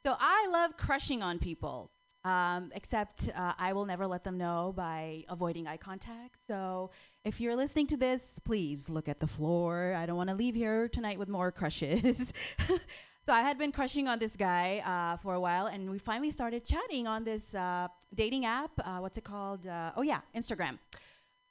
[0.03, 1.93] so I love crushing on people.
[2.29, 6.37] Um, except uh, I will never let them know by avoiding eye contact.
[6.47, 6.91] So
[7.25, 9.95] if you're listening to this, please look at the floor.
[9.97, 12.35] I don't want to leave here tonight with more crushes.
[13.25, 16.31] so I had been crushing on this guy uh, for a while, and we finally
[16.31, 18.73] started chatting on this uh, dating app.
[18.85, 19.67] Uh, what's it called?
[19.67, 20.79] Uh, oh yeah, Instagram.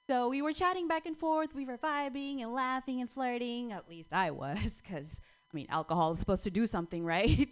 [0.07, 1.55] So we were chatting back and forth.
[1.55, 3.71] We were vibing and laughing and flirting.
[3.71, 5.21] At least I was, because
[5.51, 7.51] I mean, alcohol is supposed to do something, right?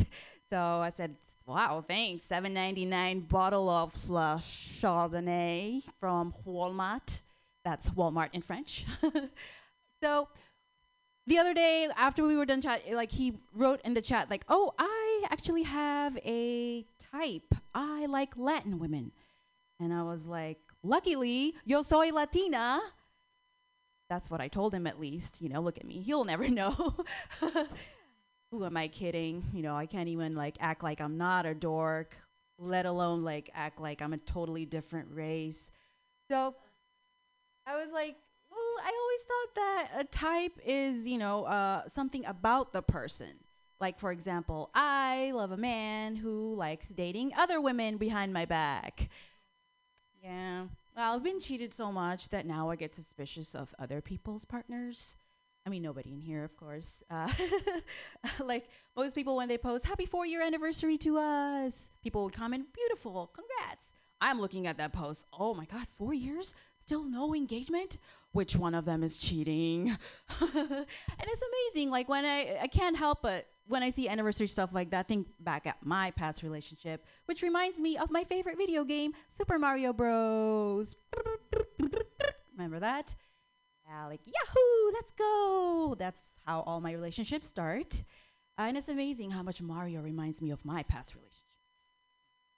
[0.50, 1.16] So I said,
[1.46, 2.24] "Wow, thanks.
[2.24, 7.22] Seven ninety nine bottle of uh, Chardonnay from Walmart.
[7.64, 8.86] That's Walmart in French."
[10.04, 10.28] so
[11.28, 14.46] the other day after we were done chat, like he wrote in the chat, like,
[14.50, 17.54] "Oh, I actually have a type.
[17.74, 19.12] I like Latin women."
[19.80, 22.80] And I was like, luckily, yo soy Latina.
[24.10, 25.42] That's what I told him at least.
[25.42, 26.02] You know, look at me.
[26.02, 26.96] He'll never know.
[28.56, 29.44] Who am I kidding?
[29.54, 32.16] You know, I can't even like act like I'm not a dork,
[32.58, 35.72] let alone like act like I'm a totally different race.
[36.32, 36.56] So
[37.68, 38.16] I was like,
[38.50, 43.44] well, I always thought that a type is, you know, uh, something about the person.
[43.82, 49.10] Like, for example, I love a man who likes dating other women behind my back.
[50.24, 50.68] Yeah.
[50.96, 55.18] Well, I've been cheated so much that now I get suspicious of other people's partners.
[55.66, 57.04] I mean, nobody in here, of course.
[57.10, 57.28] Uh,
[58.44, 63.32] like most people, when they post "Happy four-year anniversary to us," people would comment, "Beautiful,
[63.34, 65.26] congrats." I'm looking at that post.
[65.38, 67.98] Oh my God, four years, still no engagement.
[68.32, 69.90] Which one of them is cheating?
[70.40, 70.86] and
[71.20, 71.44] it's
[71.74, 71.90] amazing.
[71.90, 75.28] Like when I, I can't help but when I see anniversary stuff like that, think
[75.40, 79.92] back at my past relationship, which reminds me of my favorite video game, Super Mario
[79.94, 80.96] Bros.
[82.58, 83.16] Remember that?
[83.88, 85.96] Yeah, like Yahoo, let's go.
[85.98, 88.04] That's how all my relationships start.
[88.58, 91.42] Uh, and it's amazing how much Mario reminds me of my past relationships.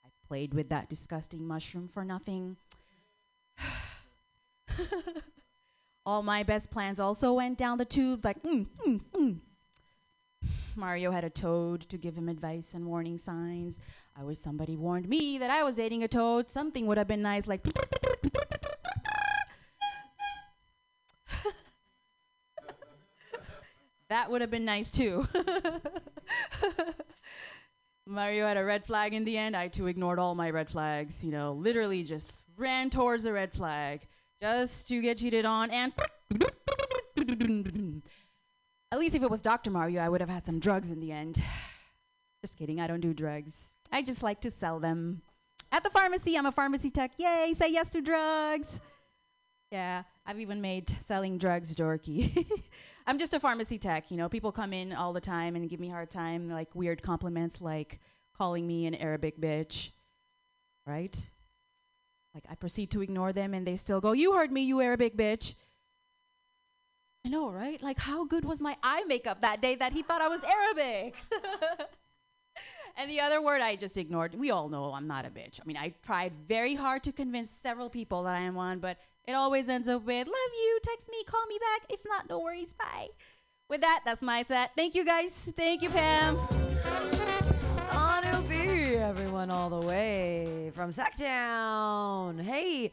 [0.06, 2.58] I played with that disgusting mushroom for nothing.
[6.06, 9.38] all my best plans also went down the tubes like, mm, mm, mm.
[10.78, 13.80] Mario had a toad to give him advice and warning signs.
[14.16, 16.50] I wish somebody warned me that I was dating a toad.
[16.52, 17.66] Something would have been nice, like.
[24.10, 25.26] That would have been nice too.
[28.06, 29.56] Mario had a red flag in the end.
[29.56, 31.24] I too ignored all my red flags.
[31.24, 34.08] You know, literally just ran towards the red flag
[34.42, 35.92] just to get cheated on and.
[38.90, 39.70] At least if it was Dr.
[39.70, 41.42] Mario, I would have had some drugs in the end.
[42.42, 43.76] Just kidding, I don't do drugs.
[43.92, 45.24] I just like to sell them.
[45.72, 47.14] At the pharmacy, I'm a pharmacy tech.
[47.18, 48.80] Yay, say yes to drugs.
[49.72, 52.46] Yeah, I've even made selling drugs dorky.
[53.08, 54.28] I'm just a pharmacy tech, you know.
[54.28, 58.00] People come in all the time and give me hard time, like weird compliments like
[58.38, 59.92] calling me an Arabic bitch.
[60.86, 61.18] Right?
[62.36, 65.16] Like I proceed to ignore them and they still go, You heard me, you Arabic
[65.16, 65.56] bitch.
[67.26, 67.82] I know, right?
[67.82, 71.16] Like how good was my eye makeup that day that he thought I was Arabic?
[72.98, 74.36] and the other word I just ignored.
[74.36, 75.62] We all know I'm not a bitch.
[75.62, 78.98] I mean, I tried very hard to convince several people that I am one, but
[79.28, 81.90] it always ends up with love you, text me, call me back.
[81.90, 83.08] If not, no worries, bye.
[83.70, 84.72] With that, that's my set.
[84.76, 85.52] Thank you guys.
[85.56, 86.38] Thank you, Pam.
[87.92, 88.38] Anu
[89.08, 92.42] everyone all the way from Sacktown.
[92.42, 92.92] Hey,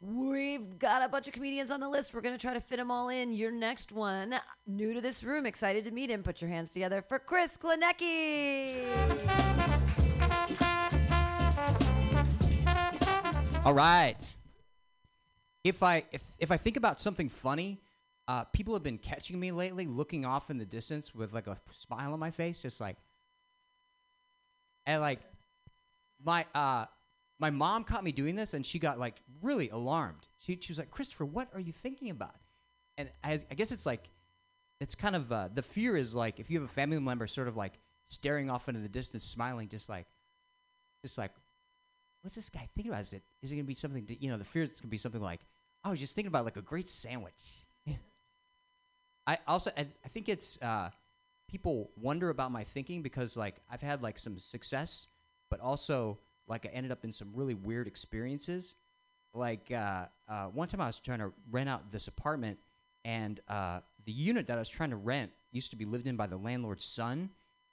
[0.00, 2.12] we've got a bunch of comedians on the list.
[2.12, 3.32] We're going to try to fit them all in.
[3.32, 4.34] Your next one,
[4.66, 6.22] new to this room, excited to meet him.
[6.22, 8.84] Put your hands together for Chris Klinecki.
[13.64, 14.36] All right.
[15.66, 17.80] If I if if I think about something funny,
[18.28, 21.56] uh, people have been catching me lately, looking off in the distance with like a
[21.72, 22.96] smile on my face, just like,
[24.86, 25.18] and like,
[26.24, 26.86] my uh,
[27.40, 30.28] my mom caught me doing this, and she got like really alarmed.
[30.38, 32.36] She she was like, Christopher, what are you thinking about?
[32.96, 34.08] And I, I guess it's like,
[34.80, 37.48] it's kind of uh, the fear is like if you have a family member sort
[37.48, 37.72] of like
[38.06, 40.06] staring off into the distance, smiling, just like,
[41.04, 41.32] just like,
[42.22, 43.02] what's this guy thinking about?
[43.02, 44.06] Is it is it gonna be something?
[44.06, 45.40] To, you know, the fear is it's gonna be something like,
[45.84, 47.64] I was just thinking about like a great sandwich.
[49.26, 50.90] I also I, I think it's uh,
[51.48, 55.08] people wonder about my thinking because like I've had like some success,
[55.50, 58.76] but also like I ended up in some really weird experiences.
[59.34, 62.58] Like uh, uh, one time I was trying to rent out this apartment,
[63.04, 66.16] and uh, the unit that I was trying to rent used to be lived in
[66.16, 67.30] by the landlord's son,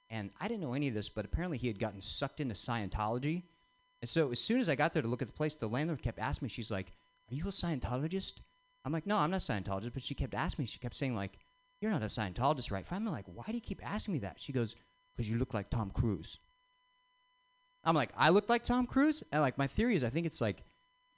[0.09, 3.43] and I didn't know any of this, but apparently he had gotten sucked into Scientology.
[4.01, 6.01] And so as soon as I got there to look at the place, the landlord
[6.01, 6.91] kept asking me, she's like,
[7.31, 8.35] "Are you a Scientologist?"
[8.85, 10.67] I'm like, "No, I'm not a Scientologist." But she kept asking me.
[10.67, 11.39] She kept saying like,
[11.79, 14.53] "You're not a Scientologist, right?" Finally, like, "Why do you keep asking me that?" She
[14.53, 14.75] goes,
[15.15, 16.39] "Because you look like Tom Cruise."
[17.83, 20.41] I'm like, "I look like Tom Cruise?" And like, my theory is, I think it's
[20.41, 20.63] like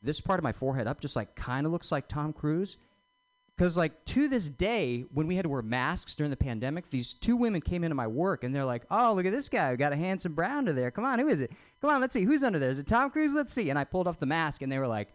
[0.01, 2.77] this part of my forehead up just like kind of looks like Tom Cruise.
[3.55, 7.13] Because like to this day, when we had to wear masks during the pandemic, these
[7.13, 9.75] two women came into my work and they're like, "Oh, look at this guy!
[9.75, 10.91] Got a handsome brown under there.
[10.91, 11.51] Come on, who is it?
[11.81, 12.69] Come on, let's see who's under there.
[12.69, 13.33] Is it Tom Cruise?
[13.33, 15.13] Let's see." And I pulled off the mask and they were like,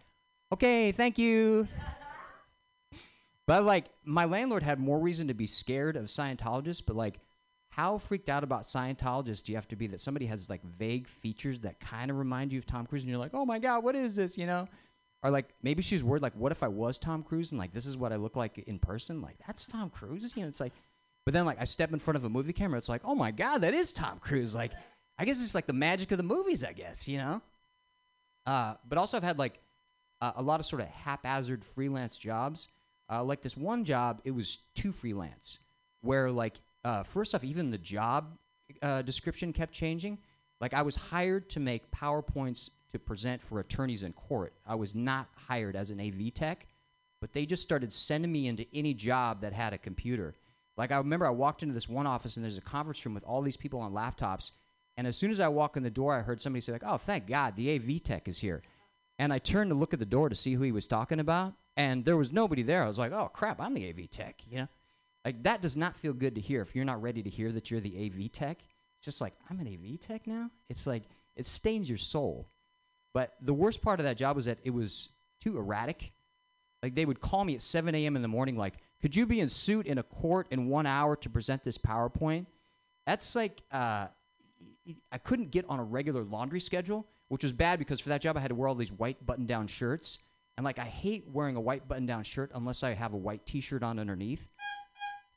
[0.52, 1.68] "Okay, thank you."
[3.47, 7.18] But like my landlord had more reason to be scared of Scientologists, but like
[7.70, 11.09] how freaked out about Scientologists do you have to be that somebody has like vague
[11.09, 13.82] features that kind of remind you of Tom Cruise and you're like, "Oh my god,
[13.82, 14.68] what is this?" you know?
[15.22, 17.86] Or like maybe she's worried like what if I was Tom Cruise and like this
[17.86, 19.20] is what I look like in person?
[19.20, 20.72] Like that's Tom Cruise, you know, it's like
[21.24, 23.31] but then like I step in front of a movie camera, it's like, "Oh my
[23.31, 24.72] god, that is Tom Cruise." Like
[25.18, 27.43] I guess it's like the magic of the movies, I guess, you know?
[28.47, 29.60] Uh, but also I've had like
[30.20, 32.68] uh, a lot of sort of haphazard freelance jobs.
[33.10, 35.59] Uh, like this one job, it was too freelance,
[36.01, 38.38] where like uh, first off, even the job
[38.82, 40.18] uh, description kept changing.
[40.60, 44.52] Like I was hired to make PowerPoints to present for attorneys in court.
[44.66, 46.66] I was not hired as an AV tech,
[47.20, 50.34] but they just started sending me into any job that had a computer.
[50.76, 53.24] Like I remember I walked into this one office and there's a conference room with
[53.24, 54.52] all these people on laptops,
[54.97, 56.97] and as soon as I walk in the door, I heard somebody say like, "Oh,
[56.97, 58.62] thank God, the AV tech is here."
[59.20, 61.52] And I turned to look at the door to see who he was talking about,
[61.76, 62.82] and there was nobody there.
[62.82, 64.68] I was like, "Oh crap, I'm the AV tech," you know.
[65.26, 67.70] Like that does not feel good to hear if you're not ready to hear that
[67.70, 68.62] you're the AV tech.
[68.97, 70.51] It's just like I'm an AV tech now.
[70.70, 71.02] It's like
[71.36, 72.48] it stains your soul.
[73.12, 76.12] But the worst part of that job was that it was too erratic.
[76.82, 78.16] Like they would call me at 7 a.m.
[78.16, 81.14] in the morning, like, "Could you be in suit in a court in one hour
[81.16, 82.47] to present this PowerPoint?"
[83.06, 84.06] That's like uh,
[85.12, 88.36] I couldn't get on a regular laundry schedule, which was bad because for that job
[88.36, 90.19] I had to wear all these white button-down shirts,
[90.57, 93.82] and like I hate wearing a white button-down shirt unless I have a white T-shirt
[93.82, 94.48] on underneath.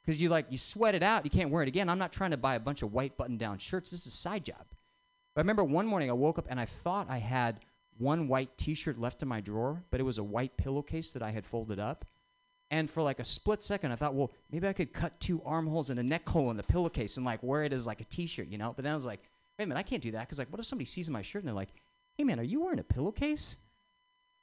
[0.03, 1.23] Because you like you sweat it out.
[1.23, 1.87] You can't wear it again.
[1.87, 3.91] I'm not trying to buy a bunch of white button down shirts.
[3.91, 4.65] This is a side job.
[5.33, 7.59] But i remember one morning i woke up and i thought i had
[7.97, 11.31] one white t-shirt left in my drawer but it was a white pillowcase that i
[11.31, 12.05] had folded up.
[12.71, 15.89] And for like a split second i thought well maybe i could cut two armholes
[15.89, 18.47] and a neck hole in the pillowcase and like wear it as like a t-shirt
[18.47, 18.73] you know?
[18.75, 19.21] But then i was like
[19.57, 21.43] wait a minute i can't do that because like what if somebody sees my shirt
[21.43, 21.73] and they're like
[22.17, 23.55] hey man are you wearing a pillowcase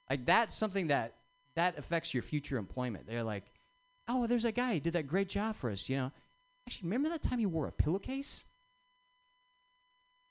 [0.09, 1.15] like that's something that
[1.57, 3.45] that affects your future employment they're like
[4.11, 6.13] oh, there's a guy who did that great job for us, you know.
[6.67, 8.45] Actually, remember that time he wore a pillowcase?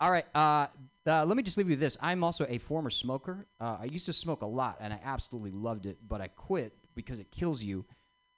[0.02, 0.68] All right, uh,
[1.08, 1.98] uh, let me just leave you with this.
[2.02, 3.48] I'm also a former smoker.
[3.60, 6.74] Uh, I used to smoke a lot, and I absolutely loved it, but I quit
[6.96, 7.86] because it kills you.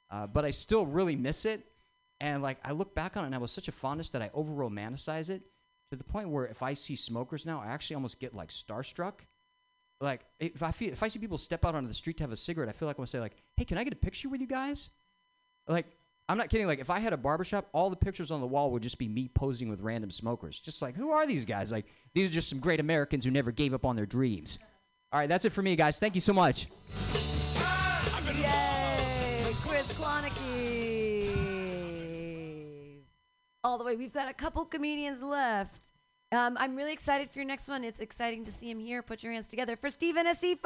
[0.10, 1.66] Uh, but I still really miss it.
[2.20, 4.30] And, like, I look back on it, and I was such a fondness that I
[4.34, 5.44] over romanticize it
[5.92, 9.14] to the point where if I see smokers now, I actually almost get, like, starstruck.
[10.00, 12.32] Like, if I, feel, if I see people step out onto the street to have
[12.32, 13.98] a cigarette, I feel like I want to say, like, hey, can I get a
[13.98, 14.90] picture with you guys?
[15.68, 15.86] like
[16.30, 16.68] I'm not kidding.
[16.68, 19.08] Like if I had a barbershop, all the pictures on the wall would just be
[19.08, 20.60] me posing with random smokers.
[20.60, 21.72] Just like, who are these guys?
[21.72, 24.60] Like these are just some great Americans who never gave up on their dreams.
[25.12, 26.00] All right, that's it for me, guys.
[26.00, 26.68] Thank you so much.
[33.64, 33.96] All the way.
[33.96, 35.80] We've got a couple comedians left.
[36.32, 37.84] Um, I'm really excited for your next one.
[37.84, 39.04] It's exciting to see him here.
[39.04, 40.62] Put your hands together for Steven Asifo.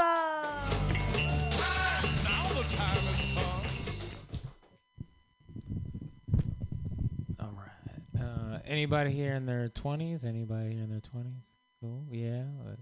[7.39, 8.21] All right.
[8.23, 10.23] Uh, anybody here in their 20s?
[10.23, 11.41] Anybody here in their 20s?
[11.81, 12.05] Cool.
[12.11, 12.43] Yeah.
[12.65, 12.75] Uh,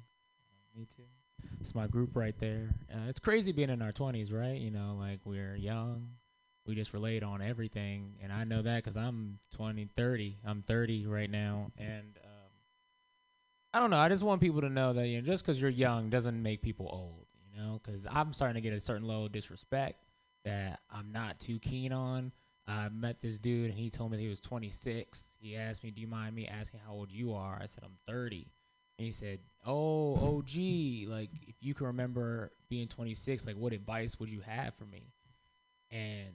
[0.75, 1.03] me too.
[1.59, 2.69] It's my group right there.
[2.93, 4.59] Uh, it's crazy being in our 20s, right?
[4.59, 6.09] You know, like we're young.
[6.65, 8.15] We just relate on everything.
[8.21, 10.37] And I know that because I'm 20, 30.
[10.45, 11.71] I'm 30 right now.
[11.77, 12.51] And um,
[13.73, 13.99] I don't know.
[13.99, 16.61] I just want people to know that, you know, just because you're young doesn't make
[16.61, 17.81] people old, you know?
[17.83, 20.05] Because I'm starting to get a certain level of disrespect
[20.45, 22.31] that I'm not too keen on.
[22.67, 25.35] I met this dude and he told me he was 26.
[25.39, 27.97] He asked me, "Do you mind me asking how old you are?" I said, "I'm
[28.07, 28.47] 30."
[28.97, 34.19] And he said, "Oh, OG, like if you can remember being 26, like what advice
[34.19, 35.11] would you have for me?"
[35.91, 36.33] And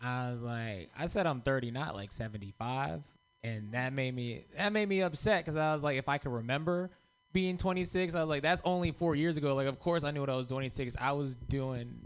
[0.00, 3.02] I was like, I said I'm 30, not like 75,
[3.42, 6.32] and that made me that made me upset because I was like, if I could
[6.32, 6.90] remember
[7.32, 9.54] being 26, I was like, that's only four years ago.
[9.54, 10.96] Like, of course I knew what I was doing at 26.
[11.00, 12.00] I was doing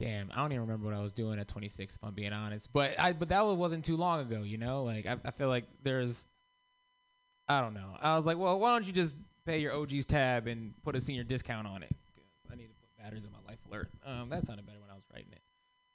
[0.00, 2.72] Damn, I don't even remember what I was doing at 26, if I'm being honest.
[2.72, 4.82] But I, but that wasn't too long ago, you know.
[4.82, 6.26] Like I, I feel like there's,
[7.48, 7.96] I don't know.
[8.02, 9.14] I was like, well, why don't you just
[9.46, 11.94] pay your OG's tab and put a senior discount on it?
[12.50, 13.88] I need to put batteries in my life alert.
[14.04, 15.40] Um, that sounded better when I was writing it.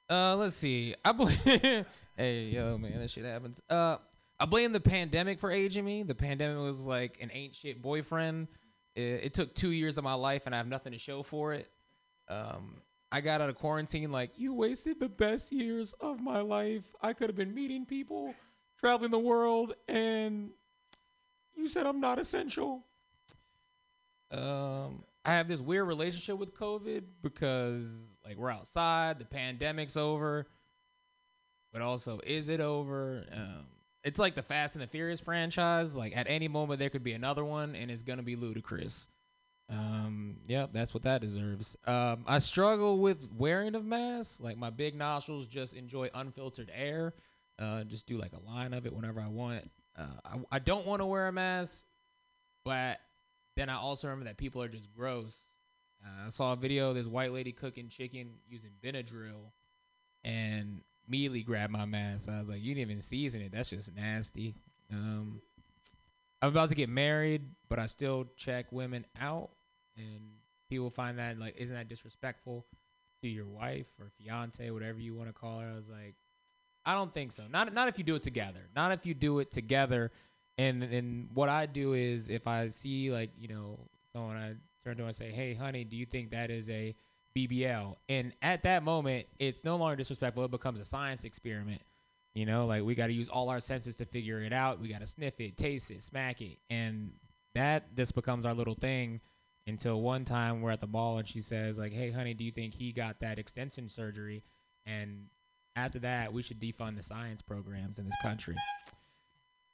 [0.09, 0.95] Uh, let's see.
[1.05, 1.39] I believe.
[2.17, 3.61] hey, yo, man, that shit happens.
[3.69, 3.97] Uh,
[4.39, 6.03] I blame the pandemic for aging me.
[6.03, 8.47] The pandemic was like an ain't shit boyfriend.
[8.95, 11.53] It, it took two years of my life, and I have nothing to show for
[11.53, 11.69] it.
[12.27, 12.81] Um,
[13.11, 16.93] I got out of quarantine like you wasted the best years of my life.
[17.01, 18.33] I could have been meeting people,
[18.79, 20.51] traveling the world, and
[21.55, 22.83] you said I'm not essential.
[24.31, 27.85] Um, I have this weird relationship with COVID because
[28.29, 30.45] like we're outside, the pandemic's over,
[31.73, 33.25] but also is it over?
[33.33, 33.65] Um,
[34.03, 35.95] it's like the Fast and the Furious franchise.
[35.95, 39.09] Like at any moment there could be another one, and it's gonna be ludicrous.
[39.67, 41.75] Um, yep, that's what that deserves.
[41.85, 44.39] Um, I struggle with wearing of masks.
[44.39, 47.13] Like my big nostrils just enjoy unfiltered air.
[47.57, 49.69] Uh, just do like a line of it whenever I want.
[49.97, 51.83] Uh, I, I don't want to wear a mask,
[52.63, 52.99] but
[53.55, 55.45] then I also remember that people are just gross.
[56.03, 59.51] Uh, I saw a video of this white lady cooking chicken using Benadryl,
[60.23, 62.29] and immediately grabbed my mask.
[62.29, 63.51] I was like, "You didn't even season it.
[63.51, 64.55] That's just nasty."
[64.91, 65.41] Um,
[66.41, 69.49] I'm about to get married, but I still check women out,
[69.97, 70.21] and
[70.69, 72.65] people find that like, isn't that disrespectful
[73.21, 75.67] to your wife or fiance, whatever you want to call her?
[75.67, 76.15] I was like,
[76.85, 77.43] I don't think so.
[77.49, 78.61] Not not if you do it together.
[78.75, 80.11] Not if you do it together.
[80.57, 83.79] And and what I do is if I see like you know
[84.13, 86.95] someone, I turn to her and say, "Hey, honey, do you think that is a
[87.35, 90.45] BBL?" And at that moment, it's no longer disrespectful.
[90.45, 91.81] It becomes a science experiment.
[92.33, 94.79] You know, like we got to use all our senses to figure it out.
[94.79, 97.11] We got to sniff it, taste it, smack it, and
[97.55, 99.21] that just becomes our little thing.
[99.67, 102.51] Until one time we're at the mall and she says like, "Hey, honey, do you
[102.51, 104.43] think he got that extension surgery?"
[104.85, 105.27] And
[105.75, 108.55] after that, we should defund the science programs in this country.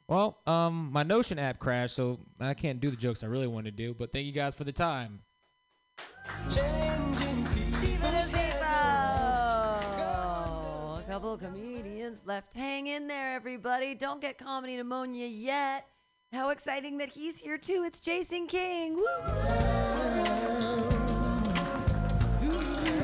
[0.08, 3.76] Well, um, my Notion app crashed, so I can't do the jokes I really wanted
[3.76, 3.94] to do.
[3.94, 5.22] But thank you guys for the time.
[10.98, 12.54] A couple of comedians left.
[12.54, 13.96] Hang in there, everybody.
[13.96, 15.88] Don't get comedy pneumonia yet.
[16.32, 17.84] How exciting that he's here too.
[17.86, 18.96] It's Jason King.
[18.96, 19.06] Woo!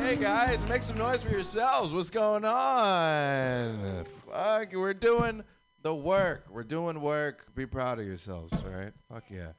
[0.03, 1.94] Hey guys, make some noise for yourselves.
[1.94, 4.06] What's going on?
[4.30, 5.41] Fuck, we're doing
[5.82, 6.45] the work.
[6.49, 7.53] We're doing work.
[7.56, 8.94] Be proud of yourselves, all right?
[9.12, 9.52] Fuck yeah.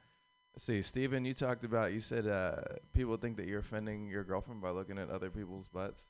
[0.58, 2.56] See, Steven, you talked about, you said uh,
[2.92, 6.08] people think that you're offending your girlfriend by looking at other people's butts.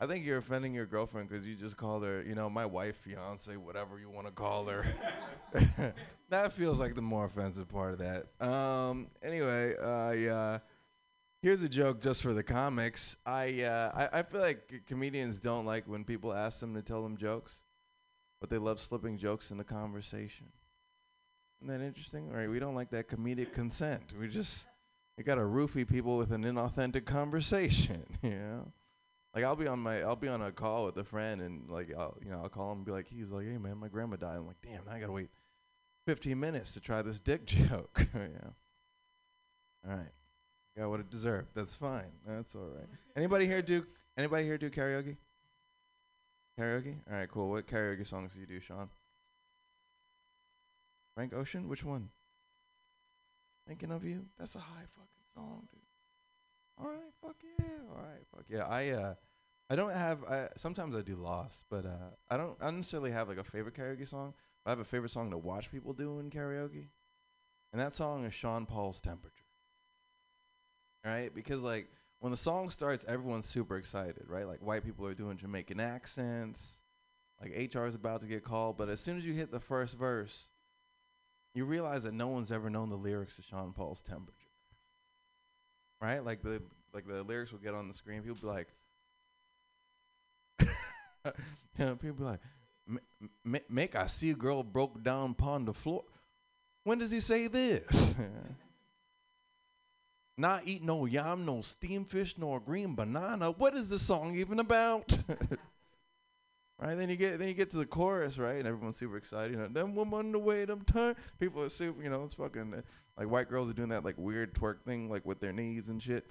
[0.00, 2.96] I think you're offending your girlfriend because you just called her, you know, my wife,
[2.96, 4.84] fiance, whatever you want to call her.
[6.30, 8.46] that feels like the more offensive part of that.
[8.46, 10.58] Um, anyway, uh.
[11.44, 13.18] Here's a joke just for the comics.
[13.26, 17.02] I, uh, I I feel like comedians don't like when people ask them to tell
[17.02, 17.60] them jokes,
[18.44, 20.48] but they love slipping jokes in the conversation.
[21.62, 22.28] Isn't that interesting?
[22.28, 24.12] All right, we don't like that comedic consent.
[24.20, 24.66] We just
[25.16, 28.04] we gotta roofie people with an inauthentic conversation.
[28.22, 28.72] You know,
[29.34, 31.90] like I'll be on my I'll be on a call with a friend and like
[31.96, 34.16] I'll you know I'll call him and be like he's like hey man my grandma
[34.16, 34.36] died.
[34.36, 35.30] I'm like damn I gotta wait
[36.06, 38.06] 15 minutes to try this dick joke.
[38.14, 38.50] yeah.
[39.88, 40.12] All right.
[40.76, 41.48] Got what it deserved.
[41.54, 42.12] That's fine.
[42.26, 42.88] That's all right.
[43.16, 43.86] Anybody here do
[44.18, 45.16] anybody here do karaoke?
[46.58, 46.96] Karaoke?
[47.10, 47.50] All right, cool.
[47.50, 48.88] What karaoke songs do you do, Sean?
[51.14, 51.68] Frank Ocean?
[51.68, 52.10] Which one?
[53.66, 54.26] Thinking of you?
[54.38, 55.80] That's a high fucking song, dude.
[56.78, 57.64] All right, fuck yeah.
[57.90, 58.66] All right, fuck yeah.
[58.66, 59.14] I uh,
[59.70, 60.24] I don't have.
[60.24, 62.56] I sometimes I do Lost, but uh, I don't.
[62.60, 64.34] I don't necessarily have like a favorite karaoke song.
[64.66, 66.88] I have a favorite song to watch people do in karaoke,
[67.72, 69.44] and that song is Sean Paul's Temperature.
[71.04, 71.88] Right, because like
[72.24, 74.48] when the song starts, everyone's super excited, right?
[74.48, 76.78] Like white people are doing Jamaican accents,
[77.38, 79.98] like HR is about to get called, but as soon as you hit the first
[79.98, 80.44] verse,
[81.54, 84.48] you realize that no one's ever known the lyrics to Sean Paul's Temperature.
[86.00, 86.24] Right?
[86.24, 86.62] Like the
[86.94, 88.68] like the lyrics will get on the screen, people be like
[91.26, 92.40] you know, people be like
[92.86, 96.04] "Ma- ma- make I see a girl broke down upon the floor.
[96.84, 98.14] When does he say this?
[100.36, 103.52] Not eat no yam, no steamed fish, nor green banana.
[103.52, 105.16] What is this song even about?
[106.80, 106.96] right?
[106.96, 108.56] Then you get then you get to the chorus, right?
[108.56, 109.52] And everyone's super excited.
[109.52, 111.14] You know, them woman the way them turn.
[111.38, 112.02] People are super.
[112.02, 112.82] You know, it's fucking uh,
[113.16, 116.02] like white girls are doing that like weird twerk thing, like with their knees and
[116.02, 116.26] shit.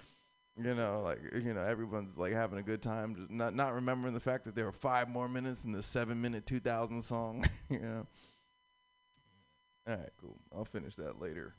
[0.62, 4.14] You know, like you know, everyone's like having a good time, just not not remembering
[4.14, 7.46] the fact that there are five more minutes in the seven minute two thousand song.
[7.70, 8.06] you know.
[9.88, 10.38] All right, cool.
[10.56, 11.56] I'll finish that later.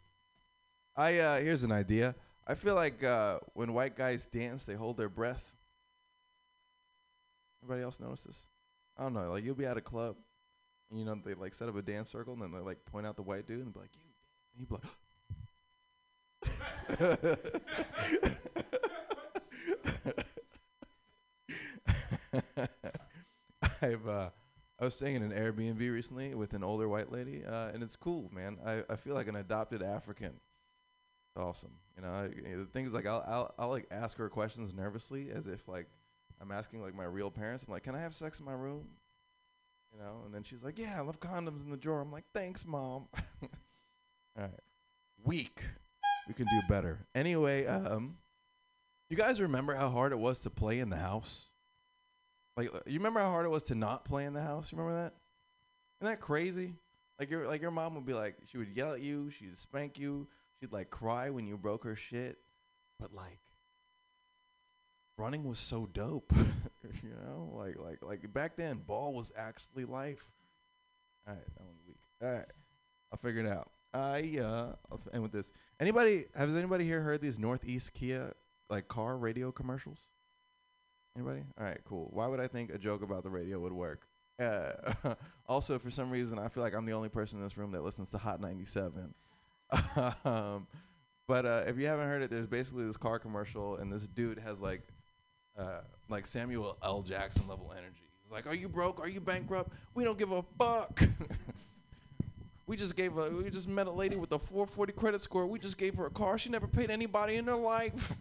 [0.96, 2.14] I uh here's an idea.
[2.46, 5.54] I feel like uh when white guys dance, they hold their breath.
[7.62, 8.46] Anybody else notice this?
[8.98, 9.30] I don't know.
[9.30, 10.16] Like you'll be at a club,
[10.90, 13.06] and you know they like set up a dance circle, and then they like point
[13.06, 14.02] out the white dude and be like, "You,"
[14.52, 14.84] and you be like.
[23.82, 24.30] I've uh,
[24.80, 27.96] I was staying in an Airbnb recently with an older white lady, uh, and it's
[27.96, 28.58] cool, man.
[28.64, 30.34] I, I feel like an adopted African.
[31.36, 32.10] Awesome, you know.
[32.12, 35.30] I, you know, the thing is, like, I'll, I'll I'll like ask her questions nervously,
[35.30, 35.88] as if like
[36.40, 37.64] I'm asking like my real parents.
[37.66, 38.86] I'm like, "Can I have sex in my room?"
[39.92, 42.24] You know, and then she's like, "Yeah, I love condoms in the drawer." I'm like,
[42.32, 43.06] "Thanks, mom."
[43.42, 44.50] All right,
[45.24, 45.62] weak.
[46.28, 47.06] We can do better.
[47.14, 48.18] Anyway, um,
[49.10, 51.50] you guys remember how hard it was to play in the house?
[52.56, 54.70] Like, uh, you remember how hard it was to not play in the house?
[54.70, 55.14] You remember that?
[56.00, 56.74] Isn't that crazy?
[57.18, 59.98] Like your like your mom would be like, she would yell at you, she'd spank
[59.98, 60.28] you,
[60.64, 62.38] she'd like cry when you broke her shit,
[62.98, 63.38] but like,
[65.18, 66.32] running was so dope.
[67.02, 70.24] you know, like like like back then, ball was actually life.
[71.26, 71.98] All right, that one's weak.
[72.22, 72.46] All right,
[73.12, 73.70] I'll figure it out.
[73.92, 75.52] I uh, I'll f- end with this.
[75.80, 78.32] Anybody has anybody here heard these Northeast Kia
[78.70, 79.98] like car radio commercials?
[81.16, 81.42] Anybody?
[81.58, 82.08] All right, cool.
[82.12, 84.08] Why would I think a joke about the radio would work?
[84.40, 84.72] Uh,
[85.46, 87.84] also, for some reason, I feel like I'm the only person in this room that
[87.84, 89.14] listens to Hot 97.
[90.24, 90.66] Um,
[91.26, 94.38] but uh, if you haven't heard it, there's basically this car commercial, and this dude
[94.38, 94.82] has like,
[95.58, 97.02] uh, like Samuel L.
[97.02, 98.08] Jackson level energy.
[98.22, 99.00] He's like, "Are you broke?
[99.00, 99.72] Are you bankrupt?
[99.94, 101.00] We don't give a fuck."
[102.66, 105.46] We just gave a we just met a lady with a 440 credit score.
[105.46, 106.38] We just gave her a car.
[106.38, 108.14] She never paid anybody in her life.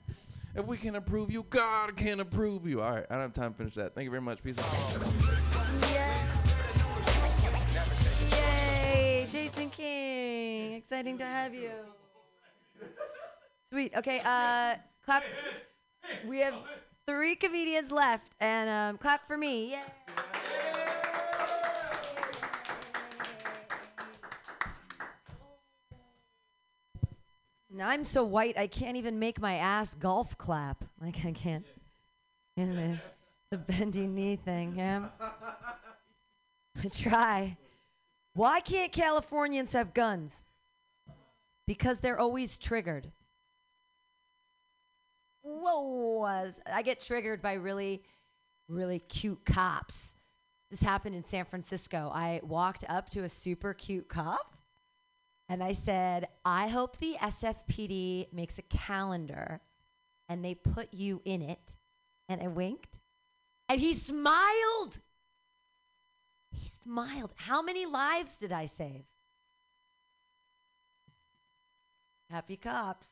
[0.54, 2.80] if we can improve you, God can improve you.
[2.80, 3.94] All right, I don't have time to finish that.
[3.94, 4.42] Thank you very much.
[4.42, 5.49] Peace out.
[10.80, 11.72] Exciting to have you.
[13.70, 13.92] Sweet.
[13.98, 15.24] Okay, uh, clap.
[16.26, 16.54] We have
[17.06, 19.76] three comedians left, and um, clap for me.
[27.70, 30.82] Now I'm so white I can't even make my ass golf clap.
[30.98, 31.66] Like I can't.
[32.56, 32.98] You know,
[33.50, 35.08] the bendy knee thing, yeah.
[36.82, 37.58] I try.
[38.32, 40.46] Why can't Californians have guns?
[41.70, 43.12] Because they're always triggered.
[45.42, 46.50] Whoa!
[46.66, 48.02] I get triggered by really,
[48.66, 50.16] really cute cops.
[50.68, 52.10] This happened in San Francisco.
[52.12, 54.56] I walked up to a super cute cop
[55.48, 59.60] and I said, I hope the SFPD makes a calendar
[60.28, 61.76] and they put you in it.
[62.28, 62.98] And I winked.
[63.68, 64.98] And he smiled.
[66.50, 67.30] He smiled.
[67.36, 69.04] How many lives did I save?
[72.30, 73.10] Happy cops.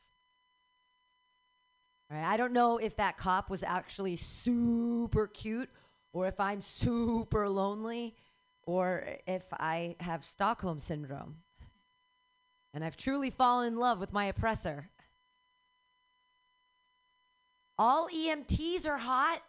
[2.09, 5.69] All right, I don't know if that cop was actually super cute
[6.13, 8.15] or if I'm super lonely
[8.63, 11.37] or if I have Stockholm syndrome
[12.73, 14.89] and I've truly fallen in love with my oppressor.
[17.77, 19.41] All EMTs are hot.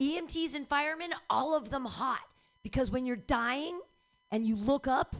[0.00, 2.22] EMTs and firemen, all of them hot.
[2.62, 3.80] Because when you're dying
[4.30, 5.14] and you look up,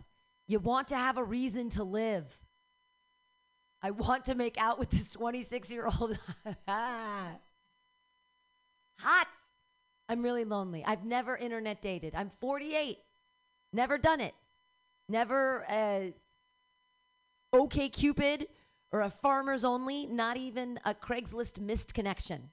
[0.46, 2.38] you want to have a reason to live.
[3.84, 6.18] I want to make out with this 26 year old.
[6.66, 7.38] hot.
[10.08, 10.82] I'm really lonely.
[10.86, 12.14] I've never internet dated.
[12.14, 12.96] I'm 48.
[13.74, 14.32] Never done it.
[15.10, 16.12] Never uh,
[17.54, 18.46] OkCupid
[18.90, 22.48] or a farmers only, not even a Craigslist missed connection.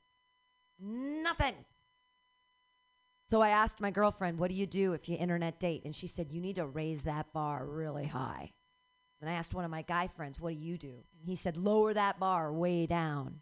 [0.81, 1.55] Nothing.
[3.29, 5.83] So I asked my girlfriend, What do you do if you internet date?
[5.85, 8.51] And she said, You need to raise that bar really high.
[9.22, 10.88] Then I asked one of my guy friends, What do you do?
[10.88, 13.41] And he said, Lower that bar way down.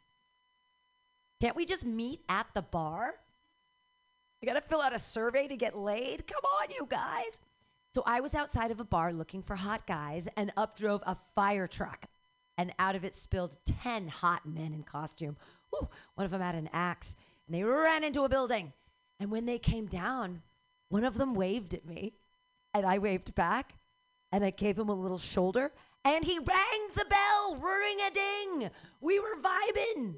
[1.42, 3.16] Can't we just meet at the bar?
[4.42, 6.28] You gotta fill out a survey to get laid?
[6.28, 7.40] Come on, you guys.
[7.96, 11.16] So I was outside of a bar looking for hot guys, and up drove a
[11.16, 12.06] fire truck.
[12.58, 15.38] And out of it spilled 10 hot men in costume.
[15.74, 17.16] Ooh, one of them had an axe,
[17.48, 18.74] and they ran into a building.
[19.20, 20.42] And when they came down,
[20.90, 22.14] one of them waved at me,
[22.74, 23.76] and I waved back,
[24.32, 25.72] and I gave him a little shoulder,
[26.06, 28.70] and he rang the bell, ring a ding.
[29.02, 30.16] We were vibing.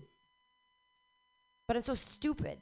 [1.67, 2.59] But I'm so stupid.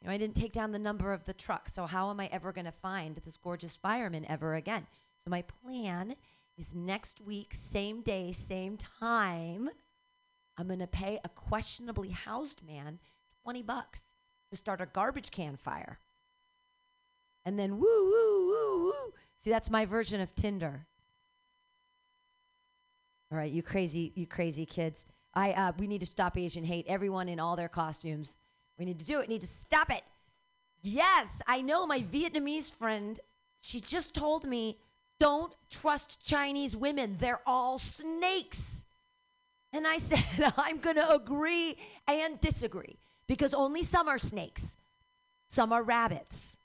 [0.00, 2.28] You know, I didn't take down the number of the truck, so how am I
[2.32, 4.86] ever going to find this gorgeous fireman ever again?
[5.24, 6.16] So my plan
[6.58, 9.70] is next week, same day, same time.
[10.58, 12.98] I'm going to pay a questionably housed man
[13.42, 14.02] 20 bucks
[14.50, 15.98] to start a garbage can fire.
[17.44, 19.12] And then woo, woo, woo, woo.
[19.40, 20.86] See, that's my version of Tinder.
[23.32, 25.06] All right, you crazy, you crazy kids.
[25.34, 26.84] I, uh, we need to stop Asian hate.
[26.86, 28.38] Everyone in all their costumes.
[28.78, 29.28] We need to do it.
[29.28, 30.02] We need to stop it.
[30.82, 31.86] Yes, I know.
[31.86, 33.18] My Vietnamese friend,
[33.62, 34.76] she just told me,
[35.18, 37.16] don't trust Chinese women.
[37.18, 38.84] They're all snakes.
[39.72, 44.76] And I said, I'm going to agree and disagree because only some are snakes,
[45.48, 46.58] some are rabbits,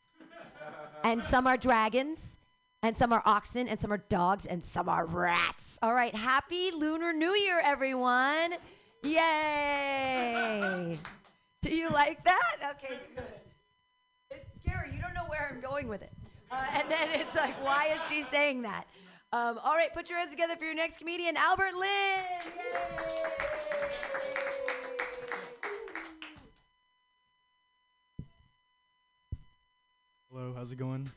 [1.02, 2.36] and some are dragons,
[2.88, 5.77] and some are oxen, and some are dogs, and some are rats.
[5.81, 8.53] All right, happy Lunar New Year, everyone.
[9.03, 10.97] Yay.
[11.61, 12.76] Do you like that?
[12.77, 13.26] Okay, good.
[14.31, 14.93] It's scary.
[14.95, 16.14] You don't know where I'm going with it.
[16.49, 18.88] Uh, and then it's like, why is she saying that?
[19.34, 22.22] Um, all right, put your hands together for your next comedian, Albert Lynn.
[30.31, 31.11] Hello, how's it going?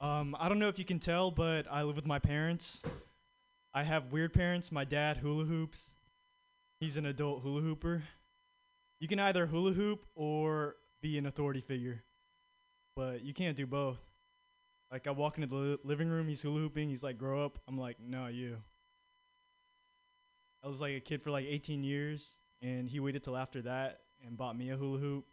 [0.00, 2.82] Um, I don't know if you can tell, but I live with my parents.
[3.74, 4.72] I have weird parents.
[4.72, 5.94] My dad hula hoops.
[6.80, 8.02] He's an adult hula hooper.
[8.98, 12.02] You can either hula hoop or be an authority figure,
[12.96, 13.98] but you can't do both.
[14.90, 16.88] Like I walk into the li- living room, he's hula hooping.
[16.88, 18.56] He's like, "Grow up." I'm like, "No, you."
[20.64, 22.28] I was like a kid for like 18 years,
[22.60, 25.26] and he waited till after that and bought me a hula hoop.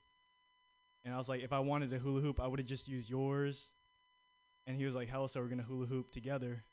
[1.03, 3.09] And I was like, if I wanted a hula hoop, I would have just used
[3.09, 3.69] yours.
[4.67, 6.63] And he was like, hell, so we're gonna hula hoop together.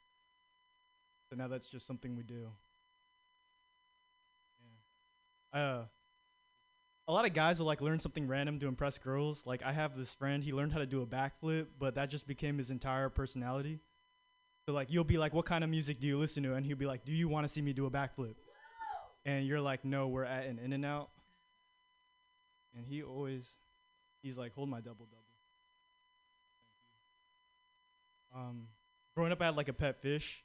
[1.31, 2.51] So now that's just something we do.
[5.55, 5.61] Yeah.
[5.61, 5.85] Uh,
[7.07, 9.47] a lot of guys will like learn something random to impress girls.
[9.47, 12.27] Like I have this friend, he learned how to do a backflip, but that just
[12.27, 13.81] became his entire personality.
[14.67, 16.55] So like you'll be like, what kind of music do you listen to?
[16.55, 18.35] And he'll be like, do you want to see me do a backflip?
[19.27, 21.11] And you're like, no, we're at an In and Out.
[22.77, 23.49] And he always,
[24.23, 25.34] he's like, hold my double double.
[28.35, 28.69] Um,
[29.15, 30.43] growing up, I had like a pet fish,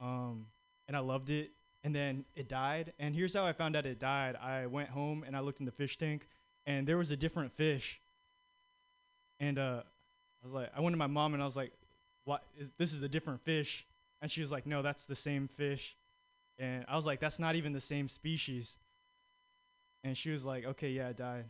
[0.00, 0.46] um,
[0.86, 1.52] and I loved it.
[1.84, 2.92] And then it died.
[2.98, 4.34] And here's how I found out it died.
[4.36, 6.26] I went home and I looked in the fish tank,
[6.66, 8.00] and there was a different fish.
[9.38, 9.82] And uh,
[10.42, 11.72] I was like, I went to my mom and I was like,
[12.24, 12.42] "What?
[12.58, 13.86] Is, this is a different fish?"
[14.20, 15.96] And she was like, "No, that's the same fish."
[16.58, 18.76] And I was like, "That's not even the same species."
[20.02, 21.44] And she was like, "Okay, yeah, it died."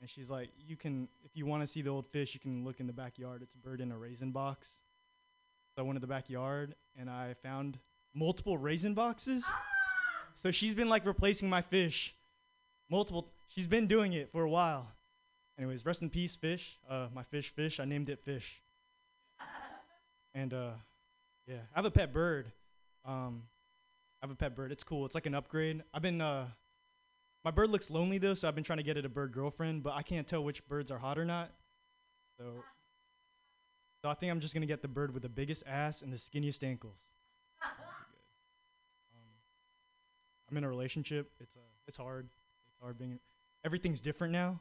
[0.00, 2.64] And she's like, "You can, if you want to see the old fish, you can
[2.64, 3.42] look in the backyard.
[3.42, 4.79] It's a bird in a raisin box."
[5.78, 7.78] I went to the backyard and I found
[8.14, 9.44] multiple raisin boxes.
[10.34, 12.14] So she's been like replacing my fish,
[12.90, 13.32] multiple.
[13.48, 14.88] She's been doing it for a while.
[15.58, 16.78] Anyways, rest in peace, fish.
[16.88, 17.80] Uh, my fish, fish.
[17.80, 18.62] I named it fish.
[20.34, 20.70] And uh,
[21.46, 22.52] yeah, I have a pet bird.
[23.04, 23.42] Um,
[24.22, 24.72] I have a pet bird.
[24.72, 25.04] It's cool.
[25.06, 25.82] It's like an upgrade.
[25.92, 26.46] I've been uh,
[27.44, 29.82] my bird looks lonely though, so I've been trying to get it a bird girlfriend,
[29.82, 31.50] but I can't tell which birds are hot or not.
[32.38, 32.64] So,
[34.02, 36.16] so I think I'm just gonna get the bird with the biggest ass and the
[36.16, 36.96] skinniest ankles.
[37.62, 39.30] Um,
[40.50, 41.30] I'm in a relationship.
[41.40, 42.28] It's uh, it's hard.
[42.68, 43.18] It's hard being.
[43.64, 44.60] Everything's different now.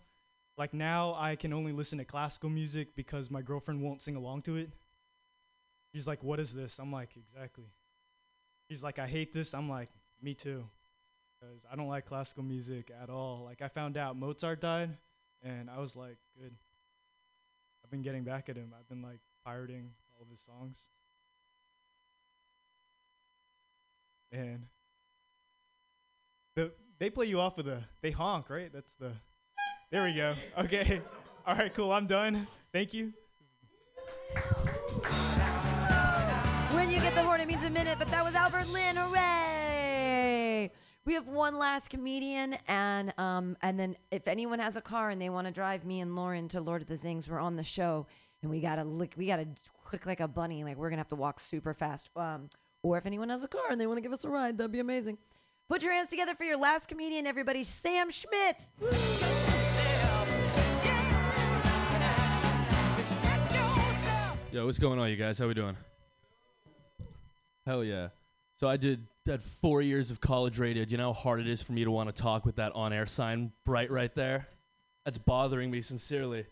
[0.58, 4.42] Like now, I can only listen to classical music because my girlfriend won't sing along
[4.44, 4.72] to it.
[5.94, 7.72] She's like, "What is this?" I'm like, "Exactly."
[8.70, 9.90] She's like, "I hate this." I'm like,
[10.22, 10.66] "Me too,"
[11.40, 13.46] because I don't like classical music at all.
[13.46, 14.98] Like I found out Mozart died,
[15.42, 16.54] and I was like, "Good."
[17.86, 18.74] I've been getting back at him.
[18.78, 20.84] I've been like pirating all of his songs.
[24.32, 24.68] And
[26.56, 28.72] the they play you off with a they honk, right?
[28.72, 29.14] That's the
[29.92, 30.36] There we go.
[30.58, 31.02] Okay.
[31.48, 31.92] All right, cool.
[31.92, 32.48] I'm done.
[32.72, 33.12] Thank you.
[36.74, 38.98] When you get the horn, it means a minute, but that was Albert Lynn.
[38.98, 40.72] Hooray!
[41.06, 45.20] We have one last comedian, and um, and then if anyone has a car and
[45.20, 47.64] they want to drive me and Lauren to Lord of the Zings, we're on the
[47.64, 48.06] show,
[48.42, 49.48] and we gotta lick, we gotta
[49.84, 52.10] quick like a bunny, like we're gonna have to walk super fast.
[52.16, 52.50] Um,
[52.84, 54.72] or if anyone has a car and they want to give us a ride, that'd
[54.72, 55.18] be amazing.
[55.68, 57.64] Put your hands together for your last comedian, everybody.
[57.64, 58.62] Sam Schmidt.
[64.52, 65.38] Yo, what's going on, you guys?
[65.38, 65.78] How we doing?
[67.68, 68.08] Hell yeah.
[68.56, 70.86] So I did that four years of college radio.
[70.86, 72.72] Do you know how hard it is for me to want to talk with that
[72.74, 74.48] on-air sign bright right there?
[75.06, 76.46] That's bothering me sincerely.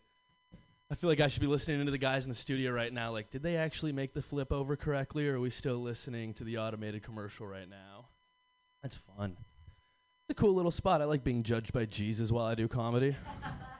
[0.89, 3.11] I feel like I should be listening to the guys in the studio right now.
[3.11, 6.45] Like, did they actually make the flip over correctly, or are we still listening to
[6.45, 8.05] the automated commercial right now?
[8.81, 9.35] That's fun.
[10.29, 11.01] It's a cool little spot.
[11.01, 13.17] I like being judged by Jesus while I do comedy.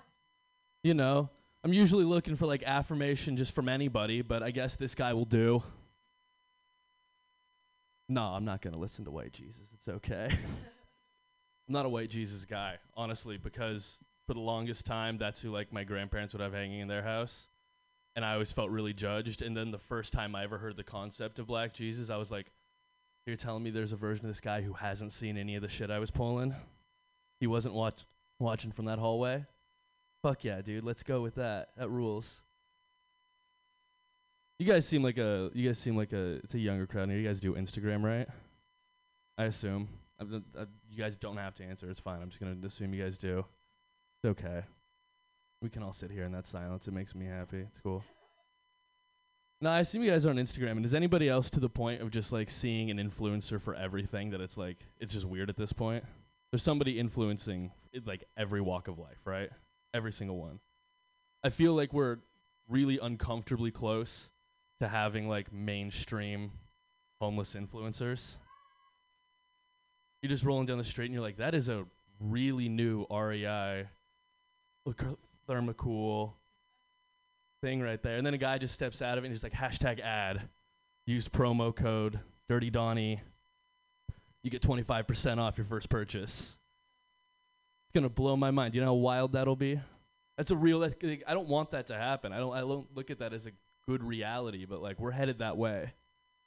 [0.84, 1.30] you know,
[1.64, 5.26] I'm usually looking for like affirmation just from anybody, but I guess this guy will
[5.26, 5.64] do.
[8.10, 9.72] No, I'm not going to listen to White Jesus.
[9.74, 10.28] It's okay.
[10.32, 15.74] I'm not a White Jesus guy, honestly, because for the longest time, that's who like
[15.74, 17.48] my grandparents would have hanging in their house.
[18.16, 19.42] And I always felt really judged.
[19.42, 22.30] And then the first time I ever heard the concept of Black Jesus, I was
[22.32, 22.52] like,
[23.26, 25.70] you're telling me there's a version of this guy who hasn't seen any of the
[25.70, 26.56] shit I was pulling?
[27.40, 28.06] He wasn't watch-
[28.40, 29.46] watching from that hallway?
[30.24, 30.84] Fuck yeah, dude.
[30.84, 31.70] Let's go with that.
[31.78, 32.42] That rules.
[34.60, 37.20] You guys seem like a you guys seem like a it's a younger crowd here.
[37.20, 38.28] You guys do Instagram, right?
[39.38, 39.88] I assume.
[40.20, 41.88] I've, I've, you guys don't have to answer.
[41.90, 42.24] It's fine.
[42.24, 43.46] I'm just gonna assume you guys do.
[44.24, 44.64] It's okay.
[45.62, 46.88] We can all sit here in that silence.
[46.88, 47.60] It makes me happy.
[47.60, 48.04] It's cool.
[49.60, 50.72] Now, I assume you guys are on Instagram.
[50.72, 54.30] And is anybody else to the point of just like seeing an influencer for everything
[54.32, 56.04] that it's like it's just weird at this point?
[56.52, 59.50] There's somebody influencing it, like every walk of life, right?
[59.94, 60.60] Every single one.
[61.44, 62.18] I feel like we're
[62.70, 64.32] really uncomfortably close
[64.80, 66.52] to having like mainstream
[67.20, 68.38] homeless influencers.
[70.22, 71.86] You're just rolling down the street and you're like, that is a
[72.20, 73.88] really new REI
[75.50, 76.34] thermocool
[77.62, 78.18] thing right there.
[78.18, 80.50] And then a guy just steps out of it and he's like, hashtag ad.
[81.06, 82.20] Use promo code
[82.50, 83.22] Dirty Donnie.
[84.44, 86.58] You get 25% off your first purchase.
[87.86, 88.76] It's gonna blow my mind.
[88.76, 89.80] You know how wild that'll be?
[90.38, 90.80] That's a real.
[90.80, 92.32] That's, like, I don't want that to happen.
[92.32, 92.54] I don't.
[92.54, 93.52] I don't look at that as a
[93.88, 94.66] good reality.
[94.66, 95.94] But like we're headed that way.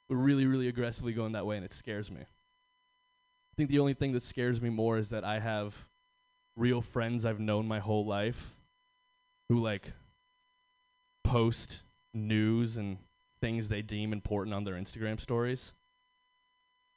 [0.09, 2.21] We're really, really aggressively going that way, and it scares me.
[2.21, 5.87] I think the only thing that scares me more is that I have
[6.55, 8.55] real friends I've known my whole life
[9.49, 9.93] who like
[11.23, 11.83] post
[12.13, 12.97] news and
[13.39, 15.73] things they deem important on their Instagram stories.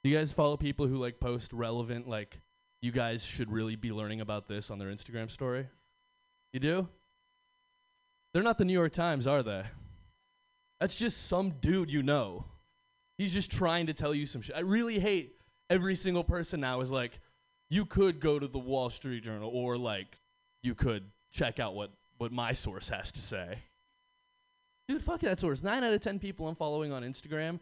[0.02, 2.40] Do you guys follow people who like post relevant like
[2.82, 5.66] you guys should really be learning about this on their Instagram story?
[6.52, 6.88] You do?
[8.32, 9.64] They're not the New York Times, are they?
[10.80, 12.44] That's just some dude you know.
[13.16, 14.56] He's just trying to tell you some shit.
[14.56, 15.36] I really hate
[15.70, 17.20] every single person now is like,
[17.74, 20.06] you could go to the Wall Street Journal or like
[20.62, 23.58] you could check out what what my source has to say.
[24.86, 25.60] Dude, fuck that source.
[25.60, 27.58] Nine out of ten people I'm following on Instagram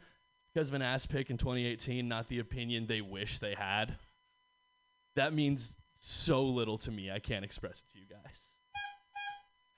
[0.53, 3.97] because of an ass pic in 2018, not the opinion they wish they had.
[5.17, 7.11] That means so little to me.
[7.11, 8.41] I can't express it to you guys.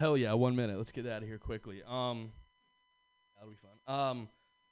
[0.00, 0.76] Hell yeah, one minute.
[0.76, 1.82] Let's get out of here quickly.
[1.86, 2.32] Um,
[3.36, 3.94] that'll be fun.
[3.96, 4.28] Um,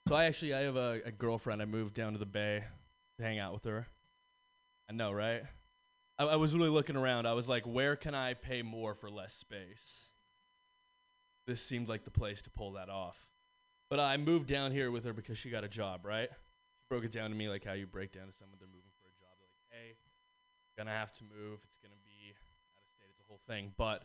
[0.08, 1.62] so I actually I have a, a girlfriend.
[1.62, 2.64] I moved down to the Bay
[3.18, 3.86] to hang out with her.
[4.92, 5.42] I know, right?
[6.18, 7.26] I, I was really looking around.
[7.26, 10.10] I was like, where can I pay more for less space?
[11.46, 13.16] This seemed like the place to pull that off.
[13.88, 16.28] But I moved down here with her because she got a job, right?
[16.28, 18.90] She broke it down to me like how you break down to someone they're moving
[19.00, 19.30] for a job.
[19.40, 19.96] They're like, hey,
[20.76, 21.60] gonna have to move.
[21.66, 22.34] It's gonna be
[22.76, 23.08] out of state.
[23.08, 23.72] It's a whole thing.
[23.78, 24.04] But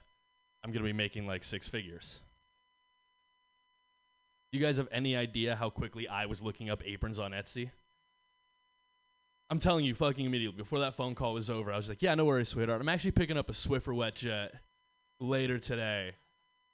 [0.63, 2.21] I'm gonna be making like six figures.
[4.53, 7.71] You guys have any idea how quickly I was looking up aprons on Etsy?
[9.49, 12.15] I'm telling you, fucking immediately before that phone call was over, I was like, "Yeah,
[12.15, 12.81] no worries, sweetheart.
[12.81, 14.55] I'm actually picking up a Swiffer wet jet
[15.21, 16.15] later today.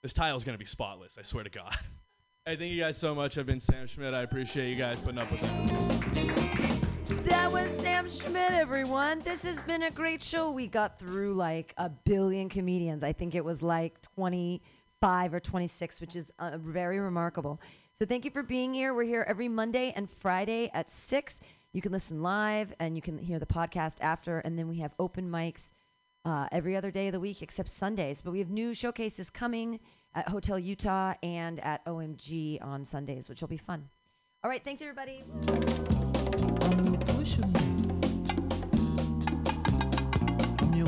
[0.01, 1.17] This tile's gonna be spotless.
[1.17, 1.77] I swear to God."
[2.45, 3.37] hey, thank you guys so much.
[3.37, 4.15] I've been Sam Schmidt.
[4.15, 7.25] I appreciate you guys putting up with it.
[7.25, 9.19] That was Sam Schmidt, everyone.
[9.19, 10.49] This has been a great show.
[10.49, 13.03] We got through like a billion comedians.
[13.03, 17.61] I think it was like 25 or 26, which is uh, very remarkable.
[17.99, 18.95] So thank you for being here.
[18.95, 21.39] We're here every Monday and Friday at 6.
[21.73, 24.39] You can listen live and you can hear the podcast after.
[24.39, 25.71] And then we have open mics
[26.23, 28.21] uh, every other day of the week except Sundays.
[28.21, 29.79] But we have new showcases coming
[30.13, 33.89] at Hotel Utah and at OMG on Sundays, which will be fun.
[34.43, 35.23] All right, thanks, everybody.
[40.75, 40.87] Your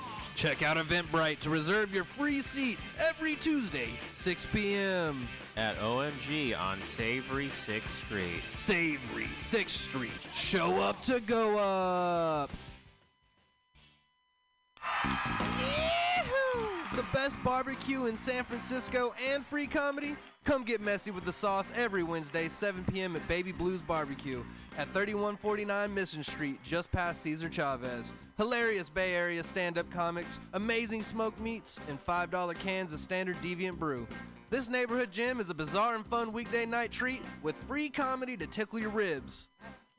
[0.35, 5.27] Check out Eventbrite to reserve your free seat every Tuesday, 6 p.m.
[5.57, 8.43] At OMG on Savory 6th Street.
[8.43, 10.11] Savory 6th Street.
[10.33, 12.51] Show up to go up.
[15.59, 16.67] Yee-hoo!
[16.95, 20.15] The best barbecue in San Francisco and free comedy?
[20.43, 23.15] Come get messy with the sauce every Wednesday, 7 p.m.
[23.15, 24.43] at Baby Blues Barbecue
[24.75, 28.15] at 3149 Mission Street, just past Cesar Chavez.
[28.37, 33.77] Hilarious Bay Area stand up comics, amazing smoked meats, and $5 cans of standard deviant
[33.77, 34.07] brew.
[34.49, 38.47] This neighborhood gym is a bizarre and fun weekday night treat with free comedy to
[38.47, 39.47] tickle your ribs.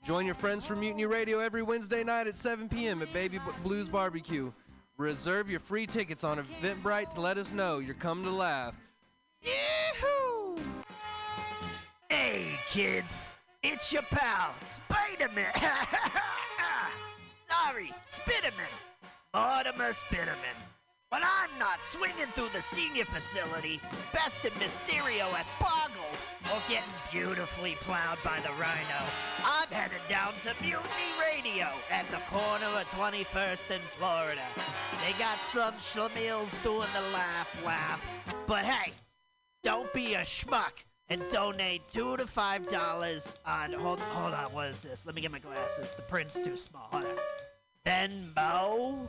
[0.05, 3.01] Join your friends from Mutiny Radio every Wednesday night at 7 p.m.
[3.01, 4.51] at Baby B- Blues Barbecue.
[4.99, 8.75] Reserve your free tickets on Eventbrite to let us know you're coming to laugh.
[9.43, 10.57] Yee-hoo!
[12.09, 13.29] Hey, kids,
[13.63, 15.53] it's your pal, Spider-Man.
[17.51, 18.71] Sorry, Spiderman.
[19.35, 20.59] Mortimer Spiderman.
[21.09, 23.81] When I'm not swinging through the senior facility,
[24.15, 26.03] besting Mysterio at Boggle,
[26.51, 29.05] or getting beautifully plowed by the Rhino,
[29.45, 34.41] I'm headed down to Mutiny Radio at the corner of 21st and Florida.
[35.05, 38.01] They got some schlemiels doing the laugh laugh,
[38.47, 38.93] but hey,
[39.63, 44.69] don't be a schmuck and donate two to five dollars on hold hold on what
[44.69, 45.07] is this?
[45.07, 45.95] Let me get my glasses.
[45.95, 46.89] The print's too small.
[46.91, 47.17] Hold on.
[47.87, 49.09] Venmo?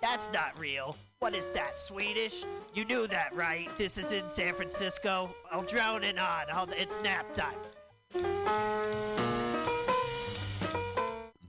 [0.00, 0.96] That's not real.
[1.18, 2.44] What is that swedish?
[2.74, 3.74] You knew that right?
[3.76, 5.34] This is in san francisco.
[5.50, 6.44] I'll drown it on.
[6.52, 7.56] I'll, it's nap time.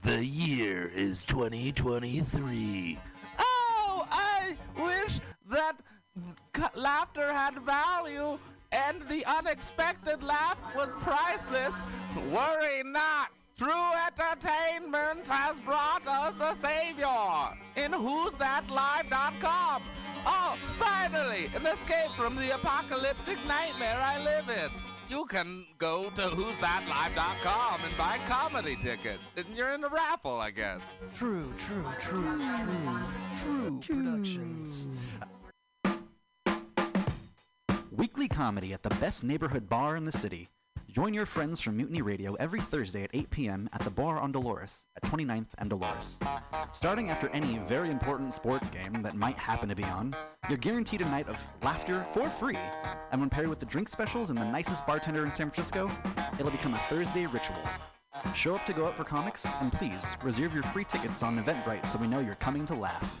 [0.02, 2.98] The year is 2023.
[3.38, 5.76] Oh, I wish that
[6.16, 6.22] c-
[6.74, 8.38] laughter had value
[8.72, 11.74] and the unexpected laugh was priceless.
[12.30, 13.30] Worry not.
[13.58, 17.04] True entertainment has brought us a savior
[17.76, 19.82] in who'sthatlive.com.
[20.24, 24.70] Oh, finally, an escape from the apocalyptic nightmare I live in.
[25.10, 29.24] You can go to who'sthatlive.com and buy comedy tickets.
[29.36, 30.80] And you're in the raffle, I guess.
[31.12, 34.88] True, true, true, true, true productions.
[38.00, 40.48] Weekly comedy at the best neighborhood bar in the city.
[40.88, 43.68] Join your friends from Mutiny Radio every Thursday at 8 p.m.
[43.74, 46.16] at the bar on Dolores at 29th and Dolores.
[46.72, 50.16] Starting after any very important sports game that might happen to be on,
[50.48, 52.56] you're guaranteed a night of laughter for free.
[53.12, 55.90] And when paired with the drink specials and the nicest bartender in San Francisco,
[56.38, 57.60] it'll become a Thursday ritual.
[58.34, 61.86] Show up to go out for comics, and please reserve your free tickets on Eventbrite
[61.86, 63.20] so we know you're coming to laugh.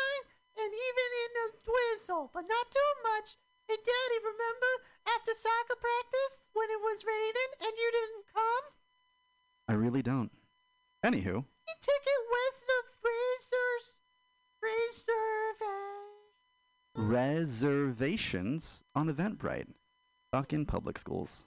[1.63, 3.37] drizzle, but not too much.
[3.67, 4.71] Hey, Daddy, remember
[5.07, 8.65] after soccer practice when it was raining and you didn't come?
[9.67, 10.31] I really don't.
[11.05, 14.01] Anywho, You ticket west of Fraser's
[14.61, 15.61] Reserve.
[16.95, 19.67] reservations on Eventbrite.
[20.31, 21.45] Fuck in public schools.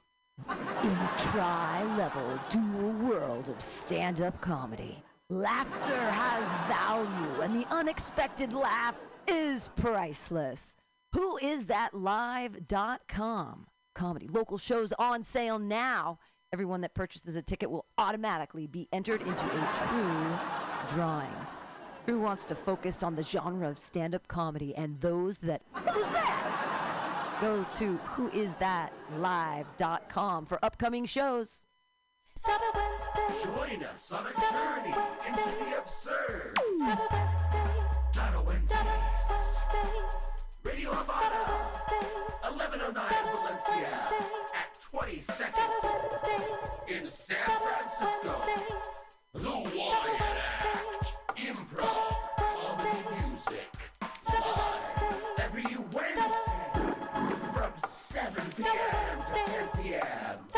[0.48, 9.00] In a tri-level dual world of stand-up comedy, laughter has value and the unexpected laugh
[9.28, 10.74] is priceless.
[11.12, 13.66] Who is that live.com?
[13.94, 16.18] Comedy local shows on sale now.
[16.52, 20.38] Everyone that purchases a ticket will automatically be entered into a true
[20.94, 21.32] drawing.
[22.06, 27.38] True wants to focus on the genre of stand-up comedy and those that Who's that?
[27.40, 31.62] Go to whoisthatlive.com for upcoming shows.
[32.46, 34.94] Join us on a journey
[35.26, 36.58] into the absurd.
[42.42, 43.88] 1109 Valencia.
[44.54, 45.70] At 22nd.
[46.88, 48.32] In San Francisco.
[49.34, 49.54] The
[50.20, 50.66] Act.
[51.36, 52.16] Improv.
[53.20, 53.72] Music.
[55.38, 56.64] Every Wednesday.
[57.52, 59.22] From 7 p.m.
[59.22, 60.53] to 10 p.m.